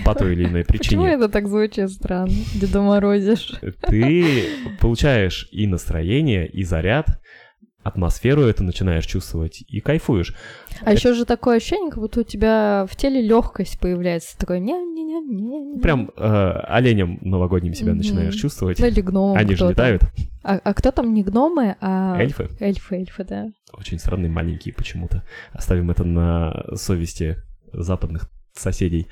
по 0.04 0.14
той 0.14 0.34
или 0.34 0.44
иной 0.44 0.64
Почему 0.68 1.02
причине, 1.02 1.08
это 1.14 1.28
так 1.28 1.48
звучит 1.48 1.90
странно? 1.90 2.32
Деда 2.54 2.80
Морозишь. 2.80 3.52
ты 3.82 4.44
получаешь 4.80 5.48
и 5.50 5.66
настроение, 5.66 6.48
и 6.48 6.62
заряд, 6.62 7.20
атмосферу 7.86 8.42
это 8.42 8.62
начинаешь 8.62 9.06
чувствовать 9.06 9.62
и 9.66 9.80
кайфуешь. 9.80 10.34
А 10.82 10.92
еще 10.92 11.14
же 11.14 11.24
такое 11.24 11.56
ощущение, 11.56 11.90
как 11.90 12.00
будто 12.00 12.20
у 12.20 12.24
тебя 12.24 12.86
в 12.90 12.96
теле 12.96 13.20
легкость 13.22 13.78
появляется. 13.80 14.36
Такое 14.38 14.58
не 14.58 14.72
не 14.72 15.04
не 15.04 15.60
не 15.60 15.80
Прям 15.80 16.10
э, 16.16 16.50
оленем 16.68 17.18
новогодним 17.22 17.74
себя 17.74 17.90
Мгм. 17.90 17.98
начинаешь 17.98 18.34
чувствовать. 18.34 18.78
Ну 18.78 18.86
или 18.86 19.00
гном 19.00 19.36
Они 19.36 19.54
же 19.54 19.68
летают. 19.68 20.02
А, 20.42 20.60
а 20.62 20.74
кто 20.74 20.92
там 20.92 21.12
не 21.12 21.24
гномы, 21.24 21.76
а... 21.80 22.16
Эльфы. 22.20 22.48
Эльфы, 22.60 22.96
эльфы, 22.96 23.24
да. 23.24 23.46
Очень 23.72 23.98
странные, 23.98 24.30
маленькие 24.30 24.74
почему-то. 24.74 25.24
Оставим 25.52 25.90
это 25.90 26.04
на 26.04 26.64
совести 26.74 27.38
западных 27.72 28.30
соседей. 28.54 29.08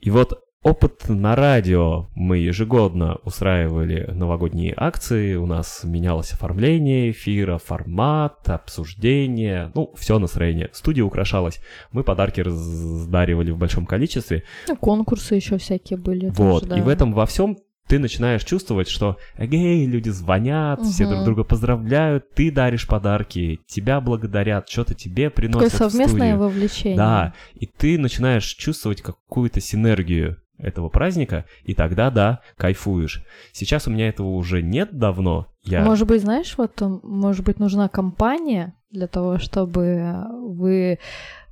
И 0.00 0.10
вот 0.10 0.42
опыт 0.62 1.08
на 1.08 1.34
радио. 1.36 2.08
Мы 2.14 2.38
ежегодно 2.38 3.16
устраивали 3.24 4.10
новогодние 4.12 4.74
акции. 4.76 5.34
У 5.34 5.46
нас 5.46 5.82
менялось 5.84 6.32
оформление 6.32 7.10
эфира, 7.10 7.58
формат, 7.58 8.48
обсуждение. 8.48 9.72
Ну, 9.74 9.92
все 9.96 10.18
настроение. 10.18 10.68
Студия 10.72 11.04
украшалась. 11.04 11.60
Мы 11.92 12.02
подарки 12.04 12.40
раздаривали 12.40 13.50
в 13.50 13.58
большом 13.58 13.86
количестве. 13.86 14.44
Ну, 14.68 14.76
конкурсы 14.76 15.34
еще 15.34 15.56
всякие 15.58 15.98
были. 15.98 16.28
Вот. 16.28 16.60
тоже, 16.62 16.66
да. 16.66 16.78
И 16.78 16.82
в 16.82 16.88
этом 16.88 17.12
во 17.14 17.24
всем 17.26 17.56
ты 17.88 17.98
начинаешь 17.98 18.44
чувствовать, 18.44 18.88
что 18.88 19.16
эгей, 19.36 19.84
люди 19.86 20.10
звонят, 20.10 20.80
все 20.82 21.04
Мгм. 21.06 21.12
друг 21.12 21.24
друга 21.24 21.42
поздравляют, 21.44 22.30
ты 22.34 22.52
даришь 22.52 22.86
подарки, 22.86 23.58
тебя 23.66 24.00
благодарят, 24.00 24.68
что-то 24.68 24.94
тебе 24.94 25.28
Такое 25.28 25.48
приносят 25.48 25.72
в 25.72 25.76
совместное 25.76 26.06
студию. 26.36 26.38
вовлечение. 26.38 26.96
Да, 26.96 27.34
и 27.54 27.66
ты 27.66 27.98
начинаешь 27.98 28.44
чувствовать 28.44 29.02
какую-то 29.02 29.60
синергию 29.60 30.36
этого 30.62 30.88
праздника, 30.88 31.44
и 31.64 31.74
тогда, 31.74 32.10
да, 32.10 32.40
кайфуешь. 32.56 33.24
Сейчас 33.52 33.86
у 33.86 33.90
меня 33.90 34.08
этого 34.08 34.28
уже 34.28 34.62
нет 34.62 34.96
давно. 34.96 35.46
Я... 35.62 35.84
Может 35.84 36.06
быть, 36.08 36.22
знаешь, 36.22 36.54
вот, 36.56 36.80
может 37.02 37.44
быть, 37.44 37.58
нужна 37.58 37.88
компания 37.88 38.74
для 38.90 39.06
того, 39.06 39.38
чтобы 39.38 40.24
вы 40.42 40.98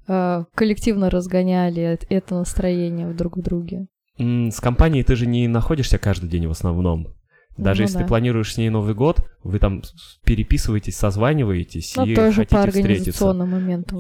э, 0.06 0.44
коллективно 0.54 1.10
разгоняли 1.10 1.82
эт- 1.94 2.06
это 2.08 2.34
настроение 2.34 3.12
друг 3.12 3.36
в 3.36 3.42
друге. 3.42 3.86
С 4.18 4.60
компанией 4.60 5.04
ты 5.04 5.14
же 5.14 5.26
не 5.26 5.46
находишься 5.46 5.98
каждый 5.98 6.28
день 6.28 6.48
в 6.48 6.50
основном. 6.50 7.14
Даже 7.58 7.82
Ну 7.82 7.86
если 7.86 7.98
да. 7.98 8.02
ты 8.04 8.08
планируешь 8.08 8.54
с 8.54 8.56
ней 8.56 8.70
Новый 8.70 8.94
год, 8.94 9.28
вы 9.42 9.58
там 9.58 9.82
переписываетесь, 10.24 10.96
созваниваетесь 10.96 11.94
Ну, 11.96 12.06
и 12.06 12.14
тоже 12.14 12.32
хотите 12.42 12.56
по 12.56 12.66
встретиться. 12.70 13.24
в 13.24 13.26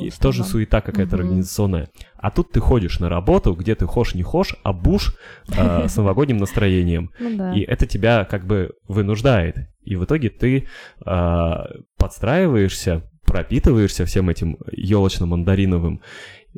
И 0.00 0.10
тоже 0.10 0.44
суета 0.44 0.80
какая-то 0.80 1.16
Мгм. 1.16 1.24
организационная. 1.26 1.88
А 2.16 2.30
тут 2.30 2.52
ты 2.52 2.60
ходишь 2.60 3.00
на 3.00 3.08
работу, 3.08 3.52
где 3.54 3.74
ты 3.74 3.86
хошь 3.86 4.14
не 4.14 4.22
хошь, 4.22 4.54
а 4.62 4.72
буш 4.72 5.14
э, 5.56 5.88
с 5.88 5.96
новогодним 5.96 6.36
настроением. 6.36 7.10
Ну 7.18 7.36
да. 7.36 7.52
И 7.52 7.60
это 7.60 7.86
тебя 7.86 8.24
как 8.24 8.46
бы 8.46 8.72
вынуждает. 8.86 9.56
И 9.82 9.96
в 9.96 10.04
итоге 10.04 10.30
ты 10.30 10.68
э, 11.04 11.52
подстраиваешься, 11.96 13.02
пропитываешься 13.26 14.04
всем 14.04 14.30
этим 14.30 14.56
елочно-мандариновым 14.72 16.00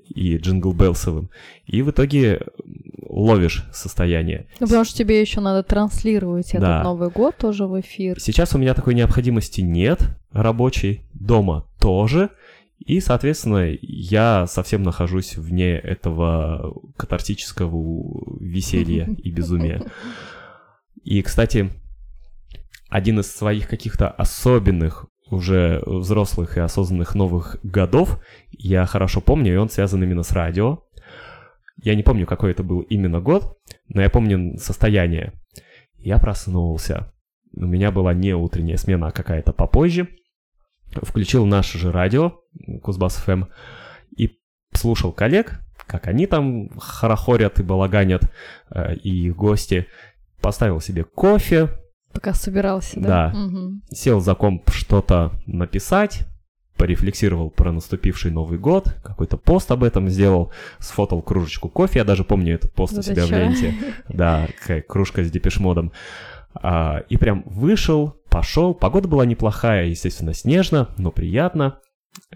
и 0.09 0.37
джингл-белсовым. 0.37 1.31
И 1.67 1.83
в 1.83 1.91
итоге 1.91 2.41
ловишь 3.09 3.65
состояние. 3.73 4.47
Ну, 4.61 4.67
потому 4.67 4.85
что 4.85 4.97
тебе 4.97 5.21
еще 5.21 5.41
надо 5.41 5.63
транслировать 5.63 6.51
этот 6.51 6.61
Да. 6.61 6.83
Новый 6.83 7.11
год 7.11 7.37
тоже 7.37 7.67
в 7.67 7.81
эфир. 7.81 8.21
Сейчас 8.21 8.55
у 8.55 8.59
меня 8.59 8.75
такой 8.75 8.95
необходимости 8.95 9.61
нет 9.61 10.01
рабочей, 10.33 11.03
дома 11.13 11.67
тоже. 11.79 12.31
И, 12.79 13.01
соответственно, 13.01 13.77
я 13.83 14.47
совсем 14.47 14.83
нахожусь 14.83 15.37
вне 15.37 15.77
этого 15.77 16.75
катартического 16.97 18.39
веселья 18.41 19.07
и 19.23 19.31
безумия. 19.31 19.83
И, 21.05 21.21
кстати, 21.23 21.71
один 22.89 23.21
из 23.21 23.35
своих 23.35 23.69
каких-то 23.69 24.09
особенных 24.09 25.07
уже 25.31 25.83
взрослых 25.87 26.57
и 26.57 26.61
осознанных 26.61 27.15
новых 27.15 27.57
годов 27.63 28.21
я 28.51 28.85
хорошо 28.87 29.21
помню, 29.21 29.55
и 29.55 29.57
он 29.57 29.69
связан 29.69 30.03
именно 30.03 30.23
с 30.23 30.33
радио. 30.33 30.81
Я 31.83 31.95
не 31.95 32.03
помню, 32.03 32.27
какой 32.27 32.51
это 32.51 32.63
был 32.63 32.81
именно 32.81 33.21
год, 33.21 33.59
но 33.89 34.03
я 34.03 34.11
помню 34.11 34.59
состояние. 34.59 35.33
Я 35.97 36.19
проснулся. 36.19 37.13
У 37.53 37.65
меня 37.65 37.91
была 37.91 38.15
не 38.15 38.35
утренняя 38.35 38.77
смена, 38.77 39.09
а 39.09 39.13
какая-то 39.13 39.53
попозже. 39.53 40.09
Включил 40.93 41.47
наше 41.47 41.79
же 41.79 41.93
радио, 41.93 42.41
Кузбасс 42.83 43.17
ФМ, 43.17 43.45
и 44.17 44.39
слушал 44.73 45.13
коллег, 45.13 45.61
как 45.87 46.07
они 46.07 46.27
там 46.27 46.69
хорохорят 46.79 47.61
и 47.61 47.63
балаганят, 47.63 48.23
э, 48.71 48.97
и 48.97 49.31
гости. 49.31 49.87
Поставил 50.41 50.81
себе 50.81 51.05
кофе, 51.05 51.69
Пока 52.13 52.35
собирался, 52.35 52.99
да? 53.01 53.09
Да. 53.33 53.39
Мгм. 53.39 53.83
сел 53.91 54.21
за 54.21 54.35
комп 54.35 54.71
что-то 54.71 55.33
написать, 55.47 56.27
порефлексировал 56.77 57.51
про 57.51 57.73
наступивший 57.73 58.31
Новый 58.31 58.59
год, 58.59 58.95
какой-то 59.03 59.37
пост 59.37 59.71
об 59.71 59.85
этом 59.85 60.09
сделал, 60.09 60.51
сфотал 60.79 61.21
кружечку 61.23 61.69
кофе, 61.69 62.01
я 62.01 62.05
даже 62.05 62.25
помню 62.25 62.55
этот 62.55 62.73
пост 62.73 62.95
у 62.95 62.97
Да 62.97 63.03
ты 63.03 63.09
себя 63.13 63.27
в 63.27 63.31
ленте. 63.31 63.75
Да, 64.09 64.49
кружка 64.89 65.23
с 65.23 65.31
депешмодом. 65.31 65.93
А, 66.55 67.03
и 67.09 67.17
прям 67.17 67.43
вышел, 67.47 68.17
пошел. 68.29 68.75
Погода 68.75 69.09
была 69.09 69.25
неплохая, 69.27 69.87
естественно, 69.87 70.35
снежно, 70.35 70.89
но 70.97 71.11
приятно. 71.11 71.79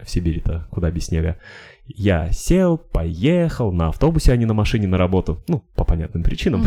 В 0.00 0.08
Сибири-то 0.08 0.68
куда 0.70 0.90
без 0.90 1.06
снега. 1.06 1.36
Я 1.86 2.30
сел, 2.30 2.78
поехал 2.78 3.72
на 3.72 3.88
автобусе, 3.88 4.32
а 4.32 4.36
не 4.36 4.46
на 4.46 4.54
машине 4.54 4.86
на 4.86 4.98
работу. 4.98 5.42
Ну, 5.48 5.64
по 5.74 5.84
понятным 5.84 6.22
причинам. 6.22 6.64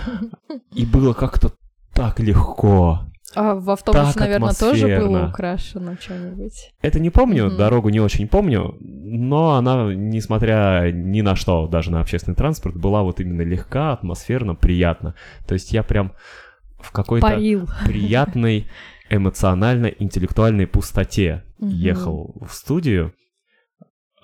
И 0.74 0.86
было 0.86 1.12
как-то 1.14 1.52
так 1.98 2.20
легко. 2.20 3.00
А 3.34 3.54
в 3.54 3.68
автобусе, 3.70 4.04
Так 4.06 4.16
наверное, 4.16 4.54
тоже 4.54 4.86
было 4.86 5.26
украшено 5.26 5.96
что-нибудь. 6.00 6.72
Это 6.80 6.98
не 6.98 7.10
помню, 7.10 7.46
Мгм. 7.46 7.56
дорогу 7.58 7.88
не 7.90 8.00
очень 8.00 8.26
помню, 8.28 8.76
но 8.80 9.56
она, 9.56 9.92
несмотря 9.94 10.90
ни 10.92 11.20
на 11.20 11.36
что, 11.36 11.66
даже 11.66 11.90
на 11.90 12.00
общественный 12.00 12.36
транспорт, 12.36 12.76
была 12.76 13.02
вот 13.02 13.20
именно 13.20 13.42
легка, 13.42 13.92
атмосферно, 13.92 14.54
приятно. 14.54 15.14
То 15.46 15.54
есть 15.54 15.72
я 15.72 15.82
прям 15.82 16.12
в 16.78 16.90
какой-то 16.92 17.26
Парил. 17.26 17.68
приятной 17.84 18.68
эмоционально-интеллектуальной 19.10 20.66
пустоте 20.66 21.42
Мгм. 21.58 21.70
ехал 21.70 22.34
в 22.46 22.54
студию, 22.54 23.12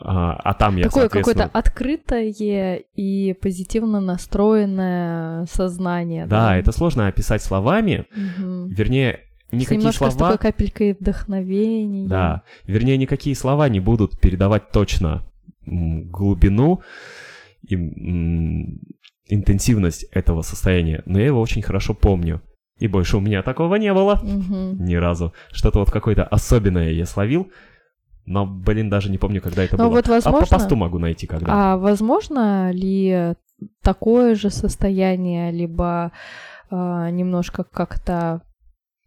а, 0.01 0.33
а 0.35 0.55
там 0.55 0.77
я, 0.77 0.85
Такое 0.85 1.09
какое-то 1.09 1.49
соответственно... 1.49 1.51
открытое 1.61 2.83
и 2.95 3.33
позитивно 3.35 4.01
настроенное 4.01 5.47
сознание. 5.47 6.27
Да, 6.27 6.57
это 6.57 6.73
сложно 6.73 7.07
описать 7.07 7.43
словами, 7.43 8.07
Мгм. 8.15 8.69
вернее, 8.69 9.21
С 9.51 9.53
никакие 9.53 9.79
немножко 9.79 10.11
с 10.11 10.15
слова... 10.15 10.33
такой 10.33 10.51
капелькой 10.53 10.97
вдохновения. 10.99 12.09
Да, 12.09 12.43
вернее, 12.67 12.97
никакие 12.99 13.37
слова 13.37 13.69
не 13.69 13.81
будут 13.81 14.19
передавать 14.21 14.71
точно 14.71 15.23
глубину 15.67 16.81
и 17.67 17.75
интенсивность 19.27 20.05
этого 20.13 20.43
состояния, 20.43 21.03
но 21.07 21.19
я 21.19 21.27
его 21.27 21.41
очень 21.41 21.63
хорошо 21.63 21.95
помню. 21.95 22.43
И 22.79 22.89
больше 22.89 23.17
у 23.17 23.21
меня 23.21 23.43
такого 23.43 23.77
не 23.77 23.93
было 23.95 24.19
Мгм. 24.23 24.85
ни 24.85 24.97
разу. 24.97 25.33
Что-то 25.53 25.79
вот 25.79 25.91
какое-то 25.91 26.25
особенное 26.25 26.91
я 26.91 27.07
словил, 27.07 27.51
но, 28.27 28.47
блин, 28.47 28.89
даже 28.91 29.11
не 29.11 29.19
помню, 29.19 29.41
когда 29.43 29.63
это 29.65 29.77
Ну 29.77 29.85
было. 29.85 29.97
вот, 29.97 30.05
А 30.07 30.09
по 30.09 30.31
возможно- 30.31 30.47
посту 30.49 30.77
могу 30.77 30.99
найти, 30.99 31.27
когда. 31.27 31.47
А 31.73 31.77
возможно 31.77 32.71
ли 32.73 33.35
такое 33.83 34.35
же 34.35 34.51
состояние, 34.51 35.51
либо 35.53 36.13
а, 36.71 37.11
немножко 37.11 37.65
как-то 37.65 38.41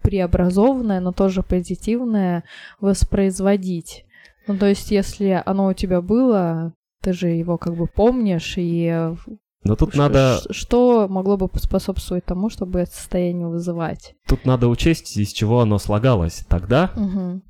преобразованное, 0.02 1.00
но 1.00 1.12
тоже 1.12 1.44
позитивное, 1.44 2.44
воспроизводить? 2.80 4.06
Ну, 4.48 4.58
то 4.58 4.66
есть, 4.68 4.92
если 4.92 5.42
оно 5.46 5.68
у 5.68 5.74
тебя 5.74 6.02
было, 6.02 6.74
ты 7.02 7.14
же 7.14 7.28
его 7.30 7.58
как 7.58 7.76
бы 7.76 7.88
помнишь, 7.88 8.54
и 8.58 8.86
э, 8.86 9.16
Но 9.64 9.76
тут 9.76 9.94
ш- 9.94 9.98
надо, 9.98 10.40
что 10.52 11.08
могло 11.10 11.36
бы 11.38 11.50
способствовать 11.56 12.24
тому, 12.26 12.50
чтобы 12.50 12.80
это 12.80 12.92
состояние 12.92 13.48
вызывать? 13.48 14.16
тут 14.28 14.46
надо 14.46 14.68
учесть, 14.70 15.18
из 15.18 15.34
чего 15.34 15.60
оно 15.62 15.78
слагалось. 15.80 16.46
Тогда 16.48 16.92
Мгм. 16.96 17.42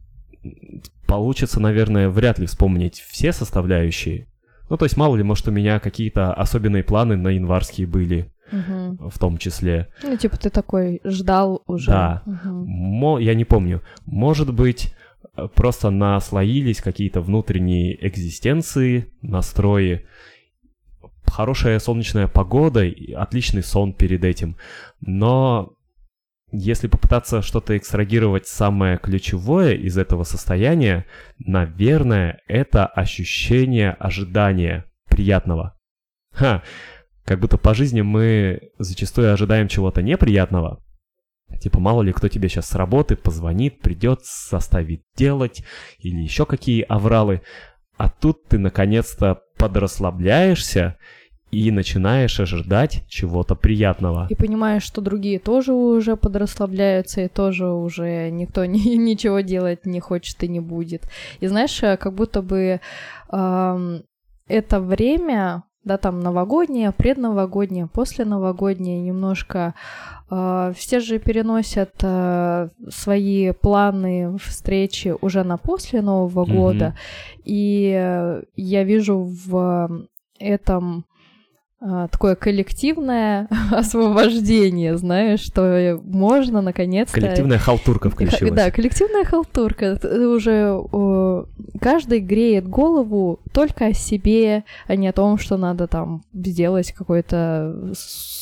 Получится, 1.08 1.60
наверное, 1.60 2.10
вряд 2.10 2.40
ли 2.40 2.46
вспомнить 2.46 3.00
все 3.00 3.32
составляющие. 3.32 4.28
Ну, 4.70 4.78
то 4.78 4.86
есть, 4.86 4.98
мало 4.98 5.16
ли, 5.16 5.24
может, 5.24 5.48
у 5.48 5.52
меня 5.52 5.80
какие-то 5.80 6.34
особенные 6.34 6.84
планы 6.84 7.16
на 7.16 7.30
январские 7.30 7.88
были, 7.88 8.32
Мгм. 8.52 9.10
в 9.10 9.18
том 9.20 9.38
числе. 9.38 9.88
Ну, 10.04 10.16
типа 10.18 10.38
ты 10.38 10.50
такой 10.50 11.00
ждал 11.06 11.64
уже. 11.68 11.92
Да. 11.92 12.22
Мгм. 12.26 12.66
Мо- 12.66 13.20
я 13.20 13.34
не 13.34 13.46
помню. 13.46 13.82
Может 14.06 14.54
быть, 14.54 14.94
э, 15.38 15.48
просто 15.54 15.90
наслоились 15.90 16.82
какие-то 16.82 17.22
внутренние 17.22 18.06
экзистенции, 18.06 19.08
настрои. 19.22 20.06
Хорошая 21.26 21.80
солнечная 21.80 22.28
погода, 22.28 22.84
и 22.86 23.12
отличный 23.14 23.64
сон 23.64 23.94
перед 23.94 24.24
этим. 24.24 24.56
Но 25.02 25.74
если 26.52 26.88
попытаться 26.88 27.42
что-то 27.42 27.78
экстрагировать 27.78 28.48
самое 28.48 28.98
ключевое 28.98 29.74
из 29.74 29.98
этого 29.98 30.24
состояния, 30.24 31.06
наверное, 31.40 32.42
это 32.48 32.86
ощущение 32.86 33.92
ожидания 33.92 34.86
приятного. 35.10 35.78
Ха, 36.32 36.64
как 37.26 37.40
будто 37.40 37.58
по 37.58 37.74
жизни 37.74 38.02
мы 38.02 38.72
зачастую 38.80 39.34
ожидаем 39.34 39.68
чего-то 39.68 40.02
неприятного. 40.02 40.82
Типа, 41.62 41.80
мало 41.80 42.02
ли 42.02 42.14
кто 42.14 42.28
тебе 42.28 42.50
сейчас 42.50 42.68
с 42.70 42.76
работы 42.76 43.16
позвонит, 43.16 43.80
придет, 43.82 44.22
заставит 44.24 45.04
делать, 45.16 45.64
или 46.00 46.22
еще 46.22 46.46
какие 46.46 46.82
авралы. 46.84 47.42
А 47.98 48.10
тут 48.10 48.48
ты 48.48 48.60
наконец-то 48.60 49.42
подрасслабляешься 49.58 50.98
и 51.52 51.72
начинаешь 51.72 52.40
ожидать 52.40 53.04
чего-то 53.08 53.56
приятного. 53.56 54.28
И 54.30 54.36
понимаешь, 54.36 54.84
что 54.84 55.02
другие 55.02 55.40
тоже 55.40 55.74
уже 55.74 56.18
подрасслабляются, 56.18 57.22
и 57.22 57.28
тоже 57.28 57.68
уже 57.68 58.30
никто 58.32 58.66
ни- 58.74 58.98
ничего 58.98 59.40
делать 59.40 59.86
не 59.86 60.00
хочет 60.00 60.44
и 60.44 60.48
не 60.48 60.60
будет. 60.60 61.10
И 61.40 61.48
знаешь, 61.48 61.82
э, 61.84 61.98
как 61.98 62.14
будто 62.14 62.42
бы 62.42 62.82
ам, 63.30 64.02
это 64.48 64.82
время, 64.82 65.64
да, 65.84 65.98
там 65.98 66.20
новогоднее, 66.20 66.92
предновогоднее, 66.92 67.88
посленовогоднее, 67.88 69.00
немножко 69.00 69.74
э, 70.30 70.74
все 70.76 71.00
же 71.00 71.18
переносят 71.18 71.94
э, 72.02 72.70
свои 72.90 73.52
планы, 73.54 74.38
встречи 74.38 75.16
уже 75.22 75.44
на 75.46 75.58
после 75.58 76.02
Нового 76.02 76.46
года. 76.46 76.98
И 77.46 77.94
э, 77.98 78.44
я 78.58 78.84
вижу 78.84 79.20
в 79.20 80.08
этом 80.40 81.06
такое 81.80 82.36
коллективное 82.36 83.48
освобождение, 83.72 84.98
знаешь, 84.98 85.42
что 85.42 86.00
можно 86.04 86.62
наконец-то... 86.62 87.20
Коллективная 87.20 87.60
халтурка 87.60 88.10
включилась. 88.10 88.54
Да, 88.54 88.72
коллективная 88.72 89.26
халтурка. 89.26 89.96
Ты 89.98 90.28
уже 90.28 90.80
каждый 91.80 92.20
греет 92.20 92.68
голову 92.68 93.40
только 93.54 93.88
о 93.88 93.94
себе, 93.94 94.64
а 94.88 94.96
не 94.96 95.08
о 95.08 95.14
том, 95.14 95.38
что 95.38 95.58
надо 95.58 95.88
там 95.88 96.24
сделать 96.34 96.92
какое-то 96.94 97.94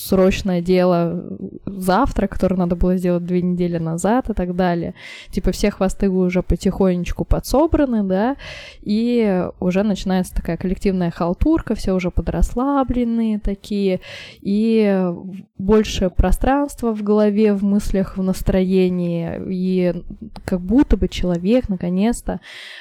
срочное 0.06 0.62
дело 0.62 1.24
завтра, 1.66 2.28
которое 2.28 2.58
надо 2.58 2.76
было 2.76 2.96
сделать 2.98 3.26
две 3.26 3.42
недели 3.42 3.78
назад 3.78 4.30
и 4.30 4.34
так 4.34 4.56
далее. 4.56 4.94
Типа 5.32 5.52
все 5.52 5.72
хвосты 5.72 6.10
уже 6.10 6.44
потихонечку 6.44 7.26
подсобраны, 7.26 8.04
да, 8.04 8.38
и 8.82 9.48
уже 9.60 9.84
начинается 9.84 10.36
такая 10.36 10.58
коллективная 10.58 11.12
халтурка, 11.12 11.76
все 11.76 11.94
уже 11.94 12.12
подрасслабленные 12.12 13.40
такие, 13.40 14.02
и 14.42 15.12
больше 15.58 16.10
пространства 16.10 16.94
в 16.94 17.02
голове, 17.02 17.54
в 17.54 17.64
мыслях, 17.64 18.18
в 18.18 18.24
настроении, 18.24 19.42
и 19.50 20.04
как 20.46 20.62
будто 20.62 20.98
бы 20.98 21.08
человек 21.08 21.68
наконец-то 21.70 22.40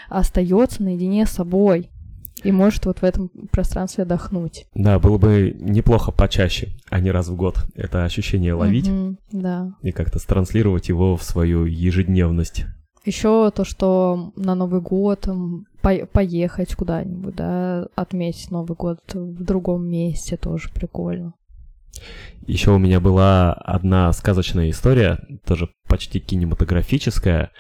остается 0.08 0.82
наедине 0.82 1.26
с 1.26 1.30
собой 1.30 1.90
и 2.44 2.52
может 2.52 2.86
вот 2.86 2.98
в 3.00 3.04
этом 3.04 3.30
пространстве 3.50 4.04
отдохнуть. 4.04 4.66
Да, 4.74 4.98
было 4.98 5.18
бы 5.18 5.56
неплохо 5.58 6.12
почаще, 6.12 6.68
а 6.90 7.00
не 7.00 7.10
раз 7.10 7.28
в 7.28 7.36
год 7.36 7.56
это 7.74 8.04
ощущение 8.04 8.54
ловить 8.54 8.88
Мгм, 8.88 9.18
да. 9.32 9.72
и 9.82 9.90
как-то 9.92 10.18
транслировать 10.24 10.88
его 10.88 11.16
в 11.16 11.22
свою 11.22 11.64
ежедневность. 11.64 12.64
Еще 13.04 13.50
то, 13.50 13.64
что 13.64 14.32
на 14.36 14.54
Новый 14.54 14.80
год 14.80 15.28
по- 15.82 16.06
поехать 16.06 16.74
куда-нибудь, 16.74 17.34
да, 17.34 17.86
отметить 17.96 18.50
Новый 18.50 18.76
год 18.76 19.00
в 19.12 19.44
другом 19.44 19.86
месте 19.86 20.36
тоже 20.38 20.70
прикольно. 20.72 21.34
Еще 22.46 22.72
у 22.72 22.78
меня 22.78 23.00
была 23.00 23.52
одна 23.52 24.12
сказочная 24.12 24.70
история, 24.70 25.18
тоже 25.46 25.68
почти 25.88 26.18
кинематографическая. 26.18 27.50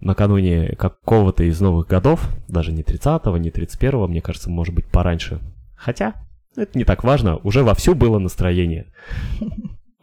Накануне 0.00 0.76
какого-то 0.76 1.44
из 1.44 1.60
новых 1.60 1.88
годов, 1.88 2.28
даже 2.48 2.72
не 2.72 2.82
30-го, 2.82 3.36
не 3.36 3.50
31-го, 3.50 4.06
мне 4.06 4.20
кажется, 4.20 4.50
может 4.50 4.74
быть, 4.74 4.86
пораньше. 4.86 5.40
Хотя, 5.76 6.14
это 6.56 6.78
не 6.78 6.84
так 6.84 7.04
важно, 7.04 7.36
уже 7.38 7.62
вовсю 7.62 7.94
было 7.94 8.18
настроение. 8.18 8.92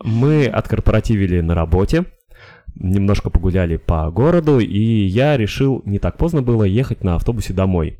Мы 0.03 0.45
откорпоративили 0.47 1.39
на 1.39 1.55
работе, 1.55 2.05
немножко 2.75 3.29
погуляли 3.29 3.77
по 3.77 4.09
городу, 4.11 4.59
и 4.59 5.05
я 5.05 5.37
решил, 5.37 5.81
не 5.85 5.99
так 5.99 6.17
поздно 6.17 6.41
было, 6.41 6.63
ехать 6.63 7.03
на 7.03 7.15
автобусе 7.15 7.53
домой. 7.53 7.99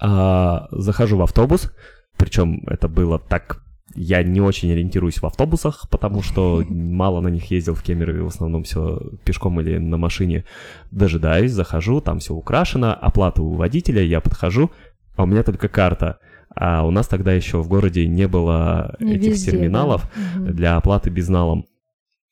А, 0.00 0.68
захожу 0.70 1.16
в 1.16 1.22
автобус, 1.22 1.72
причем 2.16 2.64
это 2.66 2.88
было 2.88 3.18
так... 3.18 3.62
Я 4.00 4.22
не 4.22 4.40
очень 4.40 4.70
ориентируюсь 4.70 5.18
в 5.20 5.26
автобусах, 5.26 5.88
потому 5.90 6.22
что 6.22 6.64
мало 6.68 7.20
на 7.20 7.28
них 7.28 7.50
ездил 7.50 7.74
в 7.74 7.82
Кемерове, 7.82 8.22
в 8.22 8.28
основном 8.28 8.62
все 8.62 9.00
пешком 9.24 9.60
или 9.60 9.78
на 9.78 9.96
машине. 9.96 10.44
Дожидаюсь, 10.92 11.50
захожу, 11.50 12.00
там 12.00 12.20
все 12.20 12.32
украшено, 12.32 12.92
оплата 12.92 13.42
у 13.42 13.54
водителя, 13.54 14.00
я 14.02 14.20
подхожу, 14.20 14.70
а 15.16 15.24
у 15.24 15.26
меня 15.26 15.42
только 15.42 15.68
карта. 15.68 16.18
А 16.54 16.86
у 16.86 16.90
нас 16.92 17.08
тогда 17.08 17.32
еще 17.32 17.60
в 17.60 17.68
городе 17.68 18.06
не 18.06 18.28
было 18.28 18.94
Не 19.00 19.16
этих 19.16 19.32
везде, 19.32 19.50
да. 19.50 19.56
терминалов 19.58 20.10
Мгм. 20.36 20.54
для 20.54 20.76
оплаты 20.76 21.10
безналом. 21.10 21.66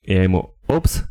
Я 0.03 0.23
ему, 0.23 0.55
опс, 0.67 1.03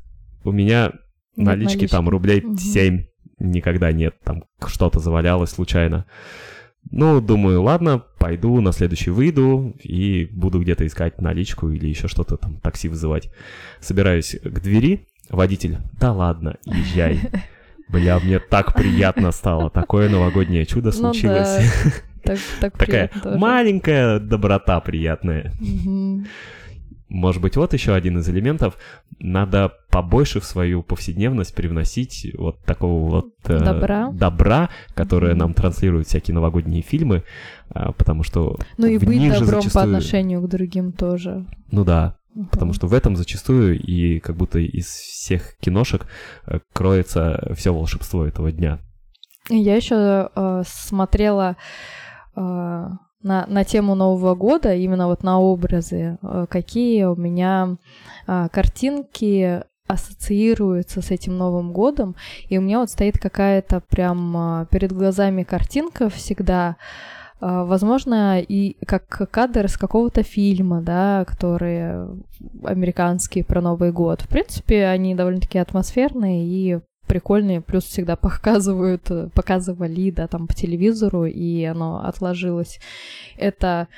у 0.44 0.52
меня 0.52 0.92
Нет 1.36 1.46
налички 1.46 1.86
там 1.86 2.06
налички. 2.06 2.10
рублей 2.12 2.40
Мгм. 2.40 2.56
7 2.56 3.04
никогда 3.38 3.92
нет, 3.92 4.14
там 4.24 4.44
что-то 4.66 5.00
завалялось 5.00 5.50
случайно. 5.50 6.06
Ну, 6.90 7.20
думаю, 7.20 7.62
ладно, 7.62 8.02
пойду 8.18 8.60
на 8.60 8.72
следующий 8.72 9.10
выйду 9.10 9.74
и 9.82 10.28
буду 10.32 10.60
где-то 10.60 10.86
искать 10.86 11.20
наличку 11.20 11.68
или 11.70 11.88
еще 11.88 12.08
что-то 12.08 12.36
там, 12.36 12.56
такси 12.58 12.88
вызывать. 12.88 13.30
Собираюсь 13.80 14.36
к 14.42 14.60
двери, 14.60 15.08
водитель, 15.28 15.78
да 16.00 16.12
ладно, 16.12 16.56
езжай. 16.64 17.20
Бля, 17.88 18.18
мне 18.18 18.38
так 18.40 18.74
приятно 18.74 19.30
стало, 19.30 19.70
такое 19.70 20.08
новогоднее 20.08 20.66
чудо 20.66 20.86
Ну 20.86 20.92
случилось. 20.92 21.72
да, 21.84 21.90
так, 22.22 22.38
так 22.60 22.76
Такая 22.76 23.10
маленькая 23.24 24.18
доброта 24.18 24.80
приятная. 24.80 25.52
Мгм. 25.60 26.26
Может 27.08 27.40
быть, 27.40 27.56
вот 27.56 27.72
еще 27.72 27.94
один 27.94 28.18
из 28.18 28.28
элементов. 28.28 28.76
Надо 29.20 29.72
побольше 29.90 30.40
в 30.40 30.44
свою 30.44 30.82
повседневность 30.82 31.54
привносить 31.54 32.26
вот 32.36 32.58
такого 32.64 33.08
вот 33.08 33.26
э, 33.44 33.58
Добра. 33.60 34.10
добра, 34.10 34.70
которое 34.94 35.30
Мгм. 35.30 35.38
нам 35.38 35.54
транслируют 35.54 36.08
всякие 36.08 36.34
новогодние 36.34 36.82
фильмы, 36.82 37.22
а, 37.70 37.92
потому 37.92 38.24
что 38.24 38.58
Ну 38.76 38.86
и 38.88 38.98
быть 38.98 39.18
добром 39.32 39.46
по 39.48 39.60
зачастую- 39.62 39.84
отношению 39.84 40.42
к 40.42 40.48
другим 40.48 40.92
тоже. 40.92 41.46
Ну 41.70 41.84
да, 41.84 42.16
Мгм. 42.34 42.48
потому 42.48 42.72
что 42.72 42.88
в 42.88 42.92
этом 42.92 43.14
зачастую 43.16 43.80
и 43.80 44.18
как 44.18 44.34
будто 44.36 44.58
из 44.58 44.86
всех 44.86 45.56
киношек 45.60 46.06
э, 46.46 46.58
кроется 46.72 47.52
все 47.56 47.72
волшебство 47.72 48.26
этого 48.26 48.50
дня. 48.50 48.80
Я 49.48 49.76
еще 49.76 50.28
э, 50.34 50.62
смотрела 50.66 51.56
э, 52.36 52.86
на, 53.26 53.44
на 53.48 53.64
тему 53.64 53.94
Нового 53.94 54.34
года, 54.34 54.74
именно 54.74 55.08
вот 55.08 55.22
на 55.22 55.40
образы, 55.40 56.16
э, 56.22 56.46
какие 56.48 57.04
у 57.04 57.16
меня 57.16 57.76
э, 58.26 58.48
картинки 58.52 59.62
ассоциируются 59.88 61.02
с 61.02 61.10
этим 61.10 61.36
Новым 61.36 61.72
годом, 61.72 62.14
и 62.48 62.58
у 62.58 62.60
меня 62.60 62.78
вот 62.80 62.90
стоит 62.90 63.18
какая-то 63.18 63.82
прям 63.88 64.36
э, 64.36 64.66
перед 64.70 64.92
глазами 64.92 65.42
картинка 65.42 66.08
всегда, 66.08 66.76
э, 67.40 67.64
возможно, 67.64 68.40
и 68.40 68.76
как 68.86 69.28
кадр 69.30 69.66
из 69.66 69.76
какого-то 69.76 70.22
фильма, 70.22 70.80
да, 70.80 71.24
которые 71.24 72.08
американские 72.62 73.44
про 73.44 73.60
Новый 73.60 73.90
год. 73.90 74.22
В 74.22 74.28
принципе, 74.28 74.86
они 74.86 75.16
довольно-таки 75.16 75.58
атмосферные 75.58 76.46
и 76.46 76.80
прикольные, 77.06 77.60
плюс 77.60 77.84
всегда 77.84 78.16
показывают, 78.16 79.10
э, 79.10 79.28
показывали, 79.34 80.10
да, 80.10 80.26
там 80.26 80.46
по 80.46 80.54
телевизору, 80.54 81.24
и 81.24 81.64
оно 81.64 82.04
отложилось. 82.04 82.78
Это 83.36 83.88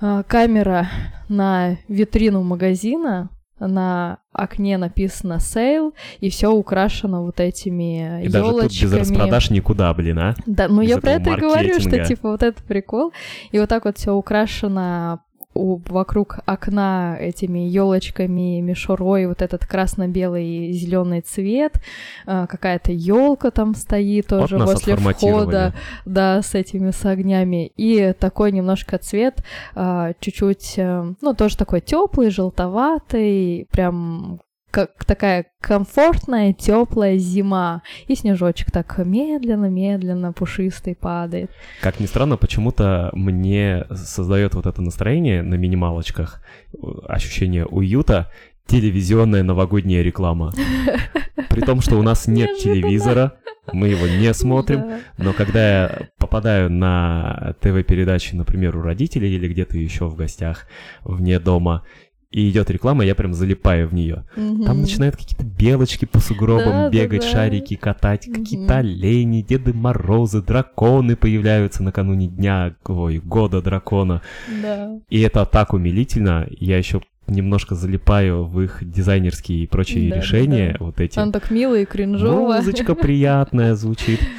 э, 0.00 0.22
камера 0.26 0.88
на 1.28 1.76
витрину 1.88 2.42
магазина, 2.42 3.30
на 3.58 4.18
окне 4.32 4.76
написано 4.76 5.40
sale, 5.40 5.94
и 6.20 6.28
все 6.28 6.52
украшено 6.52 7.24
вот 7.24 7.40
этими 7.40 8.22
И 8.22 8.28
даже 8.28 8.50
тут 8.50 8.64
без 8.64 8.82
елочками. 8.82 9.00
распродаж 9.00 9.50
никуда, 9.50 9.94
блин, 9.94 10.18
а? 10.18 10.34
Да, 10.44 10.68
ну 10.68 10.82
без 10.82 10.90
я 10.90 10.98
про 10.98 11.12
это 11.12 11.30
и 11.30 11.36
говорю, 11.36 11.80
что 11.80 12.04
типа 12.04 12.30
вот 12.32 12.42
это 12.42 12.62
прикол. 12.62 13.12
И 13.50 13.58
вот 13.58 13.68
так 13.68 13.86
вот 13.86 13.96
все 13.96 14.12
украшено 14.12 15.20
у- 15.56 15.82
вокруг 15.88 16.38
окна 16.46 17.16
этими 17.18 17.60
елочками, 17.60 18.60
мишурой, 18.60 19.26
вот 19.26 19.42
этот 19.42 19.66
красно-белый 19.66 20.72
зеленый 20.72 21.20
цвет, 21.20 21.80
а, 22.26 22.46
какая-то 22.46 22.92
елка 22.92 23.50
там 23.50 23.74
стоит 23.74 24.30
Вот 24.30 24.40
тоже 24.40 24.58
нас 24.58 24.72
возле 24.72 24.96
входа, 24.96 25.74
да, 26.04 26.42
с 26.42 26.54
этими 26.54 26.90
с 26.90 27.04
огнями. 27.04 27.72
И 27.76 28.12
такой 28.18 28.52
немножко 28.52 28.98
цвет, 28.98 29.42
а, 29.74 30.12
чуть-чуть, 30.20 30.74
э, 30.76 31.12
ну, 31.20 31.34
тоже 31.34 31.56
такой 31.56 31.80
теплый, 31.80 32.30
желтоватый, 32.30 33.66
прям 33.70 34.40
как 34.76 35.06
такая 35.06 35.46
комфортная, 35.62 36.52
теплая 36.52 37.16
зима. 37.16 37.80
И 38.08 38.14
снежочек 38.14 38.70
так 38.70 38.98
медленно-медленно 38.98 40.34
пушистый 40.34 40.94
падает. 40.94 41.50
Как 41.80 41.98
ни 41.98 42.04
странно, 42.04 42.36
почему-то 42.36 43.08
мне 43.14 43.86
создает 43.90 44.54
вот 44.54 44.66
это 44.66 44.82
настроение 44.82 45.42
на 45.42 45.54
минималочках, 45.54 46.42
э, 46.74 46.76
ощущение 47.08 47.64
уюта, 47.64 48.30
телевизионная 48.66 49.42
новогодняя 49.42 50.02
реклама. 50.02 50.52
При 51.48 51.62
том, 51.62 51.80
что 51.80 51.96
у 51.96 52.02
нас 52.02 52.26
нет 52.26 52.50
Неожиданно. 52.50 52.74
телевизора, 52.74 53.32
мы 53.72 53.88
его 53.88 54.06
не 54.06 54.34
смотрим, 54.34 54.80
Да. 54.82 54.98
но 55.16 55.32
когда 55.32 55.82
я 55.82 56.08
попадаю 56.18 56.70
на 56.70 57.54
ТВ-передачи, 57.60 58.34
например, 58.34 58.76
у 58.76 58.82
родителей 58.82 59.34
или 59.34 59.48
где-то 59.48 59.78
еще 59.78 60.04
в 60.06 60.16
гостях, 60.16 60.66
вне 61.02 61.38
дома, 61.40 61.82
и 62.30 62.50
идет 62.50 62.70
реклама, 62.70 63.04
я 63.04 63.14
прям 63.14 63.32
залипаю 63.34 63.88
в 63.88 63.94
нее. 63.94 64.24
Там 64.34 64.44
Мгм. 64.60 64.80
начинают 64.82 65.16
какие-то 65.16 65.44
белочки 65.44 66.04
по 66.04 66.18
сугробам 66.18 66.64
Да, 66.66 66.84
да, 66.84 66.90
бегать, 66.90 67.22
да. 67.22 67.28
шарики 67.28 67.76
катать, 67.76 68.26
Мгм. 68.26 68.34
какие-то 68.36 68.76
олени, 68.78 69.42
Деды 69.42 69.72
Морозы, 69.72 70.42
драконы 70.42 71.16
появляются 71.16 71.82
накануне 71.82 72.26
дня, 72.26 72.74
ой, 72.84 73.18
года 73.18 73.62
дракона. 73.62 74.22
Да. 74.62 74.98
И 75.08 75.20
это 75.20 75.44
так 75.46 75.72
умилительно. 75.72 76.46
Я 76.50 76.78
еще 76.78 77.00
немножко 77.28 77.74
залипаю 77.74 78.44
в 78.44 78.60
их 78.60 78.78
дизайнерские 78.82 79.64
и 79.64 79.66
прочие 79.66 80.08
Да, 80.10 80.16
да, 80.16 80.20
решения, 80.22 80.76
да. 80.78 80.84
вот 80.84 81.00
эти. 81.00 81.18
Он 81.18 81.32
так 81.32 81.50
мило 81.50 81.74
и 81.78 81.84
кринжово. 81.84 82.54
Музычка 82.56 82.94
приятная 82.94 83.74
звучит. 83.74 84.20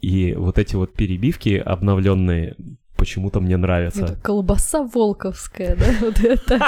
И 0.00 0.34
вот 0.36 0.58
эти 0.58 0.76
вот 0.76 0.92
перебивки 0.92 1.54
обновленные 1.64 2.54
почему-то 2.96 3.40
мне 3.40 3.54
Это 3.54 3.62
нравятся. 3.62 4.18
колбаса 4.22 4.82
волковская, 4.82 5.76
да, 5.76 5.86
вот 6.00 6.20
это. 6.20 6.60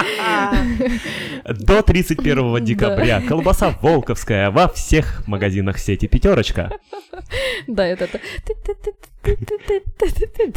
До 1.64 1.82
31 1.82 2.64
декабря 2.64 3.20
колбаса 3.20 3.74
волковская 3.82 4.50
во 4.50 4.68
всех 4.68 5.26
магазинах 5.26 5.78
сети 5.78 6.06
«Пятерочка». 6.06 6.72
Да, 7.66 7.86
это 7.86 8.04
это. 8.04 8.20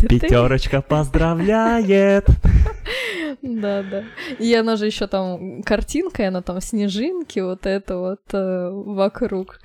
Пятерочка 0.09 0.81
поздравляет. 0.81 2.27
Да, 3.41 3.81
да. 3.83 4.03
И 4.39 4.53
она 4.53 4.75
же 4.75 4.85
еще 4.85 5.07
там 5.07 5.63
картинка, 5.63 6.27
она 6.27 6.41
там 6.41 6.61
снежинки, 6.61 7.39
вот 7.39 7.65
это 7.65 7.97
вот 7.97 8.19
э, 8.33 8.69
вокруг. 8.71 9.59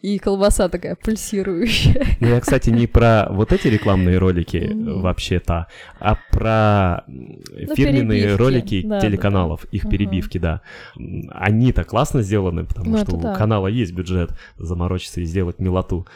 И 0.00 0.18
колбаса 0.18 0.68
такая 0.68 0.96
пульсирующая. 0.96 2.04
Ну, 2.20 2.28
я, 2.28 2.40
кстати, 2.40 2.70
не 2.70 2.86
про 2.86 3.28
вот 3.30 3.52
эти 3.52 3.68
рекламные 3.68 4.18
ролики 4.18 4.72
вообще-то, 4.74 5.66
а 6.00 6.16
про 6.30 7.04
Ну, 7.06 7.74
фирменные 7.74 8.34
ролики 8.36 8.82
Да, 8.82 8.96
да, 8.96 9.00
телеканалов, 9.00 9.64
их 9.66 9.88
перебивки, 9.88 10.38
да. 10.38 10.62
М, 10.96 11.30
Они-то 11.32 11.84
классно 11.84 12.22
сделаны, 12.22 12.64
потому 12.64 12.92
Ну, 12.92 12.98
что 12.98 13.16
у 13.16 13.20
да. 13.20 13.34
канала 13.34 13.66
есть 13.68 13.92
бюджет 13.92 14.30
заморочиться 14.58 15.20
и 15.20 15.24
сделать 15.24 15.58
милоту. 15.58 16.06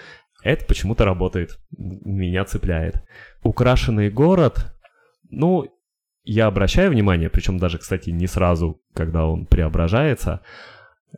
Это 0.46 0.64
почему-то 0.64 1.04
работает. 1.04 1.58
Меня 1.76 2.44
цепляет. 2.44 3.02
Украшенный 3.42 4.10
город, 4.10 4.72
ну, 5.28 5.66
я 6.22 6.46
обращаю 6.46 6.92
внимание, 6.92 7.28
причем 7.28 7.58
даже, 7.58 7.78
кстати, 7.78 8.10
не 8.10 8.28
сразу, 8.28 8.80
когда 8.94 9.26
он 9.26 9.46
преображается. 9.46 10.42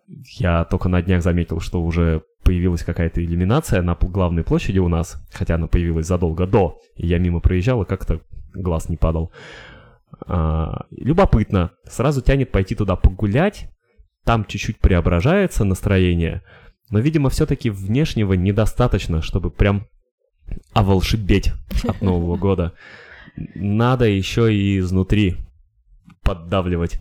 Я 0.07 0.65
только 0.65 0.89
на 0.89 1.03
днях 1.03 1.23
заметил, 1.23 1.61
что 1.61 1.83
уже 1.83 2.23
появилась 2.43 2.83
какая-то 2.83 3.23
иллюминация 3.23 3.83
на 3.83 3.95
главной 4.01 4.45
площади 4.45 4.79
у 4.79 4.89
нас, 4.89 5.23
хотя 5.31 5.57
она 5.57 5.67
появилась 5.67 6.07
задолго 6.07 6.47
до, 6.47 6.81
и 6.97 7.07
я 7.07 7.19
мимо 7.19 7.41
проезжал, 7.41 7.83
и 7.83 7.87
как-то 7.87 8.23
глаз 8.55 8.89
не 8.89 8.97
падал. 8.97 9.31
А, 10.27 10.87
любопытно, 10.91 11.73
сразу 11.85 12.23
тянет 12.23 12.51
пойти 12.51 12.75
туда 12.75 12.97
погулять, 12.97 13.69
там 14.25 14.47
чуть-чуть 14.47 14.79
преображается 14.79 15.65
настроение, 15.65 16.43
но, 16.91 16.99
видимо, 16.99 17.31
все-таки 17.31 17.71
внешнего 17.71 18.33
недостаточно, 18.35 19.23
чтобы 19.23 19.51
прям 19.51 19.87
оволшебеть 20.73 21.53
от 21.87 22.01
Нового 22.03 22.37
года. 22.37 22.73
Надо 23.55 24.07
еще 24.07 24.53
и 24.55 24.79
изнутри 24.79 25.37
поддавливать. 26.23 27.01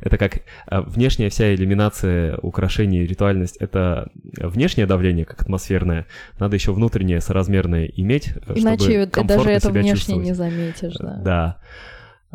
Это 0.00 0.16
как 0.16 0.40
а, 0.66 0.80
внешняя 0.80 1.28
вся 1.28 1.54
иллюминация, 1.54 2.38
украшение, 2.38 3.06
ритуальность— 3.06 3.56
это 3.60 4.08
внешнее 4.38 4.86
давление, 4.86 5.26
как 5.26 5.42
атмосферное. 5.42 6.06
Надо 6.38 6.56
еще 6.56 6.72
внутреннее, 6.72 7.20
соразмерное 7.20 7.84
иметь, 7.84 8.28
э, 8.28 8.40
чтобы 8.40 8.60
Иначе 8.60 8.84
ты 8.86 9.06
даже 9.06 9.10
комфортно 9.10 9.50
это 9.50 9.68
себя 9.68 9.80
внешне 9.80 9.96
чувствовать. 9.96 10.26
не 10.26 10.34
заметишь, 10.34 10.94
да. 10.98 11.16
Да. 11.22 11.58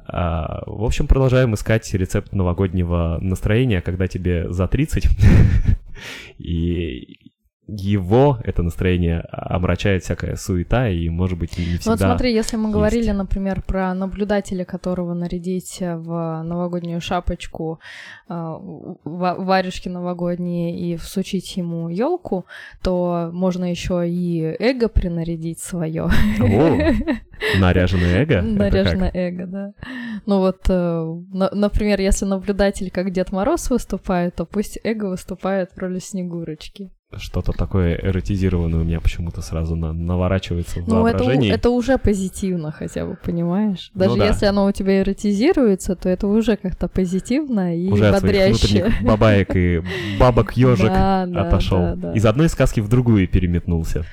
А, 0.08 0.64
в 0.68 0.84
общем, 0.84 1.08
продолжаем 1.08 1.56
искать 1.56 1.92
рецепт 1.94 2.34
новогоднего 2.34 3.18
настроения, 3.20 3.82
когда 3.82 4.08
тебе 4.08 4.52
за 4.52 4.68
30, 4.68 5.08
и 6.40 7.25
его, 7.80 8.40
это 8.44 8.64
настроение, 8.64 9.22
омрачает 9.32 10.04
всякая 10.04 10.36
суета, 10.36 10.90
и, 10.90 11.10
может 11.10 11.38
быть, 11.38 11.58
не 11.58 11.78
всегда... 11.78 11.92
вот 11.92 12.00
смотри, 12.00 12.34
если 12.34 12.58
мы 12.58 12.72
говорили, 12.72 13.06
есть. 13.06 13.18
например, 13.18 13.62
про 13.62 13.94
наблюдателя, 13.94 14.66
которого 14.66 15.14
нарядить 15.14 15.78
в 15.80 16.44
новогоднюю 16.44 17.02
шапочку, 17.02 17.80
э, 18.30 18.56
варежки 19.04 19.90
новогодние 19.90 20.78
и 20.78 20.96
всучить 20.98 21.58
ему 21.58 21.90
елку, 21.90 22.46
то 22.84 23.30
можно 23.34 23.70
еще 23.70 24.08
и 24.08 24.56
эго 24.60 24.90
принарядить 24.90 25.60
свое. 25.60 26.04
О, 26.04 27.60
наряженное 27.60 28.24
эго? 28.24 28.42
Наряженное 28.42 29.12
эго, 29.14 29.48
да. 29.48 29.74
Ну 30.26 30.40
вот, 30.40 30.62
э, 30.70 31.24
на- 31.34 31.52
например, 31.52 32.00
если 32.00 32.26
наблюдатель 32.26 32.92
как 32.92 33.12
Дед 33.12 33.32
Мороз 33.32 33.70
выступает, 33.70 34.36
то 34.36 34.46
пусть 34.46 34.80
эго 34.84 35.06
выступает 35.06 35.72
в 35.72 35.78
роли 35.78 36.00
Снегурочки. 36.00 36.92
Что-то 37.16 37.52
такое 37.54 37.96
эротизированное 37.96 38.80
у 38.80 38.84
меня 38.84 39.00
почему-то 39.00 39.42
сразу 39.42 39.76
на- 39.76 39.94
наворачивается 39.94 40.82
в 40.82 40.88
Ну, 40.88 41.06
это, 41.08 41.18
воображении. 41.20 41.54
это 41.54 41.70
уже 41.70 41.98
позитивно 42.00 42.72
хотя 42.72 43.06
бы, 43.06 43.16
понимаешь? 43.24 43.92
Ну 43.94 44.00
Даже 44.02 44.18
да. 44.18 44.26
если 44.28 44.48
оно 44.48 44.66
у 44.66 44.72
тебя 44.72 45.02
эротизируется, 45.02 45.96
то 45.96 46.10
это 46.10 46.26
уже 46.28 46.58
как-то 46.58 46.88
позитивно 46.88 47.78
и 47.78 47.90
Уже 47.90 48.12
бодряще. 48.12 48.50
внутренних 48.84 49.04
бабаек 49.04 49.56
и 49.56 49.82
бабок 50.20 50.58
ежик 50.58 50.92
отошел. 50.92 51.94
Из 52.14 52.26
одной 52.26 52.50
сказки 52.50 52.80
в 52.82 52.90
другую 52.90 53.28
переметнулся. 53.28 54.04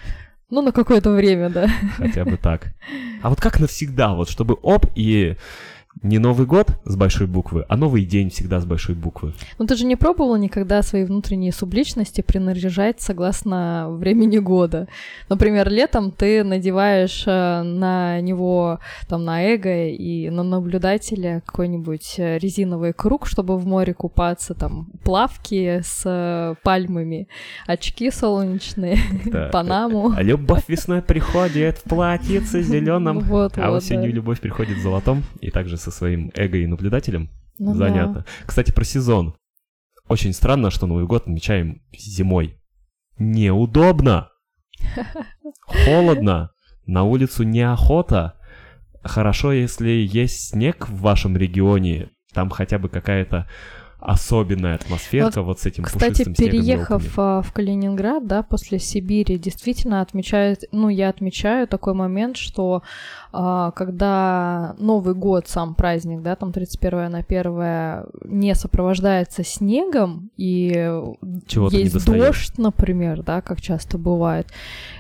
Ну, 0.51 0.61
на 0.61 0.71
какое-то 0.71 1.11
время, 1.13 1.49
да. 1.49 1.67
Хотя 1.97 2.27
бы 2.27 2.37
так. 2.37 2.75
А 3.23 3.31
вот 3.31 3.41
как 3.41 3.59
навсегда, 3.59 4.13
вот 4.15 4.29
чтобы 4.29 4.55
оп, 4.63 4.85
и 4.95 5.37
не 6.03 6.19
Новый 6.19 6.47
год 6.47 6.69
с 6.85 6.97
большой 6.97 7.27
буквы, 7.27 7.65
а 7.69 7.77
новый 7.77 8.05
день 8.05 8.31
всегда 8.31 8.61
с 8.61 8.65
большой 8.65 8.95
буквы. 8.95 9.35
Ну, 9.59 9.67
ты 9.67 9.77
же 9.77 9.85
не 9.85 9.97
пробовала 9.97 10.37
никогда 10.37 10.83
свои 10.83 11.05
внутренние 11.05 11.53
субличности 11.53 12.23
принаряжать 12.23 13.01
согласно 13.01 13.89
времени 13.91 14.39
года. 14.39 14.89
Например, 15.29 15.69
летом 15.69 16.11
ты 16.11 16.45
надеваешь 16.45 17.25
э, 17.27 17.63
на 17.63 18.21
него, 18.21 18.81
там, 19.09 19.25
на 19.25 19.43
эго 19.43 19.87
и 19.89 20.31
на 20.31 20.43
наблюдателя 20.43 21.43
какой-нибудь 21.45 22.15
э, 22.19 22.39
резиновый 22.39 22.93
круг, 22.93 23.27
чтобы 23.27 23.59
в 23.59 23.67
море 23.67 23.95
купаться, 23.95 24.55
там, 24.55 24.87
плавки 25.05 25.83
с 25.85 26.03
э, 26.05 26.55
пальмами, 26.63 27.29
очки 27.67 28.11
солнечные, 28.11 28.99
Да. 29.27 29.51
панаму. 29.53 30.15
А 30.17 30.23
любовь 30.23 30.65
весной 30.69 31.03
приходит 31.03 31.79
в 31.79 31.83
платьице 31.83 32.63
зеленом, 32.63 33.19
Вот, 33.33 33.59
а 33.59 33.71
вот, 33.71 33.79
осенью 33.79 34.11
да. 34.11 34.17
любовь 34.17 34.41
приходит 34.41 34.79
в 34.79 34.83
золотом, 34.83 35.23
и 35.41 35.51
также 35.51 35.77
со 35.83 35.91
своим 35.91 36.31
эго 36.35 36.59
и 36.59 36.67
наблюдателем. 36.67 37.31
Ну 37.59 37.73
да. 37.73 37.79
Занятно. 37.79 38.25
Кстати, 38.47 38.73
про 38.73 38.85
сезон. 38.85 39.35
Очень 40.09 40.33
странно, 40.33 40.71
что 40.71 40.87
Новый 40.87 41.07
год 41.07 41.23
отмечаем 41.23 41.83
зимой. 41.97 42.59
Неудобно. 43.19 44.31
Холодно. 45.61 46.51
На 46.87 47.05
улицу 47.05 47.45
неохота. 47.45 48.35
Хорошо, 49.03 49.53
если 49.53 49.91
есть 49.91 50.51
снег 50.51 50.89
в 50.89 51.01
вашем 51.01 51.37
регионе. 51.37 52.11
Там 52.33 52.51
хотя 52.51 52.79
бы 52.79 52.89
какая-то 52.89 53.49
особенная 54.03 54.75
атмосферка 54.75 55.43
вот, 55.43 55.61
с 55.61 55.67
этим 55.67 55.85
Кстати, 55.85 56.25
пушистым 56.25 56.35
снегом 56.35 56.51
переехав 56.51 57.13
а, 57.17 57.41
в 57.41 57.53
Калининград, 57.53 58.27
да, 58.27 58.43
после 58.43 58.81
Сибири, 58.81 59.39
действительно 59.39 60.01
отмечают, 60.01 60.63
ну, 60.73 60.89
я 60.89 61.09
отмечаю 61.09 61.69
такой 61.69 61.95
момент, 61.95 62.37
что 62.37 62.83
когда 63.33 64.75
Новый 64.79 65.15
год, 65.15 65.49
сам 65.49 65.75
праздник, 65.75 66.23
да, 66.23 66.37
там 66.37 66.53
31 66.53 67.11
на 67.11 67.19
1 67.19 68.31
не 68.31 68.55
сопровождается 68.55 69.43
снегом, 69.43 70.31
и 70.37 70.71
Чего-то 71.47 71.77
есть 71.77 72.05
дождь, 72.05 72.59
например, 72.59 73.23
да, 73.23 73.41
как 73.41 73.61
часто 73.61 73.97
бывает, 73.99 74.49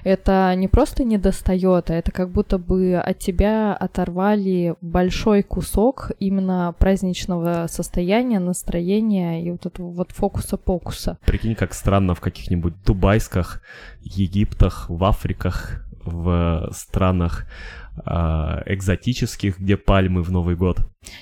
это 0.03 0.55
не 0.57 0.69
просто 0.69 1.05
не 1.05 1.19
достает, 1.19 1.91
а 1.91 1.95
это 1.95 2.11
как 2.11 2.31
будто 2.31 2.59
бы 2.59 2.97
от 2.97 3.19
тебя 3.19 3.75
оторвали 3.75 4.75
большой 4.81 5.43
кусок 5.43 6.13
именно 6.19 6.75
праздничного 6.79 7.67
состояния, 7.69 8.39
настроения 8.39 9.45
и 9.45 9.51
вот 9.51 9.67
этого 9.67 9.91
вот 9.91 10.11
фокуса-покуса. 10.13 11.19
Прикинь, 11.27 11.55
как 11.55 11.75
странно 11.75 12.15
в 12.15 12.21
каких-нибудь 12.21 12.75
Дубайсках, 12.87 13.61
Египтах, 14.03 14.87
в 14.89 15.05
Африках, 15.05 15.85
в 16.05 16.69
странах 16.73 17.47
а, 18.07 18.63
экзотических, 18.65 19.61
где 19.61 19.77
пальмы 19.77 20.23
в 20.23 20.31
Новый 20.31 20.57
год. 20.57 20.79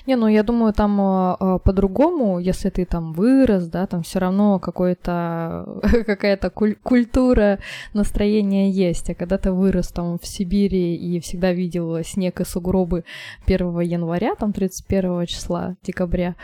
Не, 0.07 0.15
ну 0.15 0.27
я 0.27 0.41
думаю, 0.43 0.73
там 0.73 1.01
э, 1.01 1.35
э, 1.39 1.59
по-другому, 1.65 2.39
если 2.39 2.69
ты 2.69 2.85
там 2.85 3.11
вырос, 3.11 3.67
да, 3.67 3.87
там 3.87 4.03
все 4.03 4.19
равно 4.19 4.57
какой-то 4.59 5.65
какая-то 6.05 6.49
куль- 6.49 6.77
культура 6.81 7.59
настроения 7.93 8.71
есть. 8.71 9.09
А 9.09 9.15
когда 9.15 9.37
ты 9.37 9.51
вырос 9.51 9.89
там 9.89 10.17
в 10.17 10.25
Сибири 10.25 10.95
и 10.95 11.19
всегда 11.19 11.51
видел 11.51 12.01
снег 12.05 12.39
и 12.39 12.45
сугробы 12.45 13.03
1 13.47 13.79
января, 13.81 14.35
там 14.35 14.53
31 14.53 15.25
числа 15.25 15.75
декабря, 15.83 16.35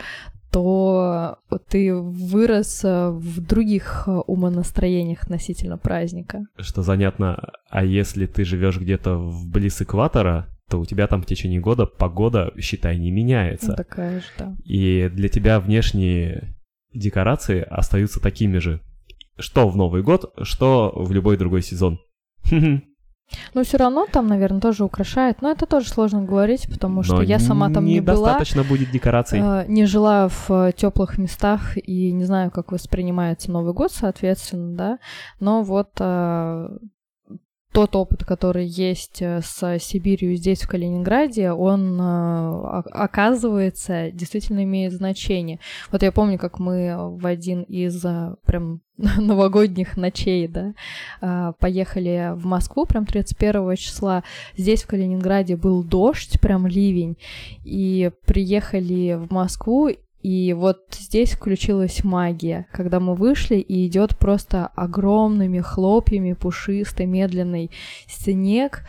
то 0.50 1.38
ты 1.68 1.94
вырос 1.94 2.84
э, 2.84 3.10
в 3.10 3.40
других 3.40 4.04
э, 4.06 4.10
умонастроениях 4.10 5.24
относительно 5.24 5.76
праздника. 5.76 6.46
Что 6.58 6.82
занятно, 6.82 7.52
а 7.68 7.84
если 7.84 8.26
ты 8.26 8.44
живешь 8.44 8.78
где-то 8.78 9.18
вблиз 9.18 9.82
экватора, 9.82 10.48
то 10.68 10.78
у 10.80 10.86
тебя 10.86 11.06
там 11.06 11.22
в 11.22 11.26
течение 11.26 11.60
года 11.60 11.86
погода, 11.86 12.52
считай, 12.58 12.98
не 12.98 13.10
меняется. 13.10 13.70
Ну, 13.70 13.76
такая 13.76 14.20
же, 14.20 14.26
да. 14.38 14.56
И 14.64 15.10
для 15.12 15.28
тебя 15.28 15.60
внешние 15.60 16.56
декорации 16.94 17.60
остаются 17.60 18.20
такими 18.20 18.58
же. 18.58 18.80
Что 19.38 19.68
в 19.68 19.76
Новый 19.76 20.02
год, 20.02 20.32
что 20.42 20.92
в 20.94 21.12
любой 21.12 21.36
другой 21.36 21.62
сезон. 21.62 22.00
Но 23.54 23.62
все 23.62 23.76
равно 23.76 24.06
там, 24.10 24.26
наверное, 24.26 24.60
тоже 24.60 24.84
украшает. 24.84 25.42
Но 25.42 25.50
это 25.50 25.66
тоже 25.66 25.88
сложно 25.88 26.22
говорить, 26.22 26.68
потому 26.70 27.02
что 27.02 27.22
я 27.22 27.38
сама 27.38 27.70
там 27.70 27.84
не 27.84 28.00
была. 28.00 28.30
Недостаточно 28.30 28.64
будет 28.64 28.90
декораций. 28.90 29.40
Э, 29.42 29.64
не 29.68 29.86
жила 29.86 30.28
в 30.28 30.72
теплых 30.72 31.18
местах 31.18 31.76
и 31.76 32.12
не 32.12 32.24
знаю, 32.24 32.50
как 32.50 32.72
воспринимается 32.72 33.50
Новый 33.50 33.72
год, 33.74 33.92
соответственно, 33.92 34.76
да. 34.76 34.98
Но 35.40 35.62
вот 35.62 35.90
э, 35.98 36.68
тот 37.72 37.94
опыт, 37.96 38.24
который 38.24 38.66
есть 38.66 39.20
э, 39.20 39.40
с 39.42 39.78
Сибирью 39.78 40.36
здесь, 40.36 40.62
в 40.62 40.68
Калининграде, 40.68 41.52
он, 41.52 42.00
э, 42.00 42.82
оказывается, 42.92 44.10
действительно 44.10 44.64
имеет 44.64 44.92
значение. 44.92 45.60
Вот 45.92 46.02
я 46.02 46.10
помню, 46.10 46.38
как 46.38 46.58
мы 46.58 46.96
в 47.18 47.26
один 47.26 47.62
из 47.62 48.02
э, 48.04 48.34
прям 48.44 48.80
новогодних 48.96 49.96
ночей, 49.96 50.48
да, 50.48 51.52
поехали 51.60 52.32
в 52.34 52.46
Москву 52.46 52.84
прям 52.84 53.06
31 53.06 53.76
числа. 53.76 54.24
Здесь, 54.56 54.82
в 54.82 54.88
Калининграде, 54.88 55.56
был 55.56 55.84
дождь, 55.84 56.40
прям 56.40 56.66
ливень, 56.66 57.16
и 57.64 58.10
приехали 58.26 59.14
в 59.14 59.30
Москву, 59.30 59.90
и 60.22 60.52
вот 60.52 60.78
здесь 60.92 61.32
включилась 61.32 62.02
магия, 62.02 62.66
когда 62.72 62.98
мы 63.00 63.14
вышли, 63.14 63.56
и 63.56 63.86
идет 63.86 64.18
просто 64.18 64.66
огромными 64.66 65.60
хлопьями 65.60 66.32
пушистый 66.32 67.06
медленный 67.06 67.70
снег. 68.08 68.82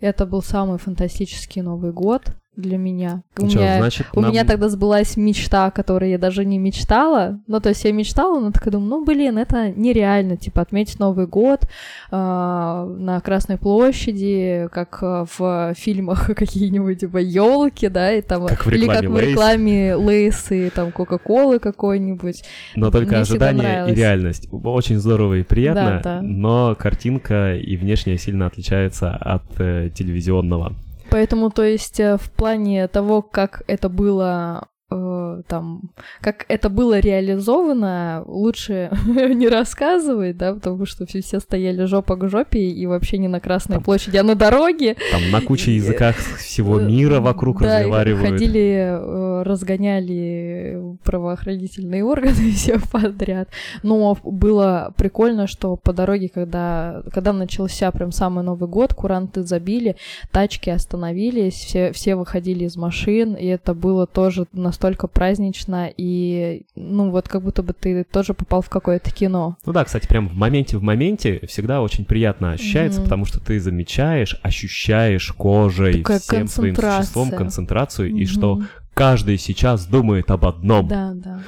Это 0.00 0.26
был 0.26 0.42
самый 0.42 0.78
фантастический 0.78 1.62
Новый 1.62 1.92
год 1.92 2.36
для 2.56 2.78
меня. 2.78 3.22
У, 3.38 3.46
Чё, 3.48 3.58
меня, 3.58 3.78
значит, 3.78 4.06
у 4.14 4.20
нам- 4.20 4.30
меня 4.30 4.44
тогда 4.44 4.68
сбылась 4.68 5.16
мечта, 5.16 5.66
о 5.66 5.70
которой 5.70 6.10
я 6.10 6.18
даже 6.18 6.44
не 6.44 6.58
мечтала. 6.58 7.38
Ну, 7.46 7.60
то 7.60 7.68
есть 7.68 7.84
я 7.84 7.92
мечтала, 7.92 8.40
но 8.40 8.50
такая 8.50 8.72
думаю, 8.72 8.88
ну, 8.88 9.04
блин, 9.04 9.38
это 9.38 9.70
нереально, 9.70 10.36
типа, 10.36 10.62
отметить 10.62 10.98
Новый 10.98 11.26
год 11.26 11.68
а, 12.10 12.86
на 12.86 13.20
Красной 13.20 13.58
площади, 13.58 14.68
как 14.72 14.98
а, 15.02 15.26
в 15.36 15.74
фильмах 15.74 16.26
какие-нибудь, 16.36 17.00
типа, 17.00 17.18
елки, 17.18 17.88
да, 17.88 18.12
и 18.12 18.22
там... 18.22 18.46
Как 18.46 18.64
в 18.64 18.70
или 18.70 18.86
как 18.86 19.04
в 19.04 19.18
рекламе 19.18 19.94
Лейс 19.94 20.50
и 20.50 20.70
там 20.70 20.92
Кока-Колы 20.92 21.58
какой-нибудь. 21.58 22.42
Но 22.74 22.90
только 22.90 23.10
Мне 23.12 23.20
ожидание 23.20 23.90
и 23.90 23.94
реальность. 23.94 24.48
Очень 24.50 24.98
здорово 24.98 25.34
и 25.34 25.42
приятно, 25.42 26.00
Да, 26.02 26.20
да. 26.20 26.22
но 26.22 26.74
картинка 26.74 27.54
и 27.56 27.76
внешне 27.76 28.16
сильно 28.18 28.46
отличается 28.46 29.10
от 29.14 29.44
э, 29.58 29.90
телевизионного. 29.94 30.74
Поэтому, 31.16 31.48
то 31.48 31.62
есть, 31.64 31.98
э, 31.98 32.18
в 32.18 32.30
плане 32.30 32.88
того, 32.88 33.22
как 33.22 33.62
это 33.68 33.88
было 33.88 34.68
э, 34.90 35.42
там, 35.48 35.82
как 36.20 36.44
это 36.48 36.68
было 36.68 36.98
реализовано, 36.98 38.22
лучше 38.26 38.90
не 39.06 39.48
рассказывать, 39.48 40.36
да, 40.36 40.54
потому 40.54 40.86
что 40.86 41.06
все, 41.06 41.20
все 41.22 41.40
стояли 41.40 41.84
жопа 41.84 42.16
к 42.16 42.28
жопе 42.28 42.60
и 42.60 42.86
вообще 42.86 43.18
не 43.18 43.28
на 43.28 43.40
Красной 43.40 43.76
Там- 43.76 43.84
площади, 43.84 44.16
а 44.16 44.22
на 44.22 44.34
дороге. 44.34 44.96
Там 45.12 45.30
на 45.30 45.40
куче 45.40 45.74
языках 45.74 46.16
всего 46.16 46.80
Э, 46.80 46.84
мира 46.86 47.20
вокруг 47.20 47.60
да, 47.62 47.78
разговаривают. 47.78 48.28
ходили, 48.30 48.98
э, 48.98 49.42
разгоняли 49.42 50.96
правоохранительные 51.04 52.04
органы 52.04 52.50
все 52.54 52.78
подряд. 52.92 53.48
Но 53.82 54.16
было 54.24 54.92
прикольно, 54.96 55.46
что 55.46 55.76
по 55.76 55.92
дороге, 55.92 56.28
когда, 56.32 57.02
когда 57.12 57.32
начался 57.32 57.90
прям 57.90 58.12
самый 58.12 58.44
Новый 58.44 58.68
год, 58.68 58.94
куранты 58.94 59.42
забили, 59.42 59.96
тачки 60.30 60.70
остановились, 60.70 61.54
все, 61.54 61.92
все 61.92 62.16
выходили 62.16 62.64
из 62.64 62.76
машин, 62.76 63.34
и 63.34 63.46
это 63.46 63.74
было 63.74 64.06
тоже 64.06 64.46
настолько 64.76 65.06
празднично, 65.06 65.90
и 65.96 66.66
ну 66.74 67.10
вот 67.10 67.28
как 67.28 67.42
будто 67.42 67.62
бы 67.62 67.72
ты 67.72 68.04
тоже 68.04 68.34
попал 68.34 68.60
в 68.60 68.68
какое-то 68.68 69.10
кино. 69.10 69.56
Ну 69.64 69.72
да, 69.72 69.84
кстати, 69.84 70.06
прям 70.06 70.28
в 70.28 70.34
моменте 70.34 70.76
в 70.76 70.82
моменте 70.82 71.40
всегда 71.48 71.80
очень 71.80 72.04
приятно 72.04 72.52
ощущается, 72.52 73.00
Мгм. 73.00 73.04
потому 73.04 73.24
что 73.24 73.40
ты 73.40 73.58
замечаешь, 73.58 74.38
ощущаешь 74.42 75.32
кожей, 75.32 76.02
Такая 76.02 76.18
всем 76.18 76.46
своим 76.46 76.76
существом 76.76 77.30
концентрацию, 77.30 78.10
и 78.14 78.26
что 78.26 78.62
каждый 78.92 79.38
сейчас 79.38 79.86
думает 79.86 80.30
об 80.30 80.44
одном. 80.44 80.88
Да, 80.88 81.12
да. 81.14 81.40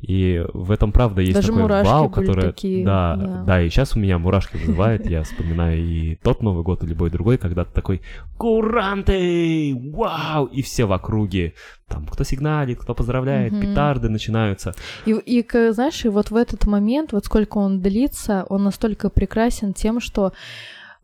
И 0.00 0.44
в 0.52 0.70
этом, 0.70 0.92
правда, 0.92 1.22
есть 1.22 1.34
Даже 1.34 1.48
такой 1.48 1.82
вау, 1.82 2.10
которое... 2.10 2.52
такие, 2.52 2.84
да, 2.84 3.16
да. 3.16 3.42
да, 3.44 3.62
и 3.62 3.70
сейчас 3.70 3.96
у 3.96 3.98
меня 3.98 4.18
мурашки 4.18 4.56
вызывает, 4.56 5.08
я 5.08 5.22
вспоминаю 5.22 5.78
и 5.78 6.16
тот 6.16 6.42
Новый 6.42 6.62
год, 6.64 6.82
и 6.84 6.86
любой 6.86 7.10
другой, 7.10 7.38
когда 7.38 7.64
ты 7.64 7.72
такой 7.72 8.02
«Куранты! 8.36 9.74
Вау!» 9.94 10.46
И 10.46 10.60
все 10.60 10.84
в 10.84 10.92
округе. 10.92 11.54
Там 11.88 12.06
кто 12.06 12.24
сигналит, 12.24 12.78
кто 12.78 12.94
поздравляет, 12.94 13.52
Мгм. 13.52 13.62
петарды 13.62 14.08
начинаются. 14.10 14.74
И, 15.06 15.12
и, 15.12 15.72
знаешь, 15.72 16.04
и 16.04 16.08
вот 16.08 16.30
в 16.30 16.36
этот 16.36 16.66
момент, 16.66 17.12
вот 17.12 17.24
сколько 17.24 17.56
он 17.58 17.80
длится, 17.80 18.44
он 18.50 18.64
настолько 18.64 19.08
прекрасен 19.08 19.72
тем, 19.72 20.00
что, 20.00 20.32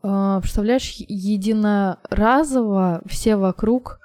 э, 0.03 0.38
представляешь, 0.43 0.93
единоразово 1.09 3.01
все 3.07 3.36
вокруг 3.36 4.01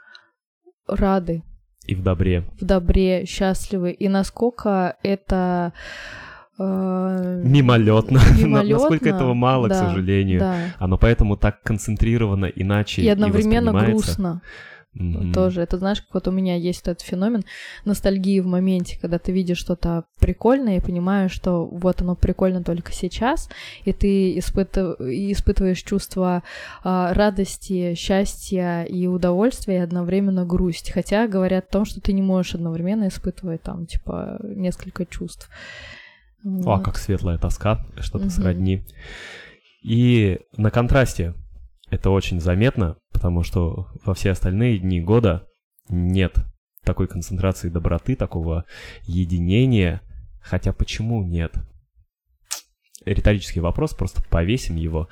рады, 0.87 1.43
И 1.87 1.95
в 1.95 2.03
добре. 2.03 2.43
в 2.59 2.65
добре, 2.65 3.25
счастливы, 3.25 3.91
и 3.91 4.09
насколько 4.09 4.97
это... 5.03 5.71
э, 6.59 7.41
Мимолетно. 7.45 8.19
мимолетно, 8.37 8.73
Насколько 8.79 9.09
этого 9.09 9.33
мало, 9.33 9.67
к 9.67 9.69
да, 9.69 9.89
сожалению. 9.89 10.39
Да. 10.39 10.55
Оно 10.79 10.97
поэтому 10.97 11.37
так 11.37 11.61
концентрировано 11.63 12.45
иначе 12.47 13.01
И 13.01 13.07
одновременно 13.07 13.71
воспринимается. 13.71 14.05
грустно. 14.15 14.41
Мгм. 14.93 15.31
тоже. 15.31 15.61
Это 15.61 15.77
знаешь, 15.77 16.01
как 16.01 16.13
вот 16.15 16.27
у 16.27 16.31
меня 16.31 16.55
есть 16.55 16.81
этот 16.81 17.01
феномен 17.01 17.43
ностальгии 17.85 18.39
в 18.39 18.47
моменте, 18.47 18.97
когда 18.99 19.19
ты 19.19 19.31
видишь 19.31 19.59
что-то 19.59 20.05
прикольное 20.19 20.77
и 20.77 20.81
понимаешь, 20.81 21.31
что 21.31 21.65
вот 21.67 22.01
оно 22.01 22.15
прикольно 22.15 22.63
только 22.63 22.91
сейчас, 22.91 23.47
и 23.85 23.93
ты 23.93 24.35
испыт- 24.39 24.95
и 24.99 25.31
испытываешь 25.31 25.83
чувство 25.83 26.41
а, 26.83 27.13
радости, 27.13 27.93
счастья 27.93 28.83
и 28.83 29.05
удовольствия, 29.05 29.75
и 29.75 29.81
одновременно 29.81 30.45
грусть. 30.45 30.89
Хотя 30.91 31.27
говорят 31.27 31.65
о 31.69 31.71
том, 31.73 31.85
что 31.85 32.01
ты 32.01 32.11
не 32.13 32.23
можешь 32.23 32.55
одновременно 32.55 33.07
испытывать 33.07 33.61
там, 33.61 33.85
типа, 33.85 34.39
несколько 34.41 35.05
чувств. 35.05 35.49
О, 36.43 36.49
Вот. 36.49 36.83
как 36.85 36.97
светлая 36.97 37.37
тоска, 37.37 37.85
что-то 37.99 38.25
Мгм. 38.25 38.31
сродни. 38.31 38.83
И 39.83 40.39
на 40.55 40.71
контрасте 40.71 41.33
это 41.89 42.09
очень 42.09 42.39
заметно, 42.39 42.97
потому 43.11 43.43
что 43.43 43.87
во 44.03 44.13
все 44.13 44.31
остальные 44.31 44.79
дни 44.79 45.01
года 45.01 45.47
нет 45.89 46.35
такой 46.83 47.07
концентрации 47.07 47.69
доброты, 47.69 48.15
такого 48.15 48.65
единения. 49.03 50.01
Хотя 50.41 50.71
почему 50.73 51.23
нет? 51.23 51.53
Риторический 53.05 53.59
вопрос, 53.59 53.93
просто 53.93 54.21
повесим 54.23 54.75
его. 54.75 55.09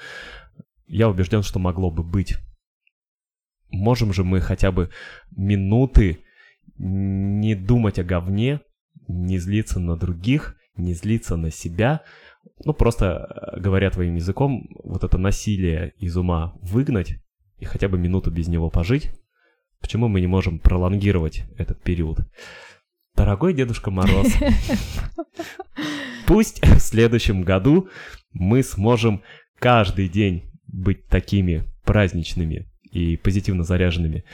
Я 0.87 1.09
убежден, 1.09 1.43
что 1.43 1.59
могло 1.59 1.91
бы 1.91 2.03
быть. 2.03 2.37
Можем 3.69 4.13
же 4.13 4.23
мы 4.23 4.39
хотя 4.39 4.71
бы 4.71 4.89
минуты 5.35 6.19
не 6.77 7.55
думать 7.55 7.99
о 7.99 8.03
говне, 8.03 8.61
не 9.07 9.37
злиться 9.37 9.79
на 9.79 9.97
других, 9.97 10.55
не 10.77 10.93
злиться 10.93 11.35
на 11.35 11.51
себя, 11.51 12.01
ну, 12.63 12.73
просто, 12.73 13.53
э, 13.55 13.59
говоря 13.59 13.89
твоим 13.89 14.15
языком, 14.15 14.67
вот 14.83 15.03
это 15.03 15.17
насилие 15.17 15.93
из 15.97 16.15
ума 16.17 16.53
выгнать 16.61 17.17
и 17.57 17.65
хотя 17.65 17.87
бы 17.87 17.97
минуту 17.97 18.31
без 18.31 18.47
него 18.47 18.69
пожить. 18.69 19.11
Почему 19.79 20.07
мы 20.07 20.21
не 20.21 20.27
можем 20.27 20.59
пролонгировать 20.59 21.43
этот 21.57 21.81
период? 21.81 22.19
Дорогой 23.15 23.53
Дедушка 23.53 23.91
Мороз, 23.91 24.27
пусть 26.27 26.61
в 26.65 26.79
следующем 26.79 27.43
году 27.43 27.89
мы 28.33 28.61
сможем 28.61 29.23
каждый 29.57 30.09
день 30.09 30.43
быть 30.67 31.07
такими 31.07 31.63
праздничными 31.85 32.67
и 32.91 33.15
позитивно 33.15 33.63
заряженными, 33.63 34.25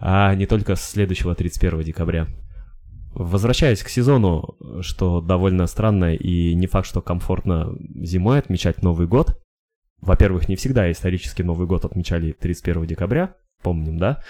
а 0.00 0.34
не 0.34 0.46
только 0.46 0.74
с 0.74 0.90
следующего 0.90 1.34
31 1.34 1.82
декабря. 1.82 2.26
Возвращаясь 3.12 3.82
к 3.82 3.88
сезону, 3.88 4.56
что 4.82 5.20
довольно 5.20 5.66
странно 5.66 6.14
и 6.14 6.54
не 6.54 6.66
факт, 6.66 6.86
что 6.86 7.02
комфортно 7.02 7.74
зимой 7.96 8.38
отмечать 8.38 8.82
Новый 8.82 9.06
год. 9.06 9.36
Во-первых, 10.00 10.48
не 10.48 10.56
всегда 10.56 10.90
исторически 10.90 11.42
Новый 11.42 11.66
год 11.66 11.84
отмечали 11.84 12.32
31 12.32 12.86
декабря, 12.86 13.34
помним, 13.62 13.98
да? 13.98 14.22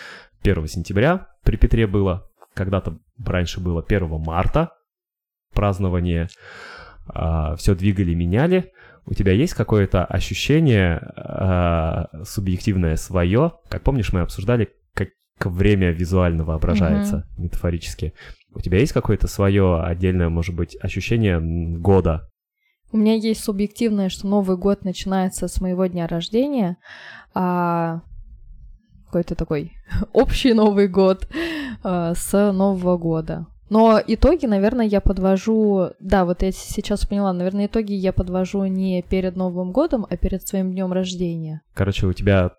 1 0.42 0.66
сентября 0.66 1.28
при 1.44 1.56
Петре 1.56 1.86
было, 1.86 2.28
когда-то 2.54 2.98
раньше 3.24 3.60
было 3.60 3.84
1 3.86 4.08
марта 4.20 4.70
празднование, 5.52 6.28
все 7.56 7.74
двигали, 7.74 8.14
меняли. 8.14 8.72
У 9.06 9.14
тебя 9.14 9.32
есть 9.32 9.54
какое-то 9.54 10.04
ощущение 10.04 10.98
а, 11.16 12.08
субъективное 12.24 12.96
свое? 12.96 13.54
Как 13.68 13.82
помнишь, 13.82 14.12
мы 14.12 14.20
обсуждали, 14.20 14.70
как 14.94 15.08
время 15.44 15.90
визуально 15.90 16.44
воображается, 16.44 17.26
метафорически. 17.36 18.14
У 18.54 18.60
тебя 18.60 18.78
есть 18.78 18.92
какое-то 18.92 19.28
свое 19.28 19.82
отдельное, 19.82 20.28
может 20.28 20.54
быть, 20.54 20.76
ощущение 20.80 21.40
года? 21.40 22.28
У 22.92 22.96
меня 22.96 23.14
есть 23.14 23.44
субъективное, 23.44 24.08
что 24.08 24.26
Новый 24.26 24.56
год 24.56 24.84
начинается 24.84 25.46
с 25.46 25.60
моего 25.60 25.86
дня 25.86 26.08
рождения, 26.08 26.76
а 27.34 28.00
какой-то 29.06 29.34
такой 29.34 29.72
общий 30.12 30.52
Новый 30.52 30.88
год 30.88 31.28
а, 31.82 32.14
с 32.14 32.52
Нового 32.52 32.96
года. 32.98 33.46
Но 33.68 34.00
итоги, 34.04 34.46
наверное, 34.46 34.84
я 34.84 35.00
подвожу... 35.00 35.90
Да, 36.00 36.24
вот 36.24 36.42
я 36.42 36.50
сейчас 36.50 37.06
поняла, 37.06 37.32
наверное, 37.32 37.66
итоги 37.66 37.92
я 37.92 38.12
подвожу 38.12 38.64
не 38.64 39.00
перед 39.02 39.36
Новым 39.36 39.70
годом, 39.70 40.04
а 40.10 40.16
перед 40.16 40.46
своим 40.46 40.72
днем 40.72 40.92
рождения. 40.92 41.62
Короче, 41.72 42.08
у 42.08 42.12
тебя 42.12 42.50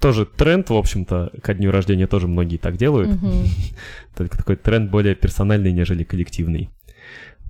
тоже 0.00 0.26
тренд, 0.26 0.70
в 0.70 0.74
общем-то, 0.74 1.32
ко 1.42 1.54
дню 1.54 1.70
рождения 1.70 2.06
тоже 2.06 2.28
многие 2.28 2.58
так 2.58 2.76
делают, 2.76 3.18
только 4.16 4.36
такой 4.36 4.56
тренд 4.56 4.90
более 4.90 5.14
персональный, 5.14 5.72
нежели 5.72 6.04
коллективный. 6.04 6.70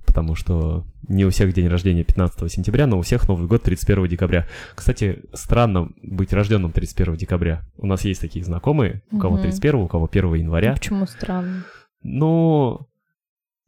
Потому 0.05 0.35
что 0.35 0.85
не 1.09 1.25
у 1.25 1.29
всех 1.29 1.53
день 1.53 1.67
рождения 1.67 2.03
15 2.03 2.49
сентября, 2.51 2.87
но 2.87 2.97
у 2.97 3.01
всех 3.01 3.27
Новый 3.27 3.47
год 3.47 3.63
31 3.63 4.07
декабря. 4.07 4.47
Кстати, 4.73 5.19
странно 5.33 5.89
быть 6.01 6.31
рожденным 6.31 6.71
31 6.71 7.17
декабря. 7.17 7.65
У 7.77 7.85
нас 7.85 8.05
есть 8.05 8.21
такие 8.21 8.43
знакомые, 8.43 9.03
у 9.11 9.19
кого 9.19 9.35
Мгм. 9.35 9.43
31, 9.43 9.81
у 9.81 9.87
кого 9.89 10.07
1 10.07 10.33
января. 10.35 10.73
Почему 10.73 11.05
странно? 11.07 11.65
Ну, 12.03 12.87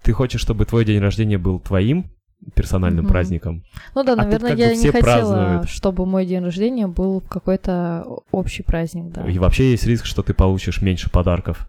ты 0.01 0.13
хочешь, 0.13 0.39
чтобы 0.39 0.65
твой 0.65 0.85
день 0.85 0.99
рождения 0.99 1.37
был 1.37 1.59
твоим 1.59 2.09
персональным 2.55 3.03
Мгм. 3.05 3.11
праздником. 3.11 3.63
Ну 3.95 4.03
да, 4.03 4.15
тут 4.15 4.23
наверное, 4.23 4.55
я 4.55 4.75
не 4.75 4.85
хотела, 4.91 5.01
празднуют. 5.01 5.69
чтобы 5.69 6.05
мой 6.05 6.25
день 6.25 6.43
рождения 6.43 6.87
был 6.87 7.21
какой-то 7.21 8.05
общий 8.31 8.63
праздник, 8.63 9.11
да. 9.11 9.29
И 9.29 9.37
вообще 9.37 9.71
есть 9.71 9.85
риск, 9.85 10.05
что 10.05 10.23
ты 10.23 10.33
получишь 10.33 10.81
меньше 10.81 11.09
подарков. 11.09 11.67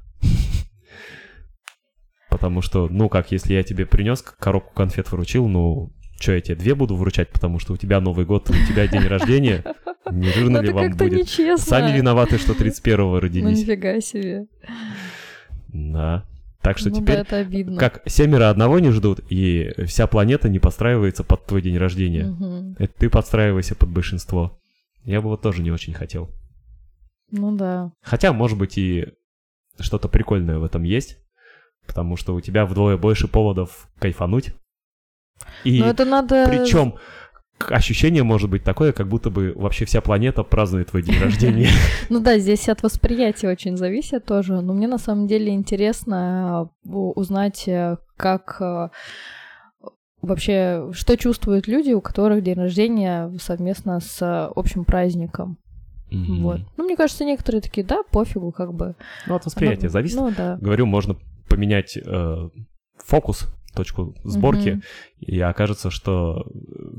Потому 2.31 2.63
что, 2.63 2.89
ну 2.89 3.09
как, 3.09 3.33
если 3.33 3.55
я 3.55 3.63
тебе 3.63 3.87
принес 3.87 4.23
коробку 4.23 4.73
конфет 4.75 5.11
вручил, 5.11 5.49
ну, 5.49 5.93
что 6.21 6.33
я 6.33 6.41
тебе 6.41 6.55
две 6.55 6.75
буду 6.75 6.95
вручать, 6.97 7.29
потому 7.31 7.59
что 7.59 7.73
у 7.73 7.77
тебя 7.77 8.01
Новый 8.01 8.25
год, 8.25 8.49
у 8.51 8.53
тебя 8.69 8.87
день 8.87 9.07
рождения. 9.07 9.65
Не 10.11 10.29
Ну 10.29 10.33
жирно 10.33 10.59
ли 10.59 10.69
это 10.69 10.77
вам 10.77 10.93
будет? 10.93 11.29
Сами 11.61 11.97
виноваты, 11.97 12.39
что 12.39 12.53
31-го 12.53 13.03
Ну 13.15 13.21
родились. 13.21 13.59
нифига 13.61 14.01
себе. 14.01 14.47
Да. 15.69 16.25
Так 16.63 16.77
что 16.77 16.91
ну 16.91 16.97
да, 16.97 17.01
теперь, 17.01 17.17
это 17.17 17.37
обидно. 17.39 17.79
как 17.79 18.03
семеро 18.07 18.51
одного 18.51 18.79
не 18.79 18.91
ждут, 18.91 19.21
и 19.31 19.73
вся 19.87 20.07
планета 20.07 20.49
не 20.49 20.59
подстраивается 20.59 21.25
под 21.25 21.47
твой 21.47 21.63
день 21.63 21.79
рождения. 21.79 22.27
Мгм. 22.27 22.77
Это 22.79 22.93
ты 22.99 23.09
подстраивайся 23.09 23.75
под 23.75 23.89
большинство. 23.89 24.59
Я 25.05 25.23
бы 25.23 25.29
вот 25.29 25.41
тоже 25.41 25.63
не 25.63 25.71
очень 25.71 25.95
хотел. 25.95 26.31
Ну 27.31 27.57
да. 27.57 27.93
Хотя, 28.03 28.33
может 28.35 28.59
быть, 28.59 28.77
и 28.77 29.07
что-то 29.79 30.09
прикольное 30.09 30.59
в 30.59 30.65
этом 30.65 30.83
есть, 30.83 31.17
потому 31.87 32.17
что 32.17 32.35
у 32.35 32.41
тебя 32.43 32.67
вдвое 32.67 32.99
больше 32.99 33.27
поводов 33.27 33.89
кайфануть. 33.99 34.53
И 35.65 35.81
Но 35.81 35.87
это 35.87 36.05
надо... 36.05 36.47
причем 36.47 36.97
ощущение 37.69 38.23
может 38.23 38.51
быть 38.51 38.65
такое, 38.65 38.93
как 38.93 39.09
будто 39.09 39.31
бы 39.31 39.53
вообще 39.55 39.85
вся 39.85 40.01
планета 40.01 40.43
празднует 40.43 40.89
твой 40.91 41.03
день 41.03 41.19
рождения. 41.21 41.69
Ну 42.09 42.21
да, 42.21 42.39
здесь 42.39 42.69
от 42.69 42.83
восприятия 42.83 43.49
очень 43.49 43.77
зависит 43.77 44.25
тоже. 44.25 44.61
Но 44.61 44.73
мне 44.73 44.89
на 44.89 44.99
самом 44.99 45.27
деле 45.27 45.53
интересно 45.55 46.71
э, 46.85 46.89
узнать, 46.89 47.69
э, 47.69 47.97
как 48.17 48.57
э, 48.61 48.89
вообще, 50.23 50.91
что 50.93 51.17
чувствуют 51.17 51.69
люди, 51.69 51.93
у 51.93 52.01
которых 52.01 52.43
день 52.43 52.57
рождения 52.57 53.31
совместно 53.41 54.01
с 54.01 54.49
общим 54.55 54.85
праздником. 54.85 55.59
Вот. 56.13 56.61
Ну, 56.77 56.85
мне 56.85 56.97
кажется, 56.97 57.25
некоторые 57.25 57.63
такие, 57.63 57.87
да, 57.87 58.03
пофигу, 58.11 58.51
как 58.51 58.75
бы. 58.75 58.97
Ну, 59.29 59.37
от 59.37 59.45
восприятия 59.47 59.83
Оно- 59.87 59.93
зависит. 59.93 60.17
Ну 60.17 60.33
да. 60.37 60.59
Говорю, 60.61 60.87
можно 60.87 61.17
поменять 61.49 61.97
э, 61.97 62.49
фокус, 62.99 63.47
точку 63.75 64.15
сборки, 64.25 64.71
Мгм. 64.71 64.83
и 65.21 65.41
окажется, 65.41 65.91
что 65.91 66.47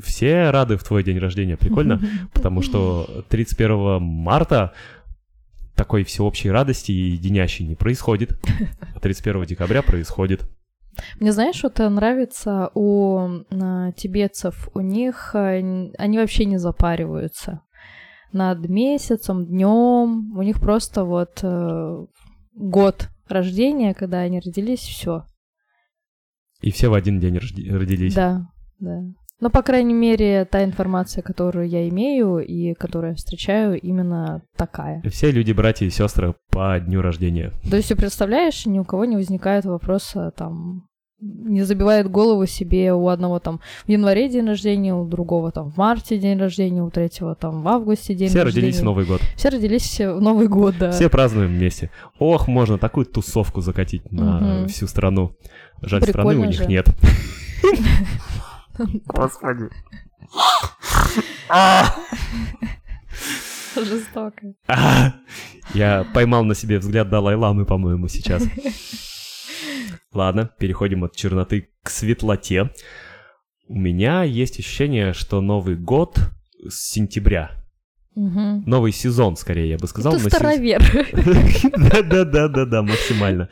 все 0.04 0.50
рады 0.52 0.78
в 0.78 0.84
твой 0.84 1.04
день 1.04 1.18
рождения. 1.20 1.58
Прикольно, 1.58 2.00
потому 2.34 2.62
что 2.62 3.24
31 3.30 4.02
марта 4.02 4.74
такой 5.76 6.04
всеобщей 6.04 6.52
радости 6.52 6.92
и 6.92 7.12
единящей 7.12 7.66
не 7.66 7.76
происходит. 7.76 8.40
А 8.96 9.00
31 9.00 9.46
декабря 9.46 9.82
происходит. 9.82 10.50
Мне 11.20 11.32
знаешь, 11.32 11.56
что-то 11.56 11.90
нравится 11.90 12.70
у 12.74 13.18
а, 13.50 13.92
тибетцев. 13.94 14.70
У 14.74 14.82
них 14.82 15.32
а, 15.34 15.52
они 15.54 16.18
вообще 16.18 16.46
не 16.46 16.58
запариваются 16.58 17.62
над 18.34 18.68
месяцем, 18.70 19.46
днем. 19.46 20.38
У 20.38 20.42
них 20.42 20.60
просто 20.60 21.04
вот 21.04 21.40
э, 21.44 22.06
год 22.54 23.10
рождения, 23.28 23.94
когда 23.94 24.20
они 24.20 24.40
родились, 24.40 24.80
все. 24.80 25.26
И 26.62 26.72
все 26.72 26.90
в 26.90 26.94
один 26.94 27.20
день 27.20 27.38
родились. 27.38 28.14
Да, 28.14 28.48
да. 28.80 29.02
Но, 29.40 29.50
по 29.50 29.64
крайней 29.64 29.96
мере, 29.96 30.46
та 30.46 30.64
информация, 30.64 31.24
которую 31.24 31.68
я 31.68 31.90
имею 31.90 32.38
и 32.40 32.76
которую 32.76 33.12
я 33.12 33.16
встречаю, 33.16 33.80
именно 33.82 34.44
такая. 34.56 35.02
Все 35.10 35.32
люди, 35.32 35.52
братья 35.52 35.86
и 35.88 35.90
сестры 35.90 36.36
по 36.52 36.80
дню 36.80 37.02
рождения. 37.02 37.52
То 37.68 37.76
есть, 37.78 37.96
представляешь, 37.98 38.68
ни 38.68 38.78
у 38.78 38.84
кого 38.86 39.06
не 39.06 39.16
возникает 39.16 39.66
вопроса, 39.66 40.32
там, 40.38 40.84
не 41.20 41.64
забивает 41.64 42.10
голову 42.10 42.46
себе 42.48 42.94
у 42.94 43.08
одного 43.08 43.40
там 43.40 43.62
в 43.86 43.90
январе 43.90 44.28
день 44.30 44.46
рождения, 44.48 44.94
у 44.96 45.08
другого 45.08 45.52
там 45.52 45.72
в 45.72 45.78
марте 45.78 46.18
день 46.20 46.38
рождения, 46.40 46.84
у 46.84 46.90
третьего 46.92 47.34
там 47.36 47.62
в 47.64 47.68
августе 47.68 48.14
день 48.16 48.30
Все 48.30 48.44
рождения. 48.44 48.66
родились 48.68 48.82
в 48.82 48.84
Новый 48.86 49.06
год. 49.06 49.22
Все 49.36 49.50
родились 49.50 50.00
в 50.00 50.20
Новый 50.20 50.48
год, 50.48 50.76
да. 50.80 50.92
Все 50.92 51.10
празднуем 51.10 51.50
вместе. 51.50 51.90
Ох, 52.20 52.48
можно 52.48 52.78
такую 52.80 53.06
тусовку 53.08 53.62
закатить 53.62 54.12
на 54.12 54.40
Мгм. 54.40 54.68
всю 54.68 54.86
страну. 54.88 55.32
Жаль, 55.82 56.04
страны 56.04 56.30
у 56.30 56.32
Прикольно 56.44 56.50
них 56.50 56.58
же. 56.58 56.66
нет. 56.68 56.88
Господи. 59.08 59.70
Жестоко. 63.76 64.54
Я 65.74 66.06
поймал 66.14 66.44
на 66.44 66.56
себе 66.56 66.80
взгляд 66.80 67.10
Далай-ламы, 67.10 67.66
по-моему, 67.66 68.08
сейчас. 68.08 68.44
Ладно, 70.14 70.50
переходим 70.60 71.04
от 71.06 71.16
черноты 71.16 71.70
к 71.84 71.90
светлоте. 71.90 72.72
У 73.68 73.78
меня 73.78 74.24
есть 74.24 74.60
ощущение, 74.60 75.14
что 75.14 75.40
Новый 75.40 75.76
год 75.76 76.18
с 76.68 76.92
сентября. 76.92 77.52
Мгм. 78.16 78.64
Новый 78.66 78.92
сезон, 78.92 79.38
скорее, 79.38 79.70
я 79.70 79.78
бы 79.78 79.88
сказал. 79.88 80.14
Ты 80.14 80.24
но 80.24 80.30
сен- 80.30 80.32
старовер. 80.32 80.82
Да-да-да-да-да, 81.78 82.82
максимально. 82.82 83.48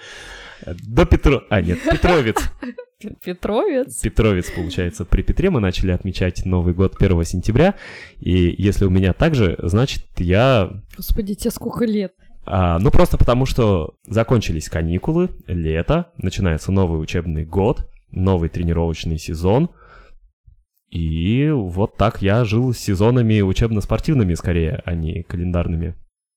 До 0.65 1.05
Петро... 1.05 1.43
А, 1.49 1.61
нет, 1.61 1.79
Петровец. 1.83 2.37
Петровец. 3.23 3.99
Петровец, 4.01 4.51
получается. 4.51 5.05
При 5.05 5.21
Петре 5.21 5.49
мы 5.49 5.59
начали 5.59 5.91
отмечать 5.91 6.45
Новый 6.45 6.73
год 6.73 7.01
1 7.01 7.23
сентября. 7.23 7.75
И 8.19 8.53
если 8.57 8.85
у 8.85 8.89
меня 8.89 9.13
так 9.13 9.35
же, 9.35 9.57
значит, 9.63 10.05
я 10.17 10.69
Господи, 10.97 11.35
тебе 11.35 11.51
сколько 11.51 11.85
лет? 11.85 12.13
А, 12.45 12.79
ну, 12.79 12.91
просто 12.91 13.17
потому, 13.17 13.45
что 13.45 13.95
закончились 14.07 14.69
каникулы, 14.69 15.29
лето, 15.47 16.11
начинается 16.17 16.71
новый 16.71 17.01
учебный 17.01 17.45
год, 17.45 17.89
новый 18.11 18.49
тренировочный 18.49 19.17
сезон. 19.17 19.69
И 20.89 21.49
вот 21.51 21.95
так 21.95 22.21
я 22.21 22.43
жил 22.45 22.73
с 22.73 22.79
сезонами 22.79 23.41
учебно-спортивными, 23.41 24.33
скорее, 24.33 24.81
а 24.85 24.95
не 24.95 25.23
календарными. 25.23 25.95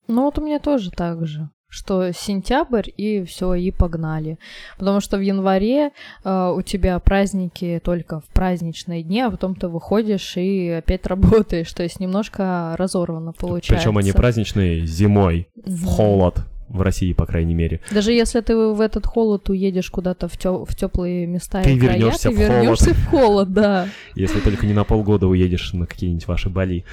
Ну 0.08 0.24
вот 0.24 0.38
у 0.38 0.44
меня 0.44 0.58
тоже 0.58 0.90
так 0.90 1.26
же, 1.26 1.48
что 1.72 2.12
сентябрь 2.12 2.90
и 2.98 3.24
все, 3.24 3.54
и 3.54 3.70
погнали. 3.70 4.38
Потому 4.78 5.00
что 5.00 5.16
в 5.16 5.20
январе 5.22 5.90
э, 6.22 6.52
у 6.54 6.60
тебя 6.60 6.98
праздники 6.98 7.80
только 7.82 8.20
в 8.20 8.24
праздничные 8.26 9.02
дни, 9.02 9.22
а 9.22 9.30
потом 9.30 9.54
ты 9.54 9.68
выходишь 9.68 10.36
и 10.36 10.68
опять 10.68 11.06
работаешь. 11.06 11.72
То 11.72 11.82
есть 11.82 11.98
немножко 11.98 12.74
разорвано 12.78 13.32
получается. 13.32 13.74
Причем 13.86 13.96
они 13.96 14.12
праздничные 14.12 14.84
зимой, 14.84 15.48
в 15.64 15.86
холод, 15.86 16.40
в 16.68 16.82
России, 16.82 17.14
по 17.14 17.24
крайней 17.24 17.54
мере. 17.54 17.80
Даже 17.90 18.12
если 18.12 18.42
ты 18.42 18.54
в 18.54 18.80
этот 18.80 19.06
холод 19.06 19.48
уедешь 19.48 19.90
куда-то 19.90 20.28
в, 20.28 20.36
тё- 20.36 20.66
в 20.66 20.76
теплые 20.76 21.26
места 21.26 21.62
Ты 21.62 21.74
и 21.74 21.78
края, 21.78 21.96
вернешься 21.96 22.28
ты 22.28 22.34
в 22.34 22.36
холод. 22.36 22.50
вернешься 22.52 22.94
в 22.94 23.06
холод, 23.06 23.52
да. 23.52 23.88
Если 24.14 24.40
только 24.40 24.66
не 24.66 24.74
на 24.74 24.84
полгода 24.84 25.26
уедешь 25.26 25.72
на 25.72 25.86
какие-нибудь 25.86 26.26
ваши 26.28 26.50
Бали. 26.50 26.84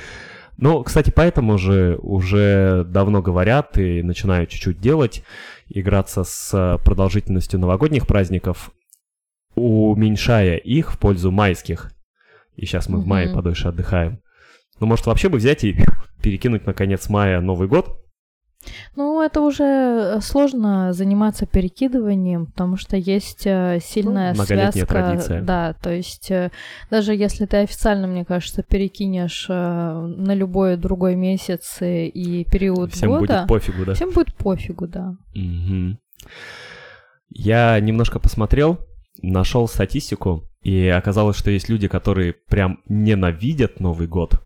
Ну, 0.62 0.84
кстати, 0.84 1.10
поэтому 1.10 1.58
же 1.58 1.98
уже 2.02 2.84
давно 2.84 3.22
говорят 3.22 3.78
и 3.78 4.04
начинают 4.04 4.50
чуть-чуть 4.50 4.82
делать, 4.82 5.24
играться 5.70 6.26
с 6.26 6.78
продолжительностью 6.84 7.62
новогодних 7.62 8.06
праздников, 8.06 8.72
уменьшая 9.56 10.58
их 10.58 10.92
в 10.92 11.00
пользу 11.00 11.32
майских. 11.32 11.94
И 12.58 12.66
сейчас 12.66 12.90
мы 12.90 13.00
в 13.00 13.08
мае 13.08 13.34
подольше 13.34 13.70
отдыхаем. 13.70 14.20
Ну, 14.82 14.88
может, 14.88 15.06
вообще 15.06 15.30
бы 15.30 15.38
взять 15.38 15.64
и 15.64 15.78
перекинуть 16.22 16.66
на 16.66 16.74
конец 16.74 17.08
мая 17.08 17.40
Новый 17.40 17.70
год? 17.70 18.04
Ну, 18.96 19.22
это 19.22 19.42
уже 19.42 19.64
э, 19.64 20.22
сложно 20.22 20.92
заниматься 20.94 21.46
перекидыванием, 21.46 22.48
потому 22.48 22.76
что 22.76 22.98
есть 22.98 23.44
э, 23.46 23.80
сильная 23.82 24.34
Ну, 24.36 24.44
связка. 24.44 24.86
традиция. 24.86 25.42
Да, 25.42 25.74
то 25.82 25.92
есть 25.94 26.30
э, 26.30 26.52
даже 26.92 27.14
если 27.16 27.46
ты 27.46 27.58
официально, 27.58 28.08
мне 28.08 28.26
кажется, 28.26 28.62
перекинешь 28.64 29.48
на 29.48 30.34
любой 30.36 30.76
другой 30.78 31.16
месяц 31.16 31.78
и- 31.82 32.46
период 32.52 32.94
Всем 32.94 33.10
года, 33.10 33.20
будет 33.20 33.48
пофигу, 33.48 33.86
да? 33.86 33.94
всем 33.94 34.12
будет 34.12 34.36
пофигу, 34.36 34.88
да. 34.88 35.16
Мгм. 35.34 35.98
Я 37.30 37.80
немножко 37.80 38.20
посмотрел, 38.20 38.80
нашел 39.22 39.68
статистику, 39.68 40.44
и 40.64 40.88
оказалось, 40.88 41.38
что 41.38 41.52
есть 41.52 41.70
люди, 41.70 41.88
которые 41.88 42.34
прям 42.34 42.80
ненавидят 42.90 43.80
Новый 43.80 44.08
год. 44.08 44.42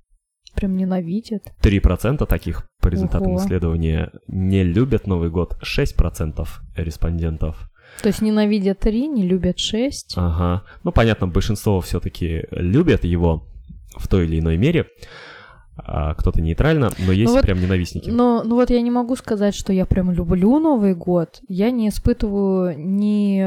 Прям 0.56 0.78
ненавидят. 0.78 1.44
3% 1.62 2.26
таких 2.26 2.68
по 2.80 2.88
результатам 2.90 3.32
Ого. 3.32 3.38
исследования 3.38 4.12
не 4.28 4.64
любят 4.64 5.08
Новый 5.08 5.30
год, 5.30 5.58
6% 5.64 6.48
респондентов. 6.76 7.70
То 8.02 8.08
есть 8.08 8.22
ненавидят 8.22 8.80
три, 8.80 9.08
не 9.08 9.24
любят 9.24 9.60
шесть. 9.60 10.14
Ага. 10.16 10.64
Ну, 10.84 10.92
понятно, 10.92 11.28
большинство 11.28 11.80
все-таки 11.82 12.46
любят 12.52 13.04
его 13.04 13.48
в 13.96 14.08
той 14.08 14.26
или 14.26 14.40
иной 14.40 14.58
мере, 14.58 14.88
а 15.76 16.14
кто-то 16.16 16.42
нейтрально, 16.42 16.92
но 17.00 17.12
есть 17.12 17.32
вот- 17.32 17.42
прям 17.42 17.60
ненавистники. 17.62 18.10
Но, 18.10 18.44
ну 18.44 18.56
вот 18.56 18.70
я 18.70 18.82
не 18.82 18.92
могу 18.92 19.16
сказать, 19.16 19.56
что 19.56 19.74
я 19.74 19.86
прям 19.86 20.12
люблю 20.12 20.60
Новый 20.60 20.96
год. 20.96 21.42
Я 21.48 21.72
не 21.72 21.90
испытываю 21.90 22.76
ни 22.78 23.44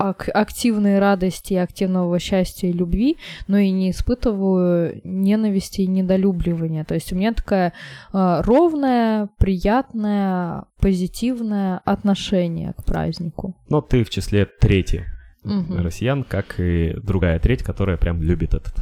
ак- 0.00 0.30
активной 0.32 0.98
радости, 0.98 1.54
активного 1.54 2.18
счастья 2.18 2.68
и 2.68 2.72
любви, 2.72 3.18
но 3.48 3.58
и 3.58 3.70
не 3.70 3.90
испытываю 3.90 5.00
ненависти 5.04 5.82
и 5.82 5.86
недолюбливания. 5.86 6.84
То 6.84 6.94
есть 6.94 7.12
у 7.12 7.16
меня 7.16 7.32
такая 7.32 7.72
э, 8.12 8.40
ровное, 8.44 9.28
приятное, 9.38 10.64
позитивное 10.80 11.80
отношение 11.84 12.72
к 12.72 12.84
празднику. 12.84 13.56
Но 13.68 13.80
ты 13.80 14.04
в 14.04 14.10
числе 14.10 14.46
трети. 14.46 15.04
Мгм. 15.42 15.82
россиян, 15.82 16.22
как 16.22 16.60
и 16.60 16.94
другая 17.02 17.38
треть, 17.38 17.62
которая 17.62 17.96
прям 17.96 18.20
любит 18.20 18.52
этот 18.52 18.74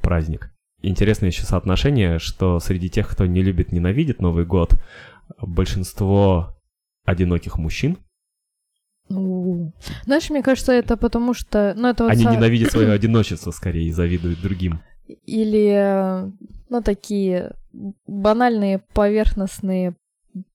праздник. 0.00 0.50
Интересное 0.80 1.28
еще 1.28 1.42
соотношение, 1.42 2.18
что 2.18 2.58
среди 2.58 2.88
тех, 2.88 3.06
кто 3.06 3.26
не 3.26 3.42
любит, 3.42 3.70
ненавидит 3.70 4.22
Новый 4.22 4.46
год, 4.46 4.80
большинство 5.42 6.56
одиноких 7.04 7.58
мужчин, 7.58 7.98
У. 9.08 9.72
Знаешь, 10.04 10.30
мне 10.30 10.42
кажется, 10.42 10.72
это 10.72 10.96
потому 10.96 11.34
что... 11.34 11.74
Ну, 11.76 11.88
это 11.88 12.04
вот 12.04 12.12
они 12.12 12.24
са- 12.24 12.32
ненавидят 12.32 12.72
свое 12.72 12.92
одиночество 12.92 13.50
скорее 13.50 13.88
и 13.88 13.92
завидуют 13.92 14.40
другим. 14.40 14.80
Или, 15.24 16.32
ну, 16.68 16.82
такие 16.82 17.52
банальные, 18.06 18.80
поверхностные 18.92 19.94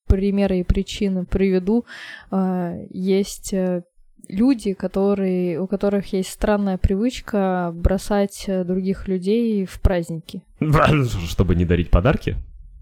примеры 0.06 0.60
и 0.60 0.64
причины 0.64 1.24
приведу. 1.24 1.86
А, 2.30 2.74
Есть 2.90 3.54
э, 3.54 3.82
люди, 4.28 4.74
которые, 4.74 5.58
у 5.60 5.66
которых 5.66 6.12
есть 6.12 6.30
странная 6.30 6.76
привычка 6.76 7.72
бросать 7.74 8.44
э, 8.46 8.64
других 8.64 9.08
людей 9.08 9.64
в 9.64 9.80
праздники. 9.80 10.42
Чтобы 11.28 11.54
не 11.54 11.64
дарить 11.64 11.90
подарки. 11.90 12.36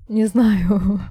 Не 0.09 0.27
знаю. 0.27 1.01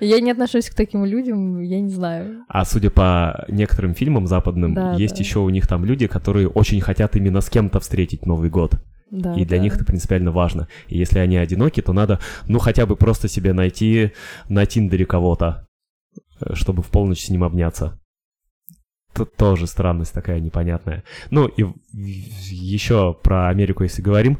Я 0.00 0.20
не 0.20 0.30
отношусь 0.30 0.68
к 0.68 0.74
таким 0.74 1.04
людям, 1.04 1.60
я 1.62 1.80
не 1.80 1.88
знаю. 1.90 2.44
А 2.48 2.64
судя 2.64 2.90
по 2.90 3.44
некоторым 3.48 3.94
фильмам 3.94 4.26
западным, 4.26 4.74
Да, 4.74 4.94
есть 4.94 5.16
да. 5.16 5.20
еще 5.20 5.40
у 5.40 5.48
них 5.48 5.66
там 5.66 5.84
люди, 5.84 6.06
которые 6.06 6.48
очень 6.48 6.80
хотят 6.80 7.16
именно 7.16 7.40
с 7.40 7.48
кем-то 7.48 7.80
встретить 7.80 8.26
Новый 8.26 8.50
год. 8.50 8.74
Да, 9.10 9.34
и 9.34 9.44
для 9.44 9.58
да. 9.58 9.62
них 9.62 9.76
это 9.76 9.84
принципиально 9.84 10.32
важно. 10.32 10.68
И 10.88 10.98
если 10.98 11.20
они 11.20 11.36
одиноки, 11.36 11.80
то 11.80 11.92
надо, 11.92 12.18
ну, 12.48 12.58
хотя 12.58 12.86
бы 12.86 12.96
просто 12.96 13.28
себе 13.28 13.52
найти 13.52 14.12
на 14.48 14.66
Тиндере 14.66 15.06
кого-то, 15.06 15.66
э, 16.40 16.54
чтобы 16.54 16.82
в 16.82 16.86
полночь 16.86 17.24
с 17.24 17.30
ним 17.30 17.44
обняться. 17.44 18.00
Тоже 19.24 19.66
странность 19.66 20.12
такая 20.12 20.40
непонятная. 20.40 21.02
Ну 21.30 21.46
и 21.46 21.64
еще 21.92 23.14
про 23.22 23.48
Америку, 23.48 23.82
если 23.82 24.02
говорим, 24.02 24.38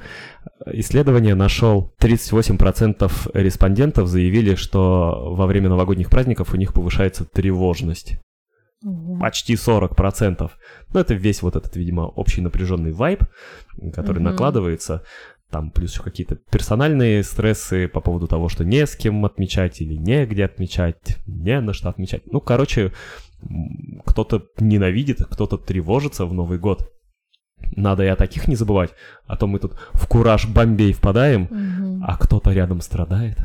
исследование 0.66 1.35
нашел 1.35 1.93
38% 2.01 3.11
респондентов 3.35 4.09
заявили, 4.09 4.55
что 4.55 5.35
во 5.35 5.47
время 5.47 5.68
новогодних 5.68 6.11
праздников 6.11 6.53
у 6.53 6.57
них 6.57 6.72
повышается 6.72 7.24
тревожность 7.24 8.18
Ого. 8.85 9.18
почти 9.18 9.55
40%. 9.55 10.51
Ну, 10.93 11.01
это 11.01 11.14
весь 11.14 11.43
вот 11.43 11.57
этот, 11.57 11.77
видимо, 11.77 12.03
общий 12.03 12.41
напряженный 12.41 12.93
вайб, 12.93 13.24
который 13.95 14.18
Мгм. 14.18 14.24
накладывается. 14.24 15.03
Там 15.51 15.70
плюс 15.70 15.93
еще 15.93 16.03
какие-то 16.03 16.35
персональные 16.51 17.22
стрессы 17.22 17.87
по 17.87 18.01
поводу 18.01 18.27
того, 18.27 18.49
что 18.49 18.64
не 18.64 18.85
с 18.85 18.97
кем 18.97 19.24
отмечать 19.24 19.81
или 19.81 19.95
негде 19.95 20.45
отмечать, 20.45 21.18
не 21.27 21.61
на 21.61 21.72
что 21.72 21.89
отмечать. 21.89 22.22
Ну, 22.27 22.41
короче, 22.41 22.93
кто-то 24.05 24.43
ненавидит, 24.61 25.24
кто-то 25.24 25.57
тревожится 25.59 26.26
в 26.26 26.32
Новый 26.34 26.59
год. 26.59 26.91
Надо 27.74 28.05
и 28.05 28.09
о 28.09 28.16
таких 28.16 28.49
не 28.49 28.55
забывать, 28.57 28.91
а 29.26 29.37
то 29.37 29.47
мы 29.47 29.59
тут 29.59 29.76
в 29.95 30.07
кураж 30.07 30.47
Бомбей 30.47 30.93
впадаем, 30.93 31.49
Мгм. 31.51 32.05
а 32.07 32.16
кто-то 32.18 32.53
рядом 32.53 32.80
страдает. 32.80 33.39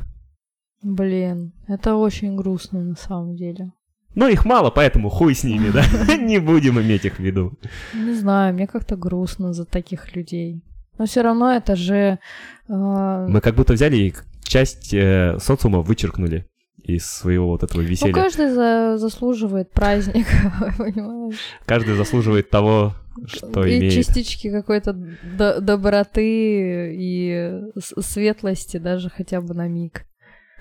Блин, 0.84 1.54
это 1.68 1.96
очень 1.96 2.36
грустно 2.36 2.82
на 2.84 2.96
самом 2.96 3.36
деле. 3.36 3.72
Но 4.16 4.28
их 4.28 4.46
мало, 4.46 4.72
поэтому 4.72 5.10
хуй 5.10 5.34
с 5.34 5.44
ними, 5.46 5.70
да? 5.70 5.84
Не 6.18 6.40
будем 6.40 6.80
иметь 6.82 7.06
их 7.06 7.16
в 7.16 7.20
виду. 7.20 7.54
Не 7.94 8.14
знаю, 8.14 8.54
мне 8.54 8.68
как-то 8.68 8.98
грустно 8.98 9.54
за 9.54 9.64
таких 9.66 10.16
людей. 10.16 10.62
Но 10.98 11.06
все 11.06 11.22
равно 11.22 11.54
это 11.54 11.76
же... 11.78 12.20
э, 12.68 13.28
Мы 13.30 13.40
как 13.42 13.56
будто 13.56 13.74
взяли 13.74 13.96
и 13.96 14.14
часть 14.44 14.94
э, 14.94 15.38
социума 15.40 15.80
вычеркнули 15.82 16.46
из 16.84 17.06
своего 17.06 17.48
вот 17.50 17.64
этого 17.64 17.82
ну, 17.82 17.88
веселья. 17.88 18.14
каждый 18.14 18.50
за- 18.50 18.98
заслуживает 18.98 19.72
праздника, 19.72 20.74
понимаешь? 20.78 21.36
Каждый 21.66 21.96
заслуживает 21.96 22.50
того, 22.50 22.94
что 23.26 23.66
и 23.66 23.78
имеет. 23.80 23.94
частички 23.94 24.50
какой-то 24.50 24.94
до- 24.94 25.62
доброты 25.62 26.96
и 26.96 27.62
светлости 28.00 28.78
даже 28.78 29.10
хотя 29.10 29.42
бы 29.42 29.54
на 29.54 29.68
миг. 29.68 30.06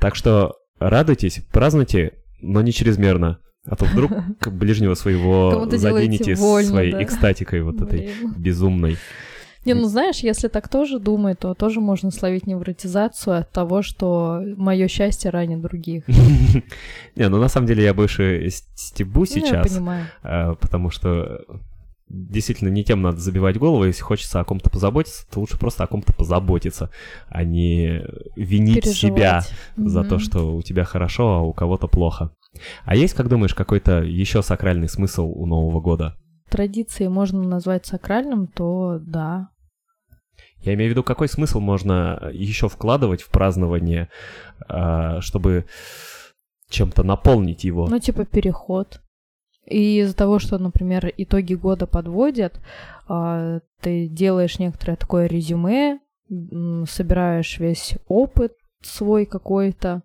Так 0.01 0.15
что 0.15 0.57
радуйтесь, 0.79 1.41
празднуйте, 1.53 2.15
но 2.41 2.63
не 2.63 2.73
чрезмерно. 2.73 3.39
А 3.67 3.77
то 3.77 3.85
вдруг 3.85 4.11
к 4.41 4.49
ближнего 4.51 4.95
своего 4.95 5.69
заденете 5.71 6.35
больно, 6.35 6.69
своей 6.71 6.93
да. 6.93 7.03
экстатикой 7.03 7.63
вот 7.63 7.81
этой 7.83 8.11
безумной. 8.37 8.97
Не, 9.65 9.75
ну 9.75 9.89
знаешь, 9.89 10.19
если 10.19 10.49
так 10.49 10.69
тоже 10.69 10.99
думать, 10.99 11.39
то 11.39 11.55
тоже 11.55 11.81
можно 11.81 12.11
словить 12.11 12.47
невротизацию 12.47 13.41
от 13.41 13.51
того, 13.51 13.83
что 13.83 14.41
мое 14.57 14.89
счастье 14.89 15.31
ранит 15.31 15.61
других. 15.61 16.05
Не, 17.17 17.29
ну 17.29 17.39
на 17.39 17.49
самом 17.49 17.67
деле 17.67 17.85
я 17.85 17.93
больше 17.93 18.49
стебу 18.49 19.21
Ну, 19.21 19.27
сейчас, 19.27 19.79
а, 20.23 20.55
потому 20.55 20.89
что 20.89 21.45
действительно 22.09 22.71
не 22.71 22.85
тем 22.85 23.03
надо 23.03 23.19
забивать 23.19 23.59
голову. 23.59 23.85
Если 23.85 24.03
хочется 24.03 24.41
о 24.41 24.45
ком-то 24.45 24.71
позаботиться, 24.71 25.27
то 25.31 25.41
лучше 25.41 25.59
просто 25.59 25.85
о 25.85 25.87
ком-то 25.87 26.13
позаботиться, 26.13 26.91
а 27.29 27.45
не 27.45 28.03
винить 28.37 28.87
себя 28.87 29.45
Переживать. 29.77 29.93
за 29.93 30.05
то, 30.05 30.19
что 30.19 30.57
у 30.57 30.63
тебя 30.63 30.85
хорошо, 30.85 31.37
а 31.37 31.41
у 31.43 31.53
кого-то 31.53 31.87
плохо. 31.87 32.33
А 32.85 32.97
есть, 32.97 33.15
как 33.15 33.29
думаешь, 33.29 33.55
какой-то 33.55 34.03
еще 34.03 34.43
сакральный 34.43 34.89
смысл 34.89 35.31
у 35.33 35.47
Нового 35.47 35.81
года? 35.81 36.17
Традиции 36.51 37.07
можно 37.07 37.43
назвать 37.43 37.87
сакральным, 37.87 38.47
то 38.47 38.99
да. 39.01 39.49
Я 40.63 40.75
имею 40.75 40.91
в 40.91 40.93
виду, 40.93 41.03
какой 41.03 41.29
смысл 41.29 41.61
можно 41.61 42.31
еще 42.33 42.69
вкладывать 42.69 43.23
в 43.23 43.31
празднование, 43.31 44.09
а, 44.69 45.21
чтобы 45.21 45.65
чем-то 46.69 47.03
наполнить 47.03 47.65
его? 47.65 47.87
Ну, 47.89 47.99
типа 47.99 48.25
переход. 48.27 49.01
И 49.67 50.01
из-за 50.01 50.15
того, 50.15 50.39
что, 50.39 50.59
например, 50.59 51.13
итоги 51.17 51.55
года 51.55 51.87
подводят, 51.87 52.61
а, 53.09 53.61
ты 53.81 54.09
делаешь 54.09 54.59
некоторое 54.59 54.97
такое 54.97 55.27
резюме, 55.27 56.01
собираешь 56.29 57.59
весь 57.59 57.97
опыт 58.07 58.53
свой 58.83 59.27
какой-то 59.27 60.03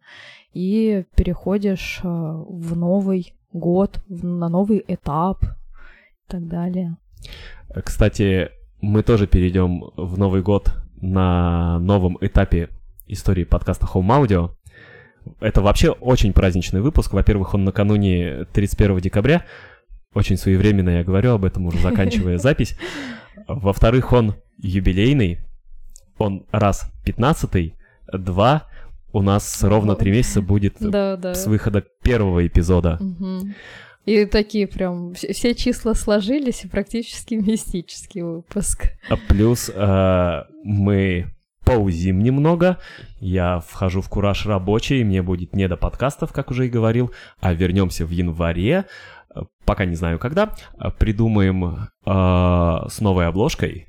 и 0.54 1.06
переходишь 1.16 2.00
а, 2.04 2.44
в 2.48 2.76
новый 2.76 3.34
год, 3.52 4.00
на 4.08 4.50
новый 4.50 4.84
этап 4.88 5.44
так 6.28 6.48
далее. 6.48 6.98
Кстати, 7.84 8.50
мы 8.82 9.04
тоже 9.04 9.28
перейдем 9.28 9.84
в 9.96 10.18
Новый 10.18 10.42
год 10.42 10.74
на 11.02 11.80
новом 11.80 12.18
этапе 12.22 12.70
истории 13.08 13.44
подкаста 13.44 13.86
Home 13.94 14.08
Audio. 14.08 14.52
Это 15.40 15.62
вообще 15.62 15.90
очень 15.90 16.34
праздничный 16.34 16.82
выпуск. 16.82 17.14
Во-первых, 17.14 17.54
он 17.54 17.64
накануне 17.64 18.46
31 18.54 19.00
декабря. 19.00 19.46
Очень 20.14 20.38
своевременно 20.38 20.90
я 20.92 21.04
говорю 21.04 21.32
об 21.34 21.46
этом, 21.46 21.66
уже 21.66 21.80
заканчивая 21.80 22.38
запись. 22.40 22.78
Во-вторых, 23.48 24.14
он 24.14 24.36
юбилейный. 24.58 25.40
Он 26.18 26.46
раз 26.52 26.92
15 27.06 27.74
Два, 28.14 28.68
у 29.12 29.22
нас 29.22 29.64
ровно 29.64 29.96
три 29.96 30.12
месяца 30.12 30.42
будет 30.42 30.76
Да, 30.80 31.18
да. 31.18 31.34
с 31.34 31.48
выхода 31.48 31.84
первого 32.04 32.46
эпизода. 32.46 32.98
Мгм. 33.00 33.56
И 34.06 34.26
такие 34.26 34.68
прям 34.68 35.12
вс- 35.12 35.34
все 35.34 35.56
числа 35.56 35.94
сложились, 35.94 36.64
и 36.64 36.68
практически 36.68 37.34
мистический 37.36 38.22
выпуск. 38.22 38.88
А 39.10 39.18
Плюс 39.18 39.72
э, 39.74 40.44
мы 40.64 41.28
паузим 41.66 42.20
немного. 42.20 42.78
Я 43.20 43.60
вхожу 43.60 44.02
в 44.02 44.10
кураж 44.10 44.46
рабочий, 44.46 45.04
мне 45.04 45.22
будет 45.24 45.56
не 45.56 45.68
до 45.68 45.78
подкастов, 45.78 46.32
как 46.32 46.52
уже 46.52 46.68
и 46.68 46.70
говорил, 46.70 47.12
а 47.40 47.54
вернемся 47.54 48.06
в 48.06 48.12
январе. 48.12 48.86
Пока 49.66 49.86
не 49.86 49.96
знаю 49.96 50.20
когда. 50.20 50.56
Придумаем 51.00 51.66
э, 51.66 51.80
с 52.06 53.02
новой 53.02 53.28
обложкой. 53.28 53.88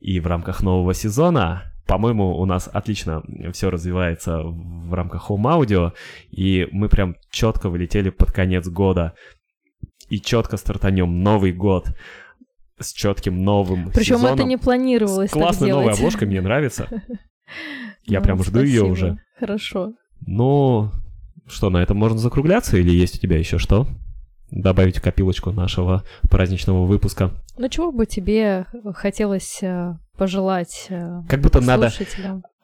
И 0.00 0.18
в 0.18 0.26
рамках 0.26 0.62
нового 0.62 0.94
сезона, 0.94 1.72
по-моему, 1.86 2.36
у 2.38 2.44
нас 2.46 2.68
отлично 2.72 3.22
все 3.52 3.70
развивается 3.70 4.40
в 4.42 4.92
рамках 4.94 5.30
Home 5.30 5.60
Audio, 5.60 5.92
и 6.30 6.66
мы 6.72 6.88
прям 6.88 7.16
четко 7.30 7.68
вылетели 7.68 8.10
под 8.10 8.32
конец 8.32 8.66
года. 8.66 9.12
И 10.12 10.20
четко 10.20 10.58
стартанем 10.58 11.22
Новый 11.22 11.52
год 11.54 11.86
с 12.78 12.92
четким 12.92 13.42
новым 13.42 13.90
Причем 13.92 14.16
сезоном. 14.16 14.34
это 14.34 14.44
не 14.44 14.58
планировалось 14.58 15.30
С 15.30 15.32
классной 15.32 15.68
так 15.68 15.76
новой 15.78 15.94
обложкой, 15.94 16.28
мне 16.28 16.42
нравится. 16.42 16.86
Я 18.04 18.18
Ну, 18.18 18.24
прям 18.24 18.44
жду 18.44 18.60
ее 18.60 18.80
спасибо. 18.80 18.92
уже. 18.92 19.18
Хорошо. 19.40 19.94
Ну, 20.26 20.90
что, 21.46 21.70
на 21.70 21.78
этом 21.78 21.96
можно 21.96 22.18
закругляться 22.18 22.76
или 22.76 22.90
есть 22.90 23.16
у 23.16 23.20
тебя 23.20 23.38
еще 23.38 23.56
что? 23.56 23.86
Добавить 24.50 24.98
в 24.98 25.02
копилочку 25.02 25.50
нашего 25.50 26.04
праздничного 26.28 26.84
выпуска. 26.84 27.30
Ну, 27.56 27.66
чего 27.70 27.90
бы 27.90 28.04
тебе 28.04 28.66
хотелось 28.92 29.60
э, 29.62 29.96
пожелать 30.18 30.88
э, 30.90 31.22
Как 31.26 31.40
будто 31.40 31.62
надо 31.62 31.90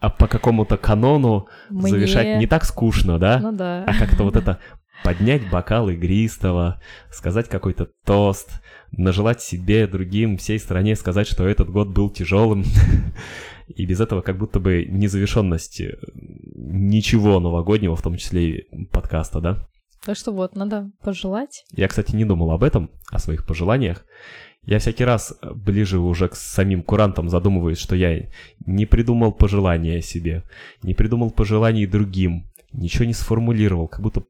а 0.00 0.10
по 0.10 0.28
какому-то 0.28 0.76
канону 0.76 1.48
Мне... 1.70 1.88
завершать 1.88 2.38
не 2.38 2.46
так 2.46 2.66
скучно, 2.66 3.18
да? 3.18 3.38
Ну 3.40 3.52
да. 3.52 3.84
А 3.86 3.94
как-то 3.94 4.24
вот 4.24 4.36
это 4.36 4.58
поднять 5.04 5.48
бокал 5.50 5.88
игристого, 5.88 6.80
сказать 7.10 7.48
какой-то 7.48 7.88
тост, 8.04 8.50
нажелать 8.92 9.40
себе, 9.40 9.86
другим, 9.86 10.36
всей 10.36 10.58
стране 10.58 10.96
сказать, 10.96 11.26
что 11.26 11.46
этот 11.46 11.70
год 11.70 11.88
был 11.88 12.10
тяжелым. 12.10 12.64
И 13.68 13.84
без 13.84 14.00
этого 14.00 14.22
как 14.22 14.38
будто 14.38 14.60
бы 14.60 14.86
незавершенность 14.88 15.80
э, 15.80 15.98
ничего 16.14 17.38
новогоднего, 17.38 17.96
в 17.96 18.02
том 18.02 18.16
числе 18.16 18.50
и 18.50 18.86
подкаста, 18.86 19.40
да? 19.40 19.68
Так 20.04 20.16
что 20.16 20.32
вот, 20.32 20.56
надо 20.56 20.90
пожелать. 21.02 21.64
Я, 21.72 21.86
кстати, 21.88 22.16
не 22.16 22.24
думал 22.24 22.52
об 22.52 22.62
этом, 22.62 22.90
о 23.10 23.18
своих 23.18 23.46
пожеланиях. 23.46 24.06
Я 24.62 24.78
всякий 24.78 25.04
раз 25.04 25.34
э, 25.40 25.52
ближе 25.52 25.98
уже 25.98 26.28
к 26.28 26.34
самим 26.34 26.82
курантам 26.82 27.28
задумываюсь, 27.28 27.78
что 27.78 27.94
я 27.94 28.28
не 28.64 28.86
придумал 28.86 29.32
пожелания 29.32 30.00
себе, 30.00 30.44
не 30.82 30.94
придумал 30.94 31.30
пожеланий 31.30 31.86
другим, 31.86 32.50
ничего 32.72 33.04
не 33.04 33.14
сформулировал, 33.14 33.88
как 33.88 34.00
будто 34.00 34.24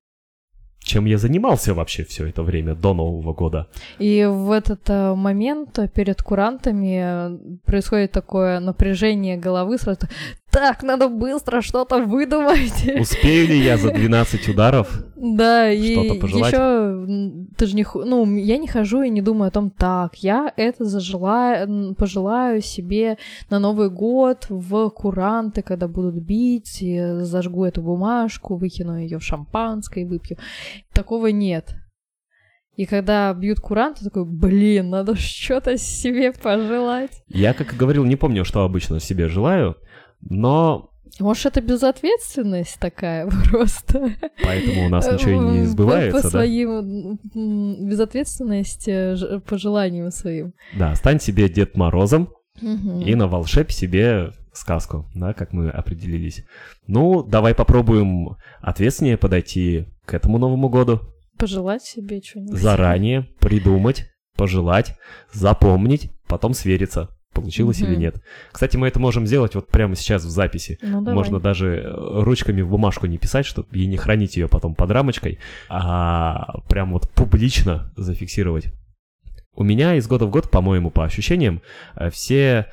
чем 0.89 1.07
я 1.07 1.19
занимался 1.19 1.75
вообще 1.75 2.05
все 2.05 2.27
это 2.27 2.43
время 2.43 2.75
до 2.75 2.95
Нового 2.95 3.35
года. 3.35 3.67
И 4.01 4.27
в 4.29 4.51
этот 4.51 4.91
э, 4.91 5.15
момент 5.15 5.79
перед 5.95 6.23
курантами 6.23 7.01
э, 7.03 7.39
происходит 7.65 8.13
такое 8.13 8.61
напряжение 8.61 9.37
головы 9.37 9.79
сразу. 9.79 10.01
Так, 10.51 10.83
надо 10.83 11.09
быстро 11.09 11.61
что-то 11.61 11.99
выдумать. 11.99 12.89
Успею 13.01 13.49
ли 13.49 13.59
я 13.59 13.77
за 13.77 13.91
12 13.91 14.49
ударов? 14.49 15.05
Да, 15.15 15.71
и 15.71 15.93
еще 15.93 17.49
ты 17.57 17.67
же 17.67 17.77
не... 17.77 17.85
Ну, 17.95 18.37
я 18.37 18.57
не 18.57 18.67
хожу 18.67 19.03
и 19.03 19.11
не 19.11 19.21
думаю 19.21 19.49
о 19.49 19.53
том, 19.53 19.71
так, 19.71 20.17
я 20.23 20.53
это 20.57 20.85
зажелаю, 20.85 21.95
пожелаю 21.95 22.63
себе 22.63 23.19
на 23.51 23.59
Новый 23.59 23.91
год 23.91 24.47
в 24.49 24.89
куранты, 24.91 25.61
когда 25.63 25.87
будут 25.87 26.15
бить, 26.15 26.79
и 26.81 27.21
зажгу 27.21 27.65
эту 27.65 27.83
бумажку, 27.83 28.57
выкину 28.57 28.99
ее 28.99 29.19
в 29.19 29.25
шампанское 29.25 30.03
и 30.03 30.07
выпью. 30.07 30.39
Такого 30.95 31.27
нет. 31.27 31.75
И 32.79 32.87
когда 32.87 33.35
бьют 33.35 33.59
куранты, 33.59 34.05
такой, 34.05 34.25
блин, 34.25 34.91
надо 34.91 35.17
что-то 35.17 35.77
себе 35.77 36.33
пожелать. 36.33 37.25
Я, 37.27 37.53
как 37.53 37.73
и 37.75 37.77
говорил, 37.77 38.05
не 38.05 38.15
помню, 38.15 38.45
что 38.45 38.63
обычно 38.63 39.01
себе 39.01 39.27
желаю, 39.27 39.77
но 40.21 40.91
Может, 41.21 41.47
это 41.47 41.61
безответственность 41.61 42.79
такая 42.81 43.29
просто? 43.51 44.13
поэтому 44.43 44.87
у 44.87 44.89
нас 44.89 45.11
ничего 45.11 45.31
и 45.33 45.59
не 45.61 45.65
сбывается, 45.67 46.19
По 46.19 46.23
да? 46.23 46.31
своим 46.31 47.19
м, 47.35 47.89
безответственности, 47.89 48.91
э, 49.37 49.41
по 49.41 49.59
желаниям 49.59 50.11
своим. 50.11 50.53
Да, 50.77 50.95
стань 50.95 51.21
себе 51.21 51.49
Дед 51.49 51.77
Морозом 51.77 52.31
Мгм. 52.61 53.01
и 53.01 53.15
наволшеб 53.15 53.71
себе 53.71 54.33
сказку, 54.53 55.07
да, 55.15 55.33
как 55.33 55.53
мы 55.53 55.71
определились. 55.71 56.45
Ну, 56.89 57.23
давай 57.23 57.55
попробуем 57.55 58.37
ответственнее 58.61 59.17
подойти 59.17 59.87
к 60.05 60.15
этому 60.15 60.39
Новому 60.39 60.69
году. 60.69 61.01
Пожелать 61.39 61.83
себе 61.85 62.21
что-нибудь. 62.21 62.59
Заранее 62.59 63.29
придумать, 63.39 64.07
пожелать, 64.37 64.97
запомнить, 65.33 66.11
потом 66.27 66.55
свериться, 66.55 67.09
получилось 67.33 67.81
или 67.81 67.93
Мгм. 67.93 68.01
нет. 68.01 68.23
Кстати, 68.51 68.77
мы 68.77 68.89
это 68.89 68.99
можем 68.99 69.27
сделать 69.27 69.55
вот 69.55 69.69
прямо 69.69 69.95
сейчас 69.95 70.25
в 70.25 70.31
записи. 70.31 70.79
Ну, 70.83 71.01
давай. 71.01 71.15
Можно 71.15 71.41
даже 71.41 71.77
э, 71.77 72.21
ручками 72.23 72.63
в 72.63 72.69
бумажку 72.69 73.07
не 73.07 73.19
писать, 73.19 73.47
чтобы 73.47 73.69
и 73.77 73.87
не 73.87 73.97
хранить 73.97 74.37
ее 74.37 74.49
потом 74.49 74.75
под 74.75 74.91
рамочкой, 74.91 75.39
а 75.69 76.61
прям 76.69 76.93
вот 76.93 77.09
публично 77.11 77.93
зафиксировать. 77.97 78.73
У 79.55 79.65
меня 79.65 79.95
из 79.97 80.07
года 80.07 80.27
в 80.27 80.31
год, 80.31 80.51
по-моему, 80.51 80.91
по 80.91 81.05
ощущениям, 81.05 81.63
э, 81.97 82.11
все 82.11 82.67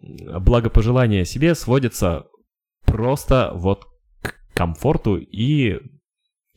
благопожелания 0.00 1.24
себе 1.24 1.54
сводятся 1.54 2.26
просто 2.84 3.52
вот 3.54 3.86
к 4.20 4.34
комфорту 4.54 5.16
и 5.16 5.80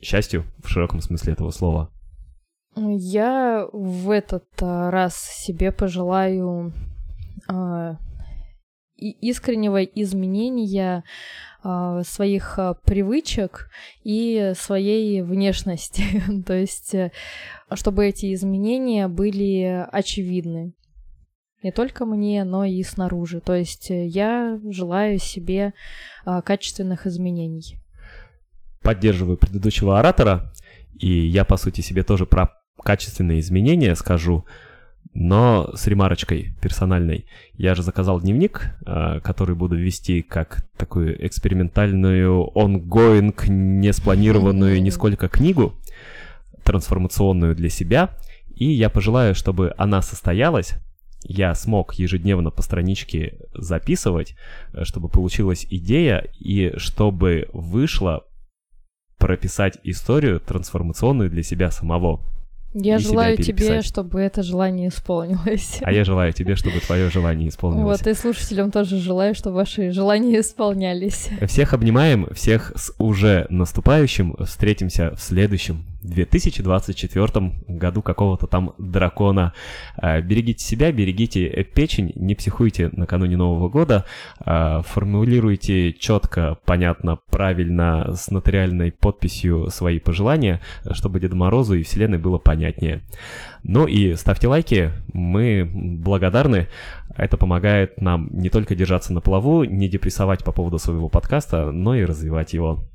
счастью 0.01 0.45
в 0.63 0.69
широком 0.69 1.01
смысле 1.01 1.33
этого 1.33 1.51
слова. 1.51 1.91
Я 2.75 3.67
в 3.71 4.09
этот 4.09 4.45
а, 4.61 4.91
раз 4.91 5.15
себе 5.15 5.71
пожелаю 5.71 6.73
искреннего 8.97 9.83
изменения 9.83 11.03
а, 11.67 12.03
своих 12.03 12.59
а, 12.59 12.75
привычек 12.75 13.69
и 14.03 14.53
своей 14.55 15.23
внешности. 15.23 16.03
То 16.45 16.53
есть, 16.53 16.93
э, 16.93 17.11
чтобы 17.73 18.05
эти 18.05 18.31
изменения 18.35 19.07
были 19.07 19.85
очевидны. 19.91 20.73
Не 21.63 21.71
только 21.71 22.05
мне, 22.05 22.43
но 22.43 22.65
и 22.65 22.83
снаружи. 22.83 23.41
То 23.41 23.55
есть 23.55 23.89
э, 23.89 24.05
я 24.05 24.59
желаю 24.69 25.17
себе 25.17 25.73
а, 26.23 26.43
качественных 26.43 27.07
изменений. 27.07 27.79
Поддерживаю 28.83 29.37
предыдущего 29.37 29.97
оратора, 29.97 30.53
и 30.93 31.09
я, 31.09 31.43
по 31.45 31.57
сути, 31.57 31.81
себе 31.81 32.03
тоже 32.03 32.27
про 32.27 32.53
качественные 32.83 33.39
изменения 33.39 33.95
скажу, 33.95 34.45
но 35.15 35.71
с 35.73 35.87
ремарочкой 35.87 36.53
персональной. 36.61 37.25
Я 37.53 37.73
же 37.73 37.83
заказал 37.83 38.19
дневник, 38.19 38.75
э, 38.85 39.21
который 39.23 39.55
буду 39.55 39.77
вести 39.77 40.21
как 40.21 40.67
такую 40.77 41.25
экспериментальную, 41.25 42.51
ongoing, 42.53 43.33
не 43.47 43.93
спланированную 43.93 44.83
нисколько 44.83 45.29
книгу, 45.29 45.73
трансформационную 46.63 47.55
для 47.55 47.69
себя, 47.69 48.09
и 48.53 48.65
я 48.65 48.89
пожелаю, 48.89 49.35
чтобы 49.35 49.73
она 49.77 50.01
состоялась, 50.01 50.75
я 51.23 51.55
смог 51.55 51.93
ежедневно 51.93 52.51
по 52.51 52.61
страничке 52.61 53.39
записывать, 53.53 54.35
э, 54.73 54.83
чтобы 54.83 55.07
получилась 55.07 55.65
идея, 55.69 56.27
и 56.37 56.73
чтобы 56.77 57.47
вышло 57.53 58.25
прописать 59.17 59.77
историю 59.83 60.41
трансформационную 60.41 61.29
для 61.29 61.41
себя 61.41 61.71
самого. 61.71 62.34
Я 62.77 62.99
желаю 62.99 63.37
тебе, 63.37 63.81
чтобы 63.81 64.19
это 64.19 64.43
желание 64.43 64.89
исполнилось. 64.89 65.79
А 65.81 65.93
я 65.93 66.03
желаю 66.03 66.33
тебе, 66.33 66.57
чтобы 66.57 66.81
твое 66.81 67.09
желание 67.09 67.47
исполнилось. 67.47 67.99
Вот, 68.01 68.07
и 68.07 68.13
слушателям 68.13 68.69
тоже 68.69 68.97
желаю, 68.97 69.33
чтобы 69.33 69.55
ваши 69.55 69.91
желания 69.91 70.41
исполнялись. 70.41 71.29
Всех 71.47 71.73
обнимаем, 71.73 72.27
всех 72.33 72.73
с 72.75 72.93
уже 72.99 73.47
наступающим. 73.49 74.35
Встретимся 74.45 75.15
в 75.15 75.21
следующем 75.21 75.85
2024 76.09 77.53
году 77.67 78.01
какого-то 78.01 78.47
там 78.47 78.73
дракона. 78.77 79.53
А, 79.97 80.21
Берегите 80.21 80.63
себя, 80.63 80.91
берегите 80.91 81.63
печень, 81.63 82.11
не 82.15 82.35
психуйте 82.35 82.89
накануне 82.93 83.37
Нового 83.37 83.69
года. 83.69 84.05
А, 84.39 84.81
Формулируйте 84.81 85.93
четко, 85.93 86.57
понятно, 86.65 87.17
правильно, 87.29 88.13
с 88.13 88.29
нотариальной 88.29 88.91
подписью 88.91 89.69
свои 89.69 89.99
пожелания, 89.99 90.61
чтобы 90.91 91.19
Деду 91.19 91.35
Морозу 91.35 91.75
и 91.75 91.83
Вселенной 91.83 92.17
было 92.17 92.37
понятнее. 92.37 93.03
Ну 93.63 93.87
и 93.87 94.15
ставьте 94.15 94.47
лайки, 94.47 94.91
мы 95.11 95.69
благодарны. 95.73 96.67
Это 97.15 97.37
помогает 97.37 97.99
нам 97.99 98.29
не 98.31 98.49
только 98.49 98.75
держаться 98.75 99.13
на 99.13 99.21
плаву, 99.21 99.63
не 99.63 99.89
депрессовать 99.89 100.43
по 100.43 100.51
поводу 100.51 100.77
своего 100.77 101.09
подкаста, 101.09 101.71
но 101.71 101.95
и 101.95 102.05
развивать 102.05 102.53
его. 102.53 102.87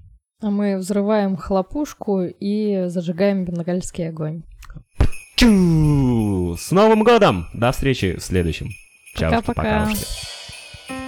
А 0.42 0.50
мы 0.50 0.78
взрываем 0.78 1.36
хлопушку 1.36 2.22
и 2.22 2.84
зажигаем 2.86 3.44
бенгальский 3.44 4.08
огонь. 4.08 4.42
Чу! 5.36 6.56
С 6.58 6.70
Новым 6.70 7.04
годом! 7.04 7.46
До 7.52 7.72
встречи 7.72 8.16
в 8.16 8.22
следующем. 8.22 8.70
Чао, 9.14 9.30
Пока-пока. 9.30 9.86
пока. 9.88 11.00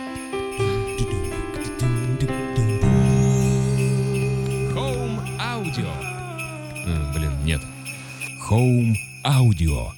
Home 4.75 5.19
Audio. 5.39 5.89
Э, 6.87 7.13
блин, 7.15 7.33
нет. 7.45 7.61
Home 8.51 8.95
Audio. 9.25 9.89